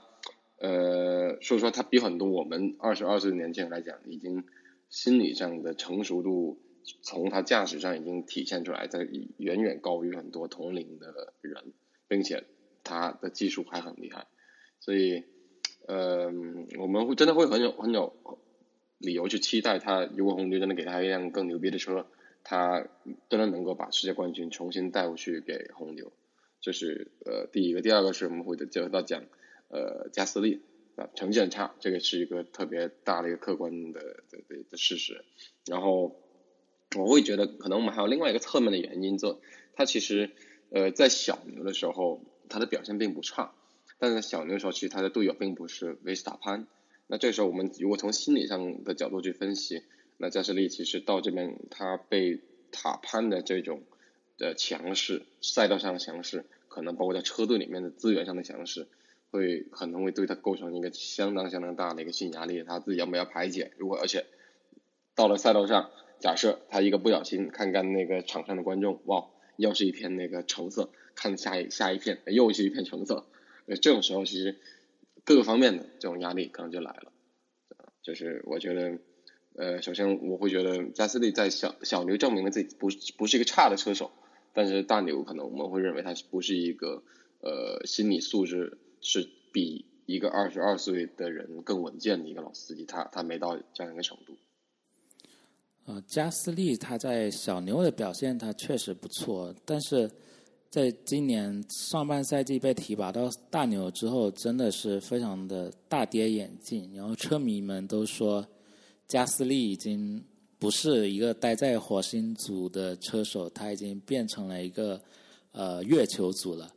[0.61, 4.43] 呃，所以说他比很多我们二十二岁的年轻人来讲，已经
[4.91, 6.59] 心理上的成熟度，
[7.03, 9.07] 从他驾驶上已经体现出来，在
[9.37, 11.73] 远远高于很多同龄的人，
[12.09, 12.45] 并且
[12.85, 14.27] 他的技术还很厉害，
[14.81, 15.25] 所以，
[15.87, 16.27] 呃，
[16.79, 18.15] 我们会真的会很有很有
[18.99, 22.07] 理由去期待他，如果红牛真的给他一辆更牛逼的车，
[22.45, 22.87] 他
[23.29, 26.13] 真的能够把世界冠军重新带回去给红牛，
[26.61, 29.25] 这是呃第一个，第二个是我们会结合到讲。
[29.71, 30.63] 呃，加斯利
[30.97, 34.01] 啊，成绩很差，这个是一个特别大的一个客观的
[34.31, 35.27] 的的事实。
[35.67, 36.19] 然后
[36.97, 39.41] 我会觉得，可能我们还有另外一个侧面的原因，做
[39.75, 40.31] 他其实
[40.71, 43.53] 呃在小牛的时候，他的表现并不差，
[43.99, 46.67] 但是小牛的时候，其实他的队友并不是维斯塔潘。
[47.07, 49.83] 那这时候我们如果从心理上的角度去分析，
[50.17, 52.41] 那加斯利其实到这边，他被
[52.73, 53.83] 塔潘的这种
[54.37, 58.87] 的强势，赛道上的强势，可能包括在车队里面的资源上的强势。
[59.31, 63.73] 会可能会对他构成一个相当相当大的一个心理压力，他自己要不要排解？
[63.77, 64.25] 如果而且
[65.15, 69.27] 到了赛道上，假设他一个不小心，看看那个场上的观众，哇，
[69.57, 73.27] 又是一片那个橙色，看下一下一片又是一片橙色，
[73.67, 74.57] 呃，这种时候其实
[75.25, 77.13] 各个方面的这种压力可能就来了。
[78.03, 78.99] 就是我觉得，
[79.55, 84.11] 呃，首先我会觉得加斯利在小小牛证明了自己不不是一个差的车手，
[84.53, 87.03] 但是大牛可能我们会认为他不是一个
[87.41, 88.79] 呃心理素质。
[89.01, 94.37] 是比一个二十二岁的人更稳健的一个老司机，他他没到这样一个程度。
[95.89, 100.11] 呃，加斯利他在小牛的表现他确实不错，但是
[100.69, 106.95] 在今年上半赛季被提拔到大牛之后，真的是非常的大跌眼镜。
[106.95, 108.47] 然后车迷们都说，
[109.07, 110.23] 加斯利已经
[110.59, 115.01] 不是一个待在火星组的车手，他已经变成了一个
[115.53, 116.71] 呃月球组了。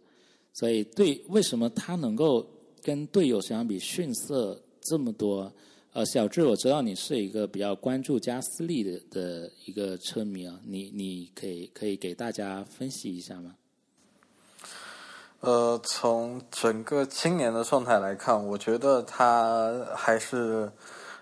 [0.54, 2.50] 所以，对为什么他能够
[2.82, 5.52] 跟队友相比逊色这么多？
[5.94, 13.56] 呃，小智，我知道你是一个比较关注加斯利的的一个车迷啊，你你可以可以给大家分析一下吗？
[15.42, 20.72] 呃，从整个今年的状态来看，我觉得他还是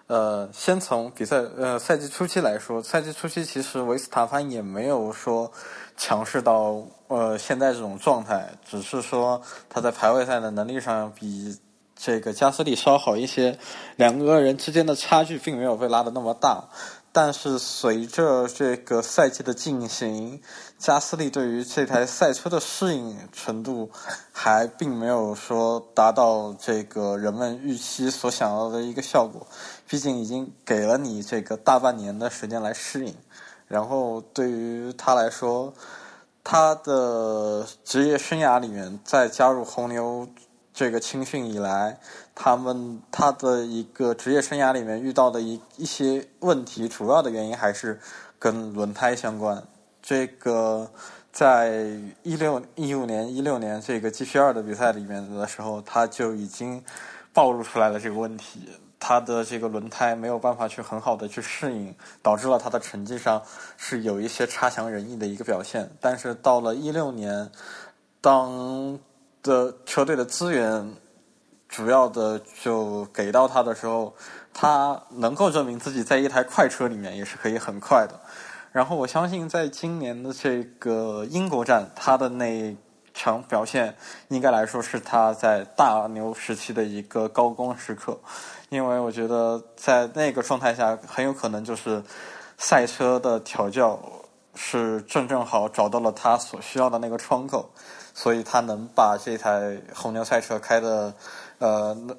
[0.06, 5.52] 呃，先从比赛呃赛季初期来说，赛季初期其实维斯塔潘也没有说
[5.98, 6.86] 强势到。
[7.08, 11.58] 呃，现在这种状态，只是说他在排位赛的能力上比
[12.02, 13.60] 这个加斯利稍好一些，
[13.98, 16.70] 两个人之间的差距并没有被拉的那么大。
[17.12, 20.40] 但是随着这个赛季的进行，
[20.78, 23.90] 加斯利对于这台赛车的适应程度
[24.32, 29.46] 还并没有说达到这个人们预期所想要的一个效果。
[29.88, 33.14] 毕竟已经给了你这个大半年的时间来适应，
[33.68, 35.74] 然后对于他来说，
[36.44, 40.28] 他的职业生涯里面在加入红牛
[40.80, 42.00] 这个青训以来。
[42.34, 48.00] 他们他的一个职业生涯里面遇到的一一些问题，主要的原因还是
[48.40, 49.62] 跟轮胎相关。
[50.02, 50.90] 这个
[51.34, 51.84] 在
[52.24, 56.82] 一六一五年一六年这个 G P 二的比赛里面的时候，他就已经
[57.34, 58.70] 暴露出来了这个问题。
[59.02, 63.42] 他的这个轮胎没有办法去很好的去适应，导致了他的成绩上
[63.76, 65.92] 是有一些差强人意的一个表现。
[66.00, 67.52] 但是到了一六年，
[68.22, 68.98] 当
[69.44, 70.96] 的车队的资源。
[71.68, 74.12] 主要的就给到他的时候，
[74.52, 78.20] 他能够证明自己在一台快车里面也是可以很快的。
[78.72, 82.76] 然后我相信，在今年的这个英国站，他的那
[83.14, 83.96] 场表现
[84.30, 88.20] 应该来说是他在大牛时期的一个高光时刻。
[88.70, 92.02] 因为我觉得在那个状态下，很有可能就是
[92.58, 94.00] 赛车的调教
[94.56, 97.70] 是正正好找到了他所需要的那个窗口，
[98.20, 101.14] 所以他能把这台红牛赛车开的。
[101.60, 102.18] 呃，能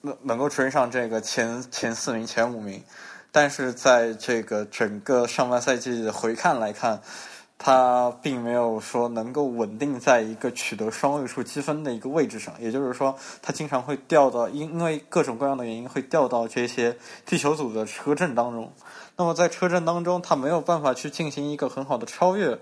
[0.00, 2.82] 能能够追上这个前前四名、前五名，
[3.30, 7.00] 但是在这个整个上半赛季回看来看，
[7.58, 12.54] 他并没有说能够稳定在一个取得双位数积分的一个位置上。
[12.58, 16.96] 也就是说，他经常会掉到因因为各种各样的原因会掉到这些
[17.26, 18.72] 地球组的车阵当中。
[19.16, 22.58] 那么在车阵当中，他没有办法去进行一个很好的超越，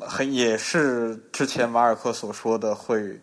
[0.00, 3.20] 很也是之前马尔科所说的会。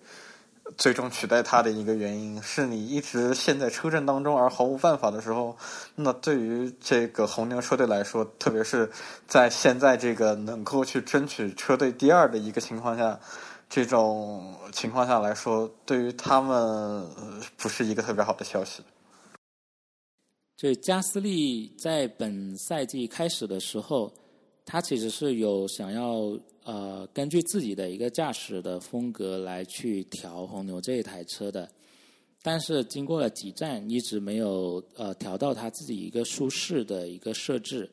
[0.77, 5.55] 最终取代他的一个原因是你一直陷在车阵当中而毫无办法的时候，
[5.93, 8.89] 那对于这个红牛车队来说，特别是
[9.27, 13.17] 在现在这个能够去争取车队第二的一个情况下，
[13.69, 17.07] 这种情况下来说，对于他们
[17.55, 18.81] 不是一个特别好的消息。
[20.57, 24.11] 这加斯利在本赛季开始的时候，
[24.65, 26.35] 他其实是有想要。
[26.65, 31.69] 呃，根据自己的一个驾驶的风格来去调红牛这一台车的，
[32.41, 37.87] 但是经过了几站，一直没有呃调到他自己一个舒适的一个设置。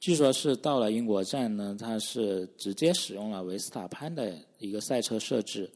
[0.00, 5.70] 据说是到了英国站呢，他是直接使用了维斯塔潘的一个赛车设置，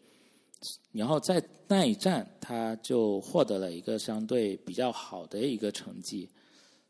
[0.91, 6.29] 然后在那一站他就获得了一个相对比较好的一个成绩。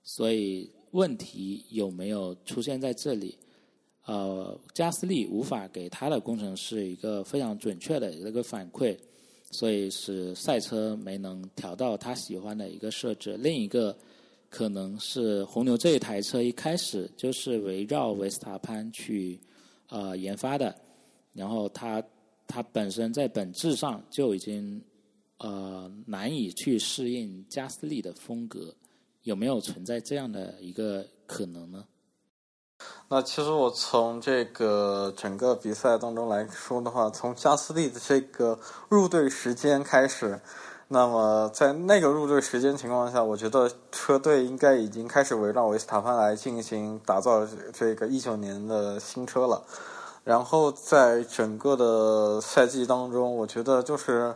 [0.02, 3.36] 所以问题有没有出现在这里？
[4.04, 8.98] 呃，加斯利无法给他的工程师一个非常准确的一个反馈，
[9.52, 13.36] 所以使赛车没能调到他喜欢的一个设置。
[13.36, 13.96] 另一个
[14.50, 19.38] 可能是红牛这一台车一开始就是围绕维斯塔潘去
[19.88, 20.74] 呃研发的，
[21.32, 22.02] 然后它
[22.48, 24.82] 它本身在本质上就已经
[25.38, 28.74] 呃难以去适应加斯利的风格，
[29.22, 31.86] 有没有存在这样的一个可能呢？
[33.14, 38.58] 那其实我从这个整个比赛当中来说的话，从加斯利的这个
[38.88, 40.40] 入队时间开始，
[40.88, 49.62] 那么在那个入队时间情况下，我觉得车队应该已经开始围绕维斯塔潘来进行打造这个一九年的新车了。
[50.24, 54.34] 然后在整个的赛季当中，我觉得就是。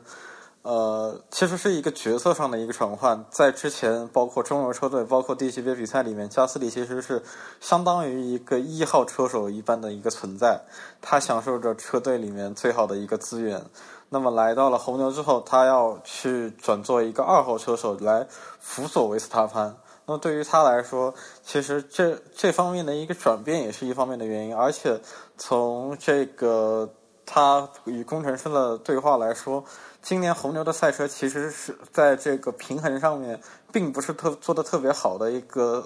[0.66, 3.24] 呃，其实是一个角色上的一个转换。
[3.30, 7.22] 在之前，包括中游车队，包括低级别比赛里面，加斯利其实是
[7.60, 10.60] 相当于一个一号车手一般的一个存在。
[11.00, 13.64] 他享受着车队里面最好的一个资源。
[14.08, 18.26] 那么来到了红牛之后，他要去转做一个二号车手来
[18.58, 19.72] 辅佐维斯塔潘。
[20.04, 21.14] 那么对于他来说，
[21.44, 24.56] 其实这这方面的一个转变也是一方面的原因。
[24.56, 25.00] 而且
[25.38, 26.92] 从这个
[27.24, 29.62] 他与工程师的对话来说。
[30.06, 33.40] 今年红牛的赛车其实是在这个平衡上面，
[33.72, 35.84] 并不是特做的特别好的一个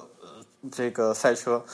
[0.71, 1.65] 这个赛车。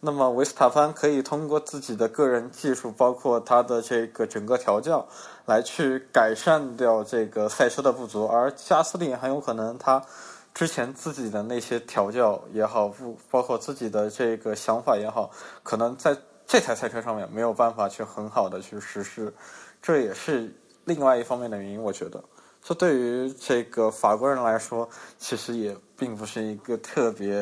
[0.00, 5.08] 那么维斯塔潘可以通过自己的个人技术，包括他的这个整个调教，
[5.46, 8.26] 来去改善掉这个赛车的不足。
[8.26, 10.04] 而加斯利很有可能他
[10.52, 15.30] 之前自己的那些调教也好，不包括自己的这个想法也好，
[15.62, 16.14] 可能在
[16.46, 19.32] 这台赛车上面没有办法去很好的去实施。
[19.80, 20.54] 这也是。
[20.84, 22.22] 另外一方面的原因，我觉得，
[22.62, 24.88] 这对于这个法国人来说，
[25.18, 27.36] 其实也并不是一个特别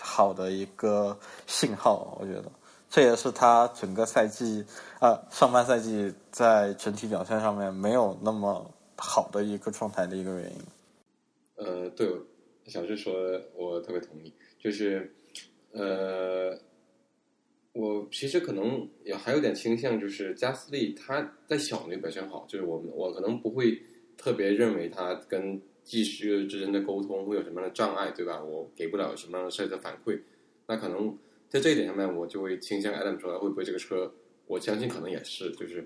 [0.00, 2.16] 好的一个信号。
[2.20, 2.44] 我觉得，
[2.88, 4.64] 这也是他整个赛季
[5.00, 10.58] 啊上半赛季在整体表现上面没有那么好的一个状态的一个原因。
[11.56, 12.08] 呃，对，
[12.66, 13.12] 小志说
[13.56, 15.14] 我特别同意，就是
[15.72, 16.56] 呃，
[17.74, 23.82] 我其实可能也还有点倾向，就是加斯利他在小牛表现好，就是我们我可能不会
[24.16, 28.42] 特别认为他跟技师之间的沟通会有什么样的障碍，对吧？
[28.42, 30.20] 我给不了什么样的赛车反馈，
[30.68, 31.18] 那可能
[31.48, 34.14] 在这一点上面，我就会倾向 Adam 说会不会这个车，
[34.46, 35.84] 我相信可能也是，就是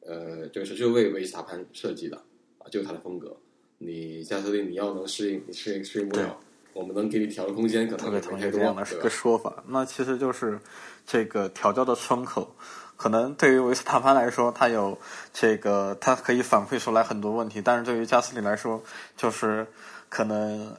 [0.00, 2.16] 呃，这个车就为维斯塔潘设计的
[2.58, 3.36] 啊，就是他的风格。
[3.78, 6.40] 你加斯利你要能适应，你适应适应不了，
[6.76, 9.08] 我们能给你调的空间可能特别同意这样的个？
[9.08, 9.64] 说法。
[9.66, 10.60] 那其实就是
[11.06, 12.54] 这个调教的窗口，
[12.96, 14.98] 可能对于维斯塔潘来说，他有
[15.32, 18.82] 这个他可以反馈出来很多问题，但是对于加斯利来说，
[19.16, 19.66] 就是
[20.10, 20.76] 可能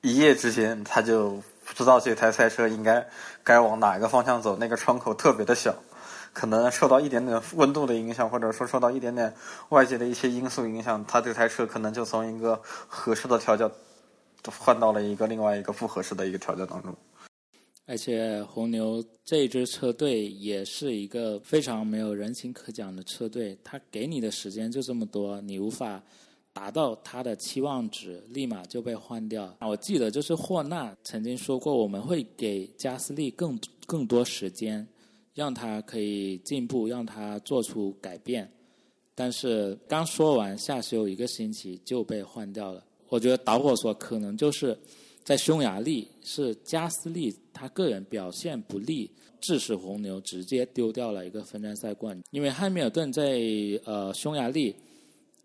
[0.00, 1.32] 一夜之间他就
[1.66, 3.06] 不知道这台赛车应该
[3.44, 5.74] 该往哪一个方向走，那个窗口特别的小。
[6.32, 9.34] 可能受到一点点温度的影响，或者说受到一点点
[9.70, 13.68] 外界的一些因素影响，他这台车可能就从一个合适的调教
[14.44, 16.94] 换到了一个另外一个不合适的一个条件当中。
[17.86, 26.00] 而且红牛这支车队也是一个非常没有人情可讲的车队，他给你的时间就这么多，你无法
[26.52, 29.52] 达到他的期望值，立马就被换掉。
[29.60, 34.86] 我记得就是霍纳曾经说过，我们会给加斯利更更多时间，
[35.34, 38.48] 让他可以进步，让他做出改变。
[39.16, 42.84] 但是刚说完下休一个星期就被换掉了。
[43.10, 44.76] 我觉得导火索可能就是
[45.22, 49.10] 在匈牙利是加斯利他个人表现不利，
[49.40, 52.18] 致使红牛直接丢掉了一个分站赛冠。
[52.30, 53.38] 因为汉密尔顿在
[53.84, 54.74] 呃匈牙利，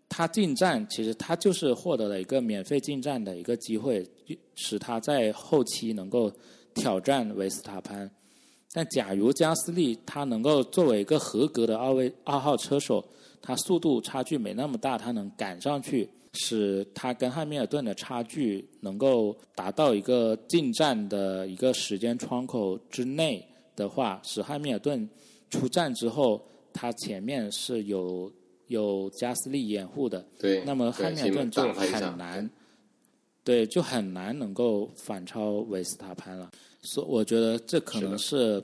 [0.08, 4.08] 他进站其实他就是获得了一个免费进站的一个机会，
[4.54, 6.32] 使他在后期能够
[6.72, 8.10] 挑战维斯塔潘。
[8.72, 13.04] 但假如加斯利他能够作为一个合格的二位二号车手，
[13.42, 16.08] 他速度差距没那么大，他能赶上去，
[16.38, 23.44] 使他跟汉密尔顿的差距能够达到一个进站的一个时间窗口之内
[23.74, 25.08] 的话，使汉密尔顿
[25.50, 28.30] 出站之后，他前面是有
[28.66, 32.50] 有加斯利掩护的，对，那么汉密尔顿就很难，
[33.42, 36.50] 对，就很难能够反超维斯塔潘了。
[36.82, 38.62] 所以我觉得这可能是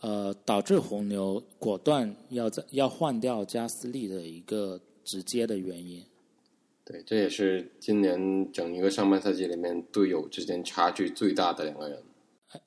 [0.00, 6.02] 呃导致红牛果断要在要换掉加斯利的一个直接的原因。
[6.90, 12.02] 对，这也是今年整一个上半赛季里面队友之间差距最大的两个人。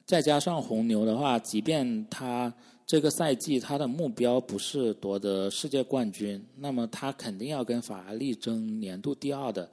[0.05, 2.53] 再加上红牛的话，即便他
[2.85, 9.69] 这个赛季他的目标不是夺得世界冠军，那么他肯定要跟法拉利争年度第二的。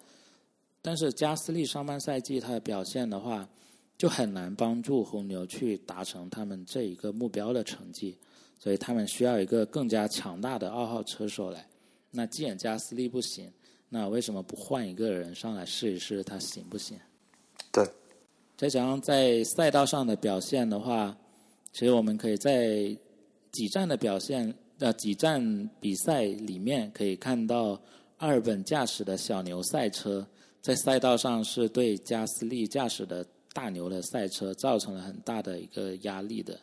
[0.82, 3.48] 但是加斯利上半赛季他的表现的话，
[3.96, 8.18] 就很难帮助红牛去达成他们这一个目标的成绩，
[8.58, 11.68] 所以他们需要一个更加强大的二号车手来。
[12.10, 13.48] 那既然加斯利不行，
[13.92, 16.96] 那为什么不换一个人上来试一试他行不行？
[17.72, 17.84] 对，
[18.56, 21.16] 再加上在赛道上的表现的话，
[21.72, 22.96] 其实我们可以在
[23.50, 27.80] 几站的表现呃几站比赛里面可以看到，
[28.18, 30.24] 阿尔本驾驶的小牛赛车
[30.62, 36.60] 在赛道上是对加斯利驾驶的大牛的赛车造成了很大的一个压力的，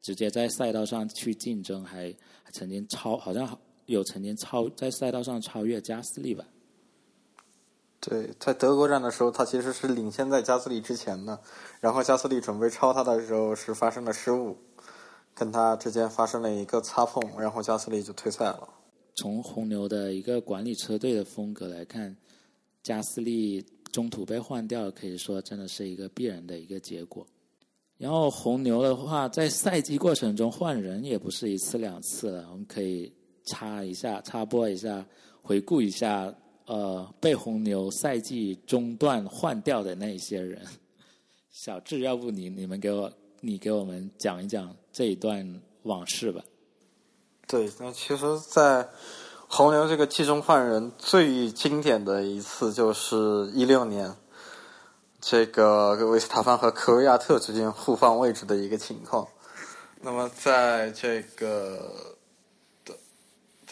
[0.00, 2.12] 直接在赛道上去竞争，还
[2.42, 3.46] 还曾经超好像
[3.86, 6.44] 有曾经超在赛道上超越加斯利吧。
[8.00, 11.38] 对，在德国站的时候，他其实是领先在加斯利之前的，
[11.80, 14.56] 然后加斯利准备超他的时候是发生了失误，
[15.34, 18.68] 跟他之间发生了一个擦碰，然后加斯利就退赛了。
[19.14, 22.16] 从红牛的一个管理车队的风格来看，
[22.82, 27.24] 加斯利中途被换掉，可以说真的是一个必然的一个结果。
[27.98, 33.12] 然后红牛的话，在赛季过程中换人也不是一次两次了，我们可以
[33.44, 35.04] 插一下、插播一下，
[35.42, 36.32] 回顾一下，
[36.66, 40.60] 呃，被红牛赛季中断换掉的那些人。
[41.50, 46.42] 小智，要不你你们给我，你给我们讲一讲这一段往事吧。
[47.46, 48.88] 对，那其实，在
[49.48, 54.14] 红牛这个季中换人最经典的一次就是一六年，
[55.20, 59.28] 这个维斯塔潘和科维亚特之间互换位置的一个情况。
[60.00, 62.11] 那么，在这个，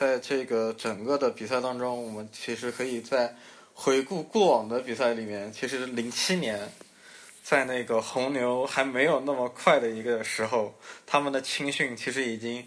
[0.01, 3.37] 在这个整个的比赛当中，我们其实可以在
[3.75, 6.73] 回顾过往的比赛里面，其实零七年。
[7.43, 10.73] 在那个红牛还没有那么快的一个时候，
[11.05, 12.67] 他们的青训其实已经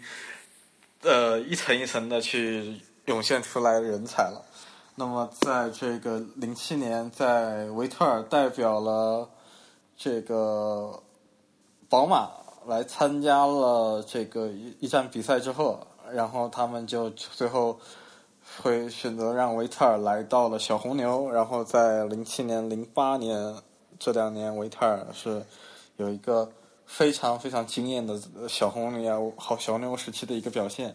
[1.02, 4.44] 呃，一层一层的去涌现出来人才了。
[4.94, 9.28] 那么，在这个零七年，在维特尔代表了
[9.96, 11.02] 这个
[11.88, 12.30] 宝马
[12.66, 17.78] 来参加了这个一一站比赛之后，然后他们就最后
[18.62, 23.54] 会选择让维特尔来到了小红牛，然后在零七年、零八年
[23.98, 25.44] 这两年，维特尔是
[25.96, 26.50] 有一个
[26.86, 30.94] 非常非常惊艳的小红牛好小红牛时期的一个表现。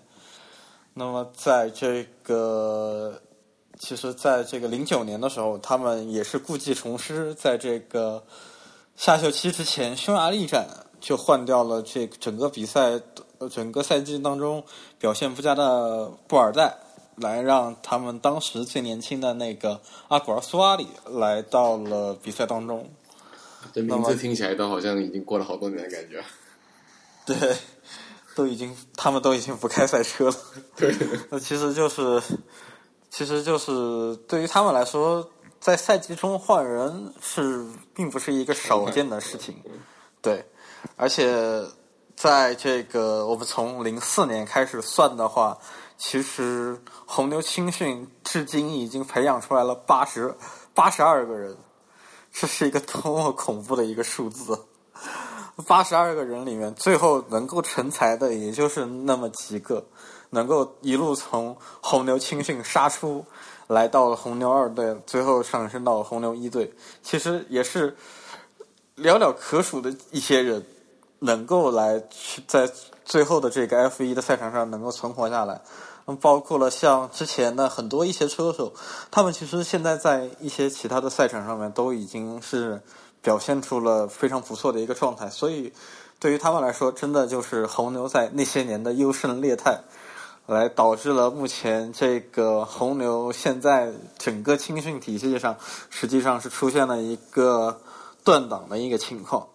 [0.94, 3.22] 那么在这个，
[3.78, 8.24] 其实在这个零九年的时候，他们也是故技重施，在这个
[8.96, 10.68] 夏秀期之前，匈牙利站
[11.00, 13.00] 就换掉了这整个比赛、
[13.48, 14.64] 整个赛季当中
[14.98, 16.78] 表现不佳的布尔代。
[17.22, 22.90] 来让他们当时最年轻的那个阿古尔苏阿里来到了比赛当中。
[23.74, 26.24] 这名字听起来都好像已经过了好多年的感觉。
[27.26, 27.58] 对，
[28.36, 30.36] 都已经，他们都已经不开赛车了。
[30.78, 30.96] 对，
[31.30, 32.22] 那其实就是，
[33.10, 35.30] 其实就是对于他们来说，
[35.60, 39.62] 在赛季中换人是并不是一个少见的事情。
[40.24, 40.46] 对，
[40.96, 41.62] 而且
[42.20, 45.58] 在这个我们从零四年开始算的话。
[46.02, 50.34] 其实红牛青训至今已经培养出来了八十
[50.74, 51.58] 八十二个人，
[52.32, 54.58] 这是一个多么恐怖的一个数字！
[55.68, 59.86] 八十二个人里面，最后能够成才的也就是那么几个，
[60.30, 63.26] 能够一路从红牛青训杀出，
[63.68, 66.74] 来到了红牛二队，最后上升到红牛一队。
[67.04, 67.94] 其实也是
[68.96, 70.66] 寥寥可数的一些人，
[71.20, 72.70] 能够来去在
[73.06, 75.62] 最后的这个 F 一的赛场上能够存活下来。
[76.20, 78.74] 包括了像之前的很多一些车手，
[79.12, 82.82] 他们其实现在在一些其他的赛场上面都已经是
[83.22, 85.72] 表现出了非常不错的一个状态，所以
[86.18, 89.80] 对于他们来说，真的就是红牛在那些年的优胜劣汰，
[90.48, 95.56] 来导致了目前这个红牛现在整个青训体系上
[95.92, 97.80] 实际上是出现了一个
[98.24, 99.48] 断档的一个情况。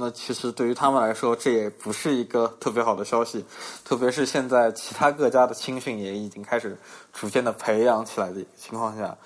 [0.00, 3.44] 那其实对于他们来说，这也不是一个特别好的消息，
[3.84, 6.78] 特别是现在其他各家的青训也已经开始
[7.12, 9.18] 逐渐的培养起来的情况下，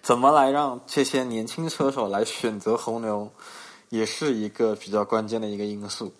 [0.00, 3.28] 怎么来让这些年轻车手来选择红牛，
[3.88, 6.14] 也是一个比较关键的一个因素。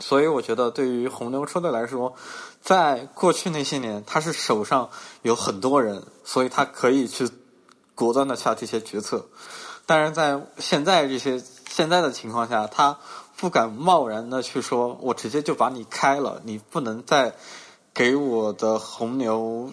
[0.00, 2.14] 所以我觉得，对于红牛车队来说，
[2.60, 4.88] 在过去那些年，他是手上
[5.20, 7.28] 有很多人，所以他可以去
[7.94, 9.26] 果断的下这些决策。
[9.84, 12.96] 但是在现在这些现在的情况下，他
[13.36, 17.34] 不敢贸然的去说，我直接就把你开了，你不能再
[17.92, 19.70] 给我的红牛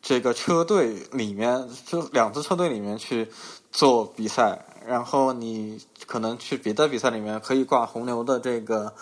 [0.00, 3.28] 这个车队里面，就两支车队里面去
[3.72, 8.94] 做比赛，然后你可能去别的比赛里面可以挂红牛的这个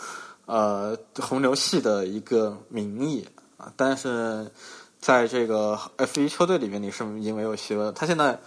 [0.46, 3.28] 呃红牛系的一个名义
[3.58, 4.50] 啊，但是
[4.98, 8.40] 在这个 F 一车队里面你是已经没有席位了，他现在。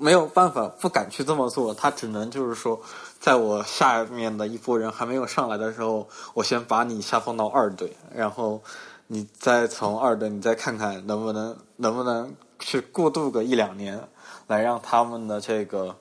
[0.00, 1.74] 没有办法，不敢去这么做。
[1.74, 2.80] 他只能就是说，
[3.18, 8.62] 在我下面的一波人还没有上来的时候，我先把你下放到二队，然后
[9.08, 14.08] 你再从二队，你再看看能不能能不能去过渡个一两年，
[14.46, 15.96] 来让他们的这个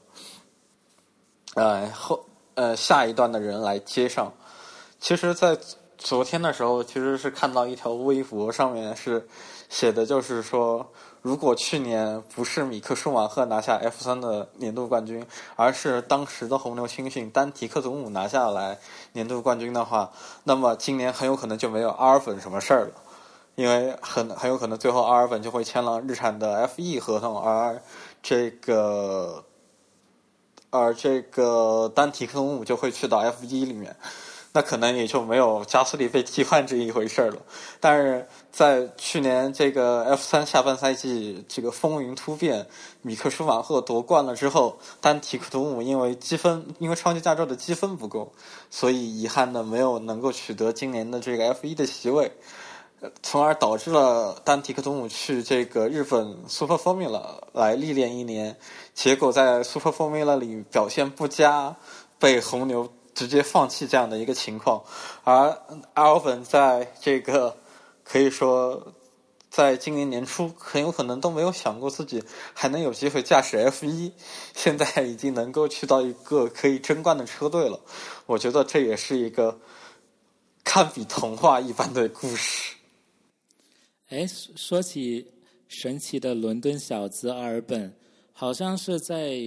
[1.56, 4.32] 呃后呃下一段的人来接上。
[5.00, 5.58] 其实，在
[5.98, 9.28] 昨天的时候，其实是看到一条微博上面是
[9.70, 10.88] 写的，就是说。
[11.22, 15.26] 如果去年不是米克舒马赫拿下 F 三的年度冠军，
[15.56, 18.78] 而是当时的红牛青训丹提克祖姆拿下来
[19.12, 20.12] 年度冠军的话，
[20.46, 22.92] 那么今年很有可能就没有阿尔本什么事儿了，
[23.56, 27.82] 因为很很有可能最后阿尔本就会签了日产的 F E 合同，而
[28.22, 29.44] 这个
[30.70, 33.96] 而这个丹提克祖姆就会去到 F 一里面。
[34.54, 37.38] 那可能也就没有加斯利被替换这一回事了。
[37.80, 38.28] 但是
[38.58, 42.66] 在去年这个 F 三下半赛季这个风云突变，
[43.04, 48.34] 米克舒马赫夺冠了之后，丹提克图姆因为积分，因为超级驾照的积分不够，
[48.72, 52.32] 所以遗憾的没有能够取得今年的这个 F 一的席位，
[53.22, 58.58] 从而导致了丹提克图姆去这个日本 Super Formula 来历练一年，
[58.96, 61.76] 结果在 Super Formula 里表现不佳，
[62.18, 62.92] 被红牛。
[63.14, 64.80] 直接放弃这样的一个情况，
[65.24, 65.58] 而
[65.96, 67.58] 阿尔本在这个
[68.08, 68.94] 可以说
[69.50, 72.24] 在今年年初很有可能都没有想过自己
[72.54, 74.12] 还能有机会驾驶 F 一，
[74.56, 77.80] 现在已经能够去到一个可以争冠的车队了。
[78.26, 79.60] 我觉得这也是一个
[80.64, 82.76] 堪比童话一般的故事。
[84.10, 84.26] 哎，
[84.56, 85.28] 说起
[85.68, 87.94] 神奇的伦敦小子阿尔本，
[88.32, 89.38] 好像是在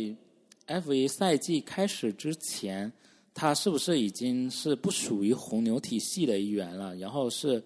[0.67, 2.93] F 一赛季开始之前。
[3.33, 6.95] 他是不是已经是不属于红牛体系的一员了？
[6.97, 7.63] 然后是，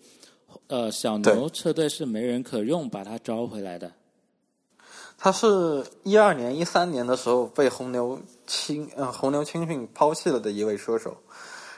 [0.69, 3.93] 呃，小牛车队是没人可用，把他招回来的。
[5.17, 11.17] 他是一二年、一三年的时候被红牛青呃红牛青训抛弃了的一位车手，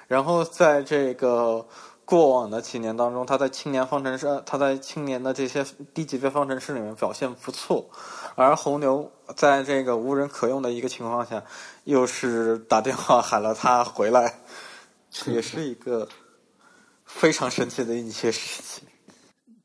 [0.09, 1.65] 然后在这个
[2.05, 7.85] 过往的几年当中，他在青年方程式，他在青年的这些低级别方程式里面表现不错，
[8.35, 11.43] 而红牛在这个无人可用的一个情况下，
[11.85, 14.41] 又是打电话喊了他回来，
[15.27, 16.09] 也是一个
[17.19, 18.87] 非常神奇的一些事情。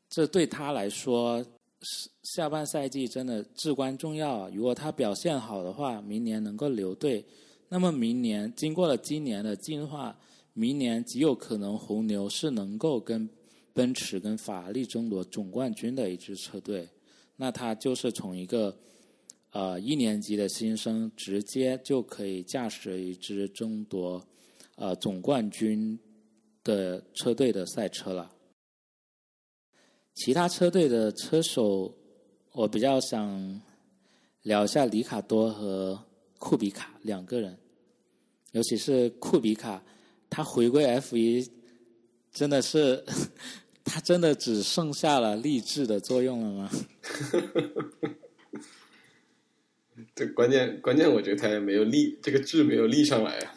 [0.10, 1.46] 这对他来说
[1.82, 4.50] 是，下半赛季真的至关重要。
[4.50, 7.26] 如果他表现好的话，明年能够留队，
[7.68, 10.18] 那么明年经过了今年的进化。
[10.54, 13.30] 明年极有可能红牛是能够跟
[13.74, 16.86] 奔驰跟法拉利争夺总冠军的一支车队，
[17.38, 18.78] 那他就是从一个
[19.52, 24.22] 呃一年级的新生，直接就可以驾驶一支争夺
[24.76, 25.98] 呃总冠军
[26.64, 28.32] 的车队的赛车了。
[30.14, 31.96] 其他车队的车手，
[32.52, 33.62] 我比较想
[34.44, 36.04] 聊一下里卡多和
[36.38, 37.58] 库比卡两个人，
[38.52, 39.84] 尤其是库比卡。
[40.30, 41.46] 他回归 F 一，
[42.32, 43.04] 真的是，
[43.84, 46.70] 他真的只剩下了励志的作用了吗？
[50.16, 53.54] 这关键关键，我觉得他也没有立这个志没有立上来啊。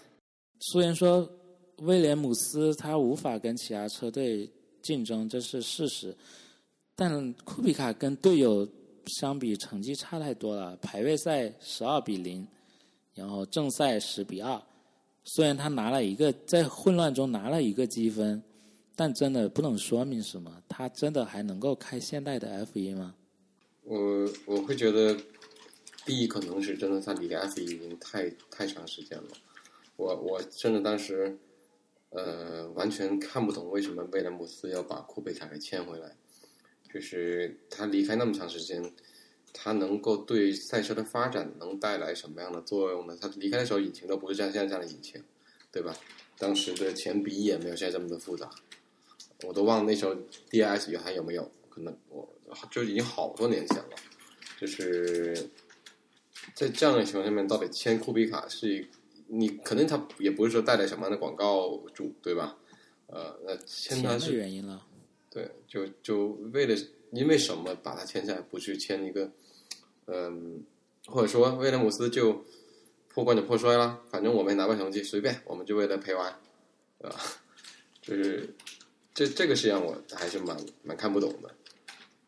[0.58, 1.30] 虽然说
[1.78, 4.48] 威廉姆斯他无法跟其他车队
[4.82, 6.14] 竞争，这是事实，
[6.94, 8.66] 但库比卡跟队友
[9.06, 10.76] 相比，成绩差太多了。
[10.76, 12.46] 排位赛十二比零，
[13.14, 14.60] 然后正赛十比二。
[15.24, 18.42] 虽然他拿了一个在混乱中拿了一个积分，
[18.94, 20.62] 但真的不能说明什么。
[20.68, 23.14] 他真的还能够开现代的 F 一吗？
[23.82, 25.16] 我我会觉得，
[26.04, 29.28] 第一可能是真的他离 F 一已经太太长时间了。
[29.96, 31.38] 我我甚至当时，
[32.14, 36.16] 呃，完全看不懂为什么威廉姆斯要把库贝卡给签回来。
[36.92, 38.92] 就是他离开那么长时间。
[39.56, 43.16] 他能够对赛车的发展能带来什么样的作用呢？
[43.20, 45.22] 他离开的时候，引擎都不是像现在这样的引擎，
[45.70, 45.96] 对吧？
[46.36, 48.50] 当时的前鼻也没有现在这么的复杂，
[49.44, 50.12] 我都忘了那时候
[50.50, 51.48] DRS 还有没有？
[51.70, 52.28] 可能我
[52.68, 53.90] 就已经好多年前了。
[54.60, 55.48] 就是
[56.56, 58.84] 在这样的情况下面，到底签库比卡是一
[59.36, 62.56] 你肯定他也不是说带来什么样的广告主，对吧？
[63.06, 64.86] 呃，那签他是原因了，
[65.30, 66.74] 对，就就为了
[67.12, 69.30] 因为什么把他签下来，不去签一个？
[70.06, 70.64] 嗯，
[71.06, 72.44] 或者说威廉姆斯就
[73.08, 76.30] 破罐子破摔了，反正我没拿过成绩，随便，我们就为了陪玩，
[77.02, 77.10] 啊，
[78.00, 78.54] 就是
[79.12, 81.50] 这这个实际上我还是蛮蛮看不懂的。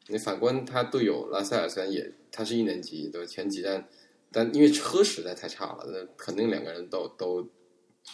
[0.09, 3.89] 你反观他队友拉塞尔，虽然也他是一年级的前几站，
[4.33, 7.49] 但因为车实在太差了，那肯定两个人都都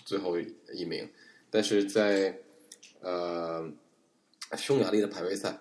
[0.05, 1.09] 最后一名。
[1.51, 2.39] 但是在
[3.01, 3.71] 呃
[4.57, 5.59] 匈牙利的排位赛，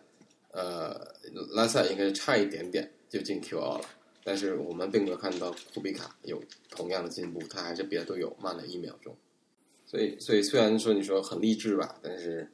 [0.51, 1.13] 呃
[1.51, 2.91] 拉塞应该是差一点点。
[3.11, 3.85] 就进 Q 二了，
[4.23, 9.13] 但是我们并没有看到库比卡有同样的进步，他还是比他队友慢了一秒钟。
[9.85, 12.49] 所以，所以虽然说你说很励志吧，但是，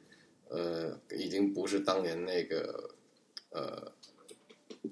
[0.48, 2.90] 呃，已经不是当年那个，
[3.50, 3.92] 呃，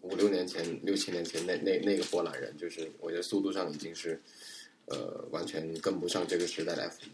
[0.02, 4.23] 五六年前、六七年前那那那个波兰人，就是我觉得速度上已经是，
[4.86, 7.10] 呃，完全跟不上这个时代的 F 一。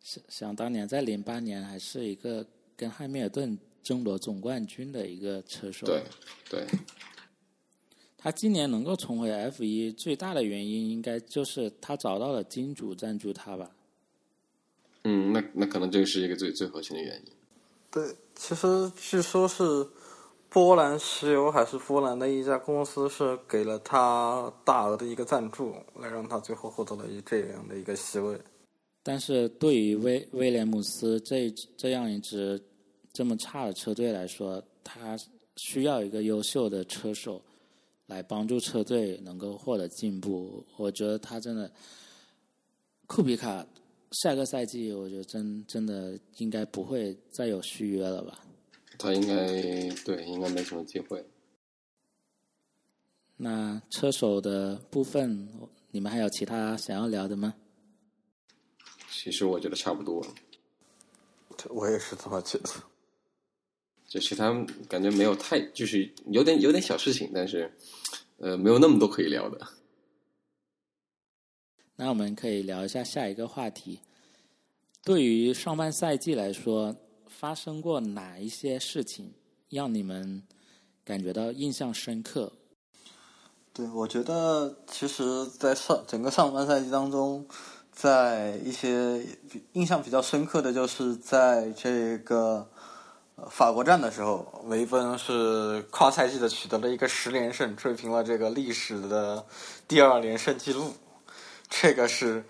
[0.00, 2.46] 想想当年在零八年还是一个
[2.76, 3.58] 跟汉密尔顿。
[3.84, 6.02] 争夺总冠军的一个车手，对，
[6.48, 6.66] 对，
[8.16, 13.70] 他今年能够重回 F 一，最大的原因应该就是他找到了金主赞助他吧。
[15.02, 17.32] 嗯，那那可能这个是一个最最核心的原因。
[17.90, 19.62] 对，其实据说是
[20.54, 28.38] 波兰石油还是波兰的一家公司是给了他大额的一个赞助，来让他最后获得了一这样的一个席位。
[29.02, 32.62] 但是对于威威廉姆斯这这样一支。
[33.16, 35.16] 这么差的车队来说，他
[35.54, 37.40] 需要一个优秀的车手
[38.06, 40.66] 来帮助车队能够获得进步。
[40.76, 41.70] 我觉得他真的，
[43.06, 43.64] 库比卡
[44.10, 48.43] 下个赛季，我觉得真真的应该不会再有续约了吧？
[48.98, 49.34] 他应该
[50.04, 51.24] 对，应该没什么机会。
[53.36, 55.48] 那车手的部分，
[55.90, 57.54] 你们还有其他想要聊的吗？
[59.10, 60.24] 其实我觉得差不多。
[61.70, 62.70] 我也是这么觉得。
[64.06, 64.52] 就其他
[64.88, 67.72] 感觉没有太，就是有点有点小事情，但是，
[68.38, 69.66] 呃，没有那么多可以聊的。
[71.96, 74.00] 那我们可以聊一下下一个话题。
[75.02, 76.94] 对于上半赛季来说，
[77.38, 79.32] 发生过哪一些事情
[79.68, 80.42] 让你们
[81.04, 82.52] 感觉到印象深刻？
[83.72, 87.46] 对，我觉得其实，在上整个上半赛季当中，
[87.92, 89.26] 在一些
[89.72, 92.68] 印象比较深刻的就是在这个。
[93.50, 99.44] 法国站的时候，维芬是跨赛季的取得了一个十连胜，追平了这个历史的
[99.88, 100.92] 第二连胜记录。
[101.68, 102.44] 这个是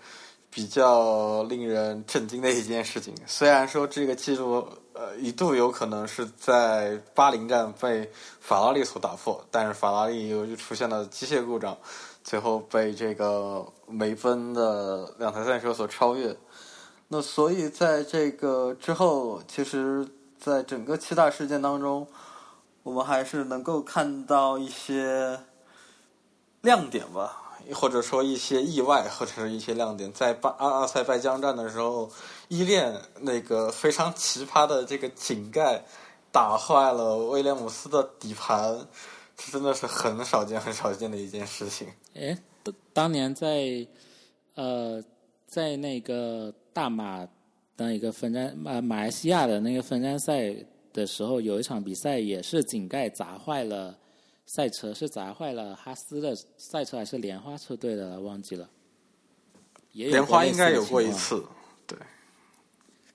[0.55, 3.13] 比较令人震惊的一件事情。
[3.27, 8.09] 虽然说这个记录呃一度有可能是在巴林站被
[8.39, 11.77] 法拉利所打破，但是法拉利由于出现了机械故障，
[12.23, 16.33] 最后被这个梅奔的两台赛车所超越。
[17.09, 20.07] 那所以在这个之后，其实
[20.39, 22.07] 在整个七大事件当中，
[22.81, 25.37] 我们还是能够看到一些
[26.61, 27.41] 亮点吧。
[27.73, 32.09] 或者说一些意外，或者是一些亮点，在巴阿塞拜疆站的时候，
[32.47, 35.83] 依恋那个非常奇葩的这个井盖
[36.31, 38.87] 打坏了威廉姆斯的底盘，
[39.35, 41.87] 这真的是很少见、很少见的一件事情。
[42.13, 42.37] 哎，
[42.93, 43.87] 当年在
[44.55, 45.03] 呃，
[45.47, 47.27] 在那个大马
[47.75, 50.55] 的一个分站马马来西亚的那个分站赛
[50.93, 53.97] 的时候，有一场比赛也是井盖砸坏了。
[54.45, 58.19] 赛车是砸坏了哈斯的赛车还是莲花车队的？
[58.19, 58.69] 忘记了。
[59.91, 61.43] 莲花应该有过一次，
[61.87, 61.97] 对。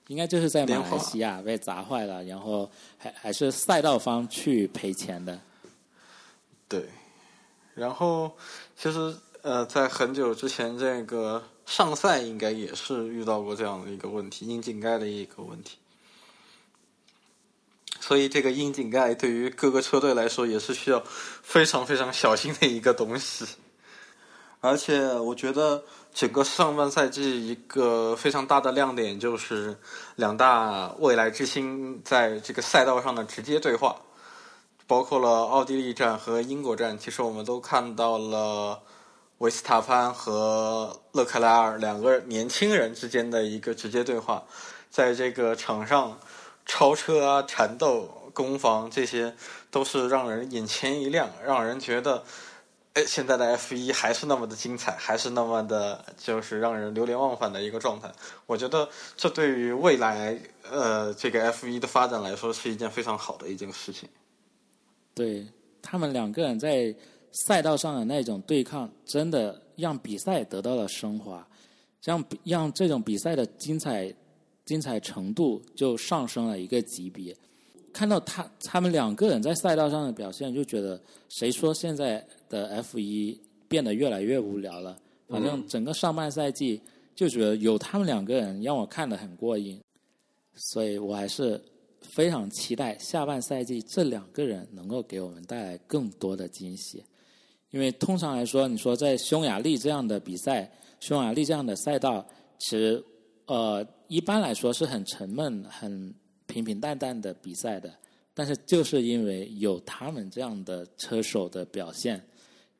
[0.07, 5.39] 应该就是在马来西亚被砸坏了，然后还还是赛道方去赔钱的。
[6.67, 6.89] 对。
[7.73, 8.29] 然后
[8.75, 15.77] 其实呃，在很久之前，这个上赛应该也是遇到过这样的一个问题，硬井盖的一个问题。
[18.03, 21.01] 所以，这个硬井盖对于各个车队来说也是需要
[21.43, 23.45] 非常非常小心的一个东西。
[24.59, 29.77] 而且，我觉得整个上半赛季一个非常大的亮点就是
[30.15, 33.95] 两大未来之星在这个赛道上的直接对话，
[34.87, 36.97] 包括了奥地利站和英国站。
[36.97, 38.81] 其实，我们都看到了
[39.37, 44.43] 维斯塔潘和勒克莱尔两个年轻人之间的一个直接对话，
[44.89, 46.19] 在这个场上。
[46.73, 49.35] 超车啊，缠斗、攻防，这些
[49.69, 52.23] 都是让人眼前一亮，让人觉得，
[52.93, 58.09] 哎，现在的 F 一还是那么的精彩，还是那么的，就是让人流连忘返的一个状态。
[58.45, 58.87] 我觉得
[59.17, 60.39] 这对于未来，
[60.71, 64.07] 呃，这个 F 一的发展来说，是一件非常好的一件事情。
[65.13, 65.45] 对
[65.81, 66.95] 他们两个人在
[67.45, 71.45] 赛道上的那种对抗，真的让比赛得到了升华，
[72.01, 74.15] 让让这种比赛的精彩。
[74.71, 77.35] 精彩程度就上升了一个级别。
[77.91, 83.37] 看到他他们两个人在赛道上的表现，就觉得谁说现在的 F 一
[83.67, 84.97] 变得越来越无聊了？
[85.27, 86.79] 反正整个上半赛季
[87.13, 89.77] 就觉得有他们两个人让我看得很过瘾，
[90.55, 91.61] 所以我还是
[91.99, 97.03] 非常期待下半赛季这两个人能够给我们带来更多的惊喜。
[97.71, 100.71] 因为通常来说，你说在匈牙利这样的比赛，
[101.01, 102.25] 匈牙利这样的赛道，
[102.57, 103.03] 其实
[103.53, 103.87] 呃。
[104.11, 106.13] 一般来说是很沉闷、很
[106.45, 107.89] 平平淡淡的比赛的，
[108.33, 112.21] 但是就是因为有他们这样的车手的表现，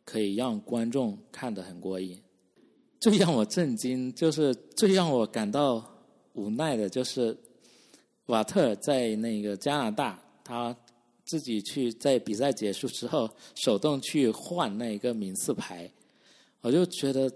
[0.03, 2.21] 可以让观众看得很过瘾。
[2.99, 5.81] 最让我震惊，就是最让我感到
[6.33, 7.33] 无奈的，就是
[8.25, 10.75] 瓦特在那个加拿大，他
[11.23, 15.89] 自己去在比赛结束之后手动去换那一个名次牌，
[16.59, 17.31] 我就觉得。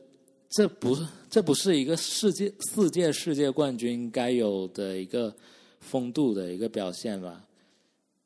[0.56, 5.36] 这不是，这不是一个世界四届世界冠军该有的一个
[5.82, 7.46] 风度的一个表现吧？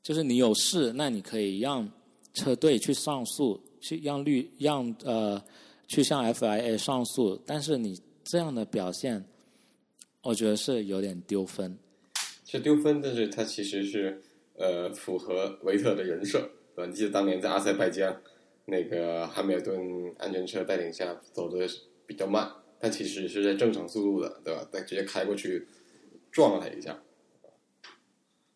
[0.03, 1.91] 就是你有事，那你可以让
[2.35, 5.43] 车队去上诉，去让律让呃
[5.87, 9.25] 去向 FIA 上诉，但是你这样的表现，
[10.21, 11.75] 我觉得是有点丢分。
[12.45, 14.21] 是丢分，但是他其实是
[14.55, 16.87] 呃符合维特的人设，对吧？
[16.87, 18.15] 你记得当年在阿塞拜疆
[18.65, 19.79] 那个汉密尔顿
[20.19, 21.67] 安全车带领下走的。
[22.09, 24.67] 比较慢，但其实是在正常速度的，对吧？
[24.71, 25.67] 但直接开过去
[26.31, 26.99] 撞了他一下，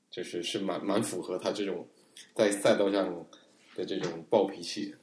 [0.09, 1.87] 就是是蛮蛮符合他这种
[2.33, 3.27] 在赛道上
[3.75, 4.95] 的这种暴脾气。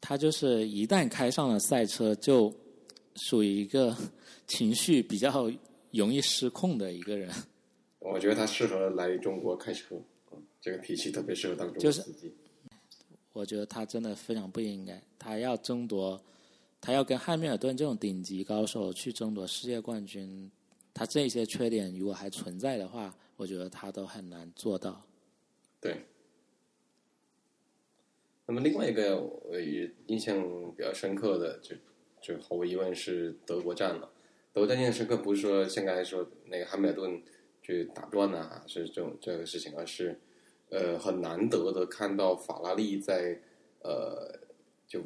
[0.00, 2.50] 他就是一旦开上了赛车，就
[3.16, 3.94] 属于一个
[4.48, 5.52] 情绪比较
[5.90, 7.30] 容易失控的一个人。
[8.00, 9.94] 我觉得他适合来中国开车，
[10.58, 12.32] 这个脾气特别适合当中国司机。
[13.34, 16.18] 我觉得他真的非常不应该，他要争夺。
[16.84, 20.50] 他要跟汉密尔顿这种顶级高手去争夺世界冠军，
[20.92, 25.00] 他这些缺点如果还存在的话，我觉得他都很难做到。
[25.80, 26.04] 对。
[28.46, 30.36] 那么另外一个我也印象
[30.76, 31.76] 比较深刻的，就
[32.20, 34.10] 就毫无疑问是德国站了。
[34.52, 37.22] 德国站印象深刻不是说像刚才说那个汉密尔顿
[37.62, 40.18] 去打断呐，是这种这个事情，而是
[40.70, 43.40] 呃很难得的看到法拉利在
[43.82, 44.36] 呃
[44.88, 45.00] 就。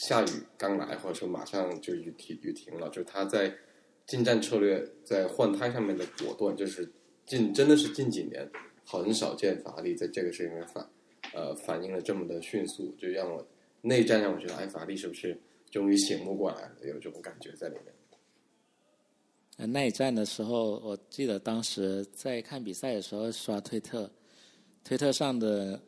[0.00, 3.52] 下雨刚来，或者说马上就雨停雨停了，就是他在
[4.06, 6.88] 近战策略在换胎上面的果断，就是
[7.26, 8.48] 近真的是近几年
[8.86, 10.88] 很少见法拉利在这个事情上反
[11.34, 13.44] 呃反应了这么的迅速，就让我
[13.82, 15.36] 内战，让我觉得，哎，法拉利是不是
[15.68, 16.76] 终于醒悟过来了？
[16.86, 17.86] 有这种感觉在里面。
[19.56, 24.08] 呃那一站的时候，我记得当时在看比赛的时候刷推特，
[24.84, 25.82] 推特上的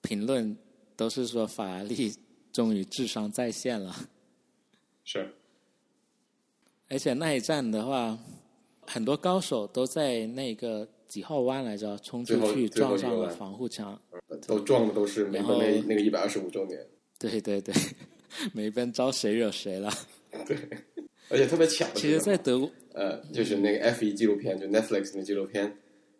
[0.00, 0.56] 评论
[0.96, 2.10] 都是说法拉利
[2.54, 3.94] 终于智商在线了。
[5.04, 5.28] 是，
[6.88, 8.16] 而且那一站的话，
[8.86, 14.00] 很多高手都在那个几号弯来着冲出去撞上了防护墙。
[14.46, 16.78] 都撞的都是梅奔那那个一百二十五周年，
[17.18, 17.74] 对对对，
[18.52, 19.90] 梅奔 招谁惹谁了？
[20.46, 20.56] 对，
[21.28, 25.76] 而且特别巧其实，在德国，呃，就是那个 F 一纪录片，就 Netflix 那纪录片，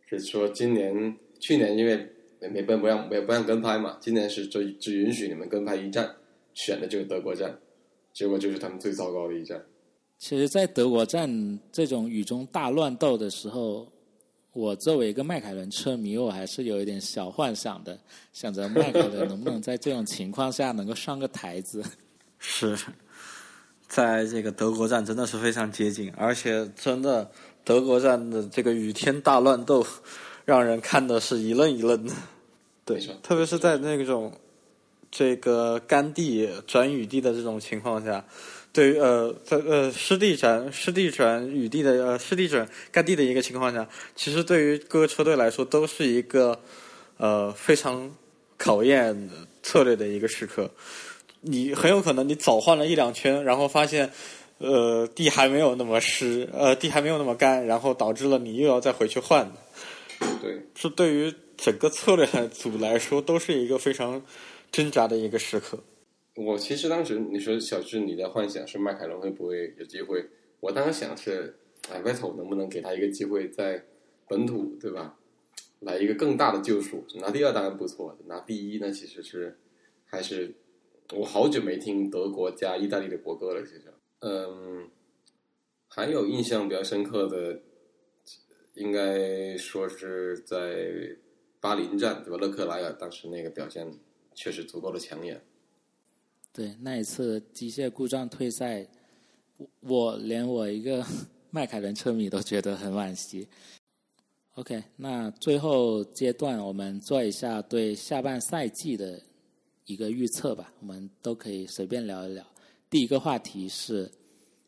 [0.07, 2.09] 是说今年去年因为
[2.51, 6.15] 梅奔不让不不让跟拍嘛，今年是只只允许你们跟拍一站，
[6.55, 7.57] 选的就是德国站，
[8.13, 9.63] 结果就是他们最糟糕的一站。
[10.17, 13.87] 其实，在德国站这种雨中大乱斗的时候，
[14.53, 17.99] 我作为一个迈凯伦车迷，我还是有一点小幻想的，
[18.33, 21.85] 想着迈凯伦能不能在这种情况下能够上个台子。
[22.39, 22.79] 是，
[23.89, 27.29] 在这个德国站真的是非常接近，而且真的
[27.65, 29.85] 德国站的这个雨天大乱斗，
[30.45, 32.15] 让人看的是一愣一愣的。
[32.87, 34.33] 对没错，特别是在那种
[35.17, 38.25] 这个干地转雨地的这种情况下，
[38.73, 43.87] 对于呃在呃湿地转湿地转雨地的呃湿地转干地的一个情况下，
[44.17, 46.61] 其实对于各个车队来说都是一个
[47.17, 48.11] 呃非常
[48.59, 49.31] 考验
[49.63, 50.69] 策略的一个时刻。
[51.43, 54.11] 你很有可能你早换了一两圈，然后发现，
[54.59, 59.49] 呃，地还没有那么湿，呃，地还没有那么干，然后导致了你又要再回去换。
[60.43, 64.21] 对，是对于整个策略组来说都是一个非常
[64.75, 65.79] 挣扎的一个时刻。
[66.35, 70.29] 我其实当时你说小智你在幻想是迈凯伦会不会有机会，
[70.59, 71.57] 我当时想是，
[71.89, 73.85] 哎，Vettel 能不能给他一个机会在
[74.27, 75.17] 本土对吧，
[75.79, 77.07] 来一个更大的救赎？
[77.21, 79.57] 拿第二当然不错，拿第一那其实是
[80.07, 80.53] 还是
[81.13, 84.91] 我好久没听德国加意大利的国歌了，其实，嗯，
[85.87, 87.61] 还有印象比较深刻的，
[88.75, 91.17] 应该说是在
[91.61, 92.39] 巴林站对吧？
[92.39, 93.89] 勒克莱尔当时那个表现
[94.35, 95.41] 确实足够的抢眼。
[96.53, 98.87] 对，那一次机械故障退赛，
[99.57, 101.05] 我我连我一个
[101.51, 103.49] 迈凯伦车迷都觉得很惋惜。
[104.55, 109.21] OK，那最后阶段我们做一下对下半赛季的
[109.85, 112.47] 一个预测吧，我们都可以随便聊一聊。
[112.89, 114.09] 第一个话题是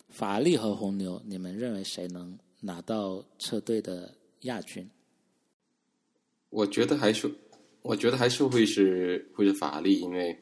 [0.08, 4.90] 法拉利和红牛，你们认为谁能拿到车队的亚军？
[6.50, 7.32] 我觉得还是，
[7.86, 10.36] 我觉得还是会是会是法拉利，因为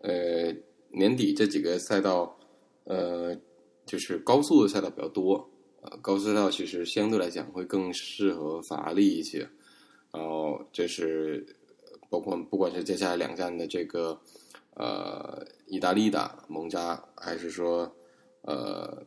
[0.00, 0.54] 呃
[0.90, 2.38] 年底这几个赛道，
[2.84, 3.34] 呃
[3.86, 5.48] 就是高速的赛道比较多，
[5.80, 9.48] 呃高速赛道其实相对来讲会更适合法拉利一些，
[10.12, 11.44] 然后这是
[12.10, 14.20] 包括不管是接下来两站的这个
[14.74, 17.90] 呃意大利的蒙扎，还是说
[18.42, 19.02] 呃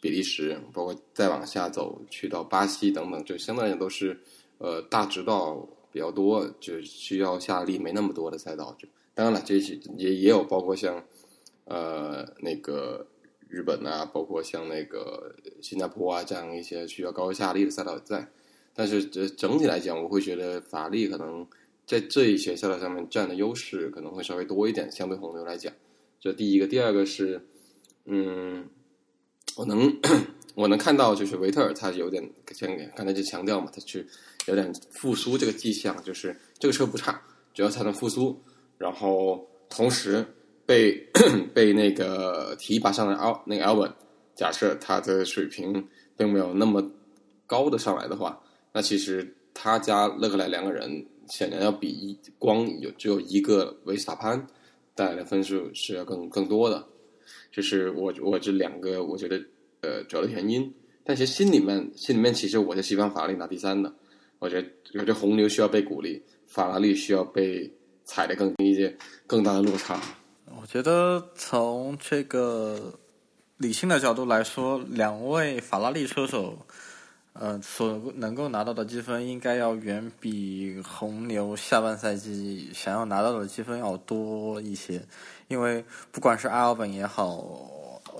[0.00, 4.20] 比利时，包括再往下走去到巴西等等，就相当于都是。
[4.62, 8.76] 呃，大直道比较多，就需要下力没那么多的赛道。
[9.12, 11.04] 当然了，这些也也有包括像
[11.64, 13.06] 呃那个
[13.48, 18.26] 日本啊，包括像那个新加坡啊这样一些需要高下力的赛道在。
[18.72, 21.46] 但是这整体来讲，我会觉得法力可能
[21.84, 25.72] 在这一些赛道上面占的优势可能会稍微多一点，相对红牛来讲。
[26.20, 27.44] 这第一个，第二个是，
[28.04, 28.68] 嗯，
[29.56, 29.98] 我能
[30.54, 34.06] 我能看到就是维特尔他有点像刚才就强调嘛，他去。
[34.50, 37.22] 有点复苏这个迹象，就是这个车不差，
[37.54, 38.38] 只要它能复苏，
[38.76, 40.24] 然后同时
[40.66, 40.94] 被
[41.54, 43.92] 被那个提拔上的奥那个 Albon，
[44.34, 45.86] 假设他的水平
[46.16, 46.84] 并没有那么
[47.46, 48.40] 高的上来的话，
[48.72, 54.46] 那其实他加勒克莱两个人显然要比一光有只有一个维斯塔潘
[54.94, 56.86] 带来的分数是要更更多的，
[57.50, 59.40] 这是我我这两个我觉得
[59.82, 60.72] 呃主要的原因，
[61.04, 63.92] 但其实心里面心里面其实我是希望法拉利拿第三的。
[64.40, 67.70] 我觉得，我觉得红牛需要被鼓励，法拉利需要被
[68.04, 68.96] 踩得更低一些，
[69.26, 70.00] 更大的落差。
[70.58, 72.98] 我觉得从这个
[73.58, 76.58] 理性的角度来说，两位法拉利车手，
[77.34, 85.02] 呃，所能够拿到的积分应该要远比红牛下半赛季想要拿到的积分要多一些。
[85.48, 87.44] 因为不管是阿尔本也好，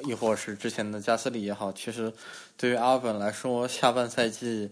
[0.05, 2.13] 亦或是之前的加斯利也好，其实
[2.59, 4.71] 对于阿尔本来说，下半赛季。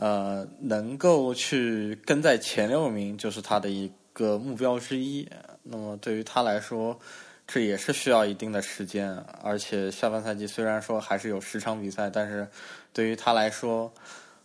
[0.00, 5.28] 呃，能够去跟在前六名就是他的一个目标之一。
[5.62, 6.98] 那么对于他来说，
[7.46, 9.14] 这也是需要一定的时间。
[9.42, 12.48] 而且下半赛季虽然说还是有十场比赛，但是
[12.94, 13.92] 对于他来说，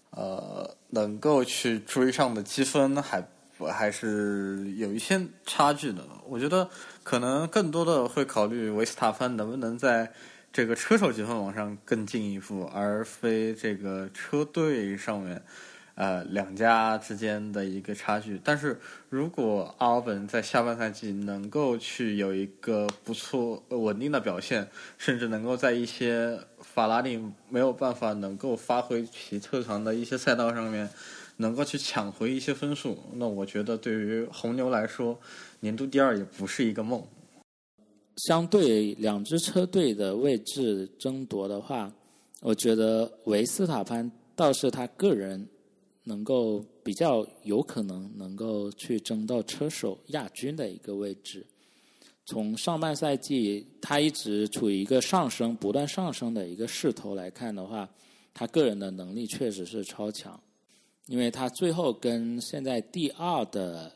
[0.10, 3.26] 呃，能够去追上的积分还
[3.72, 6.04] 还是有一些差距的。
[6.28, 6.70] 我觉得
[7.02, 10.12] 可能更多的会考虑维斯塔潘能不能在
[10.56, 15.42] 这个车手积分往上更进一步，而非这个车队上面。
[15.96, 18.80] 呃，两家之间的一个差距，但是
[19.10, 24.68] 如果阿尔本在下半赛季能够去有一个不错稳定的表现，
[24.98, 30.90] 甚至能够在一些法拉利没有办法能够发挥其特长的一些赛道上面，
[31.38, 35.18] 能够去抢回一些分数，那我觉得对于红牛来说，
[35.62, 37.06] 年度第二也不是一个梦。
[38.18, 41.92] 相对两支车队的位置争夺的话，
[42.42, 45.48] 我觉得维斯塔潘倒是他个人。
[46.08, 51.44] 能够比较有可能能够去争到车手亚军的一个位置。
[52.28, 57.90] 从上半赛季他一直处于一个上升、不断上升的一个势头来看的话，
[58.36, 60.40] 他个人的能力确实是超强。
[61.08, 63.92] 因为他最后跟现在第二的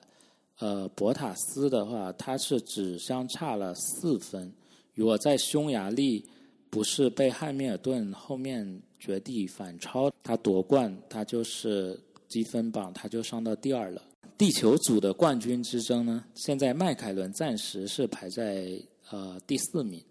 [0.60, 4.53] 呃博塔斯的话，他是只相差了四分。
[4.94, 6.23] 如果在匈牙利
[6.69, 8.81] 不是被汉密尔顿后面。
[9.02, 14.03] 绝地反超，他夺冠，他就是积分榜，他就上到第二了。
[14.38, 18.77] 地球组的冠军之争呢，现在迈凯伦暂时是排在
[19.10, 20.03] 呃第四名，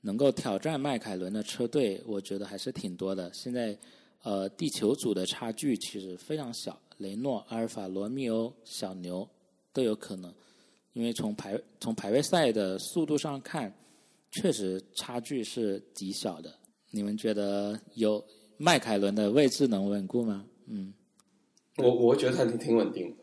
[0.00, 3.32] 能够挑战迈凯伦的车队，我觉得还是挺多的。
[3.32, 3.78] 现在
[4.24, 9.28] 呃地球组的差距其实非常小，雷诺、阿尔法罗密欧、小牛
[9.76, 10.32] 都有可能，
[10.94, 13.70] 因为从排从排位赛的速度上看，
[14.30, 16.50] 确实差距是极小的。
[16.90, 18.24] 你们觉得有
[18.56, 20.46] 迈凯伦的位置能稳固吗？
[20.66, 20.94] 嗯，
[21.76, 23.14] 我我觉得他挺挺稳定，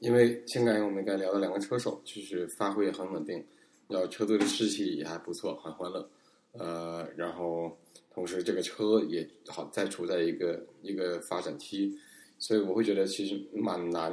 [0.00, 3.42] 因为现在我们刚聊的两个车手，就是发挥也很稳定，
[3.88, 6.06] 然后车队的士气也还不错，很欢乐。
[6.52, 7.74] 呃，然后
[8.12, 11.90] 同时这个车也好在处在一个一个发展期，
[12.38, 14.12] 所以我会觉得其实蛮难。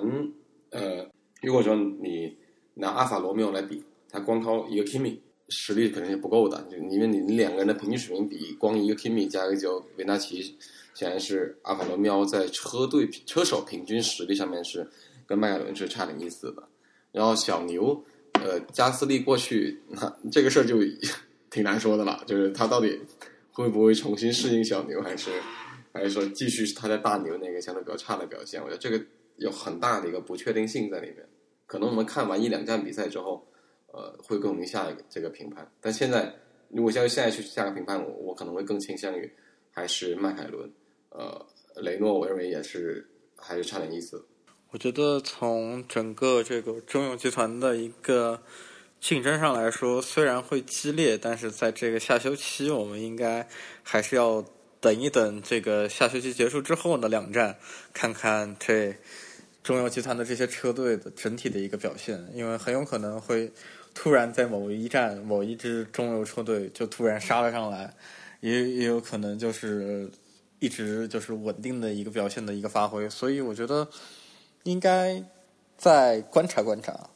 [0.69, 1.05] 呃，
[1.41, 2.37] 如果说你
[2.75, 5.17] 拿阿法罗密欧来比，他光靠一个 Kimi。
[5.53, 10.55] 实力肯定是不够的，就因为你两个人的平均水平比，光一个 Kimi 加一个叫维纳奇，
[10.93, 14.89] 显然是阿法罗密欧在车队车手平均实力上面是
[15.27, 16.63] 跟迈凯伦是差点意思的。
[17.11, 18.01] 然后小牛，
[18.35, 20.77] 呃，加斯利过去，那这个事儿就
[21.49, 22.97] 挺难说的了，就是他到底
[23.51, 25.31] 会不会重新适应小牛，还是
[25.91, 28.61] 还是说继续他在大牛那个相对比较差的表现？
[28.63, 29.03] 我觉得这个
[29.41, 31.17] 有很大的一个不确定性在里面。
[31.67, 33.45] 可能我们看完一两站比赛之后。
[33.93, 36.33] 呃，会更明下一个这个评判，但现在
[36.69, 39.29] 如果像现在去下个评判，我我可能会更倾向于
[39.69, 40.71] 还是迈凯伦，
[41.09, 41.45] 呃，
[41.75, 43.05] 雷诺，我认为也是
[43.35, 44.25] 还是差点意思。
[44.69, 48.41] 我觉得从整个这个中永集团的一个
[49.01, 53.45] 竞争上来说，虽然会激烈，但是在这个下休期，我们应该
[53.83, 54.41] 还是要
[54.79, 57.57] 等一等这个下休期结束之后的两站，
[57.91, 58.95] 看看这
[59.63, 63.51] 中油集团的这些车队的整体的一个表现，因为很有可能会。
[63.93, 67.93] 突然在某一站，某一支中游车队就突然杀了上来，
[68.39, 70.09] 也也有可能就是
[70.59, 73.85] 一直就是稳定的一个表现的一个发挥，所以我觉得
[74.63, 75.21] 应该
[75.77, 77.09] 再观察观察，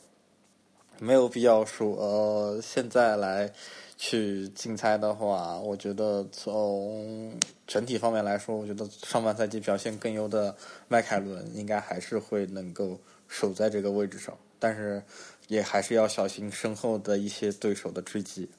[1.00, 3.54] 没有必要说呃现在来
[3.98, 7.34] 去竞猜的话，我觉得从
[7.68, 10.56] 整体方面来说，我觉得上半赛季表现更优的
[10.88, 15.02] 迈凯伦应该还是会能够守在这个位置上，但是。
[15.48, 18.50] 也还是要小心身后的一些对手的追击。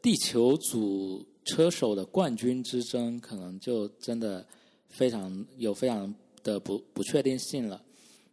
[0.00, 4.46] 地球组车手的冠军之争，可能就真的
[4.88, 6.14] 非常有非常
[6.44, 7.82] 的不不确定性了。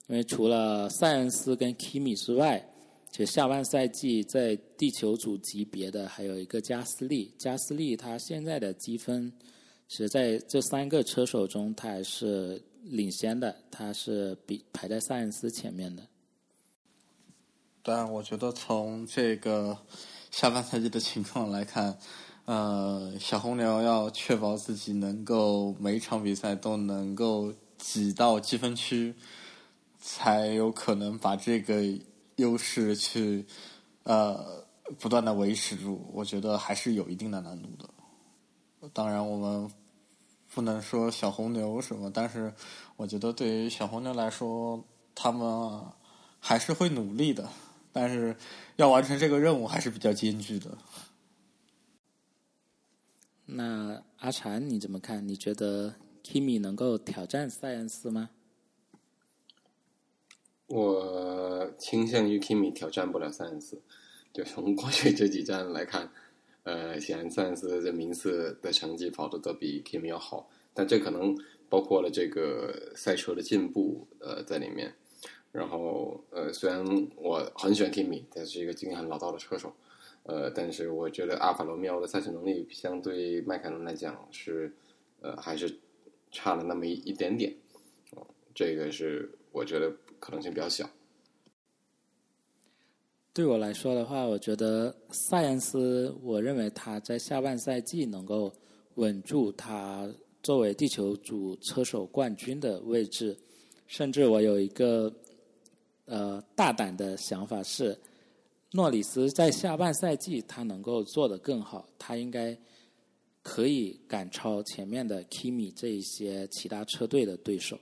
[0.05, 2.63] 因为除了塞恩斯跟 Kimi 之外，
[3.11, 7.33] 就下半赛季在地球组级别的还有一个加斯利。
[7.37, 9.31] 加斯利他现在的积分，
[9.87, 16.03] 是在这三个车手中，他还是领先的，他是比排在塞恩斯前面的。
[17.81, 19.77] 但我觉得从这个
[20.29, 21.97] 下半赛季的情况来看，
[22.45, 29.15] 呃，小红牛要确保自己能够每一场比赛都能够挤到积分区，
[29.99, 31.81] 才有可能把这个
[32.39, 33.45] 优势去
[34.03, 34.65] 呃
[34.97, 36.09] 不断的维持住。
[36.11, 38.89] 我觉得还是有一定的难度的。
[38.93, 39.71] 当然，我们
[40.53, 42.53] 不能说小红牛什么，但是
[42.95, 44.83] 我觉得对于小红牛来说，
[45.13, 45.81] 他们
[46.39, 47.47] 还是会努力的。
[47.91, 48.35] 但是
[48.77, 50.77] 要完成这个任务还是比较艰巨的。
[53.45, 55.27] 那阿禅你怎么看？
[55.27, 58.29] 你觉得 Kimi 能够挑战塞恩斯吗？
[60.69, 63.81] 我倾向于 Kimi 挑战不了塞恩斯。
[64.31, 66.11] 就从过去这几站来看，
[66.63, 71.35] 呃，显然塞恩斯的名次的成绩跑的都比 Kimi 要好，但这可能
[71.67, 74.93] 包括了这个赛车的进步呃在里面。
[75.51, 76.85] 然后，呃，虽然
[77.15, 79.73] 我很喜欢 Kimi，他是一个经验很老道的车手，
[80.21, 84.71] 呃，但是我觉得阿法罗密欧的赛车能力相对迈凯伦来讲是，
[85.21, 85.79] 呃，还是
[86.31, 87.51] 差了那么一一点点，
[88.53, 90.89] 这个是我觉得可能性比较小。
[93.31, 98.51] 对我来说的话，我觉得塞恩斯，我认为他在下半赛季能够
[98.95, 100.09] 稳住他
[100.43, 103.37] 作为地球组车手冠军的位置，
[103.87, 105.13] 甚至我有一个
[106.05, 107.97] 呃大胆的想法是，
[108.71, 112.57] 诺里斯在下半赛季他能够做得更好，他应该
[113.41, 117.79] 可以赶超前面的 Kimi 这一些其他车队的对手。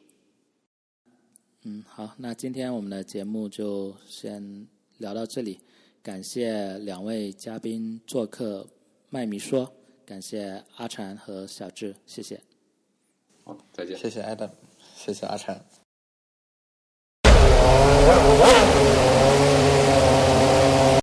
[1.69, 4.65] 嗯，好，那今天我们的节目就先。
[4.99, 5.59] 聊到这里，
[6.01, 8.67] 感谢两位嘉宾做客
[9.11, 9.71] 麦米说，
[10.03, 12.41] 感谢阿禅和小智，谢谢。
[13.43, 13.95] 好，再见。
[13.95, 14.49] 谢谢 Adam，
[14.95, 15.63] 谢谢阿禅。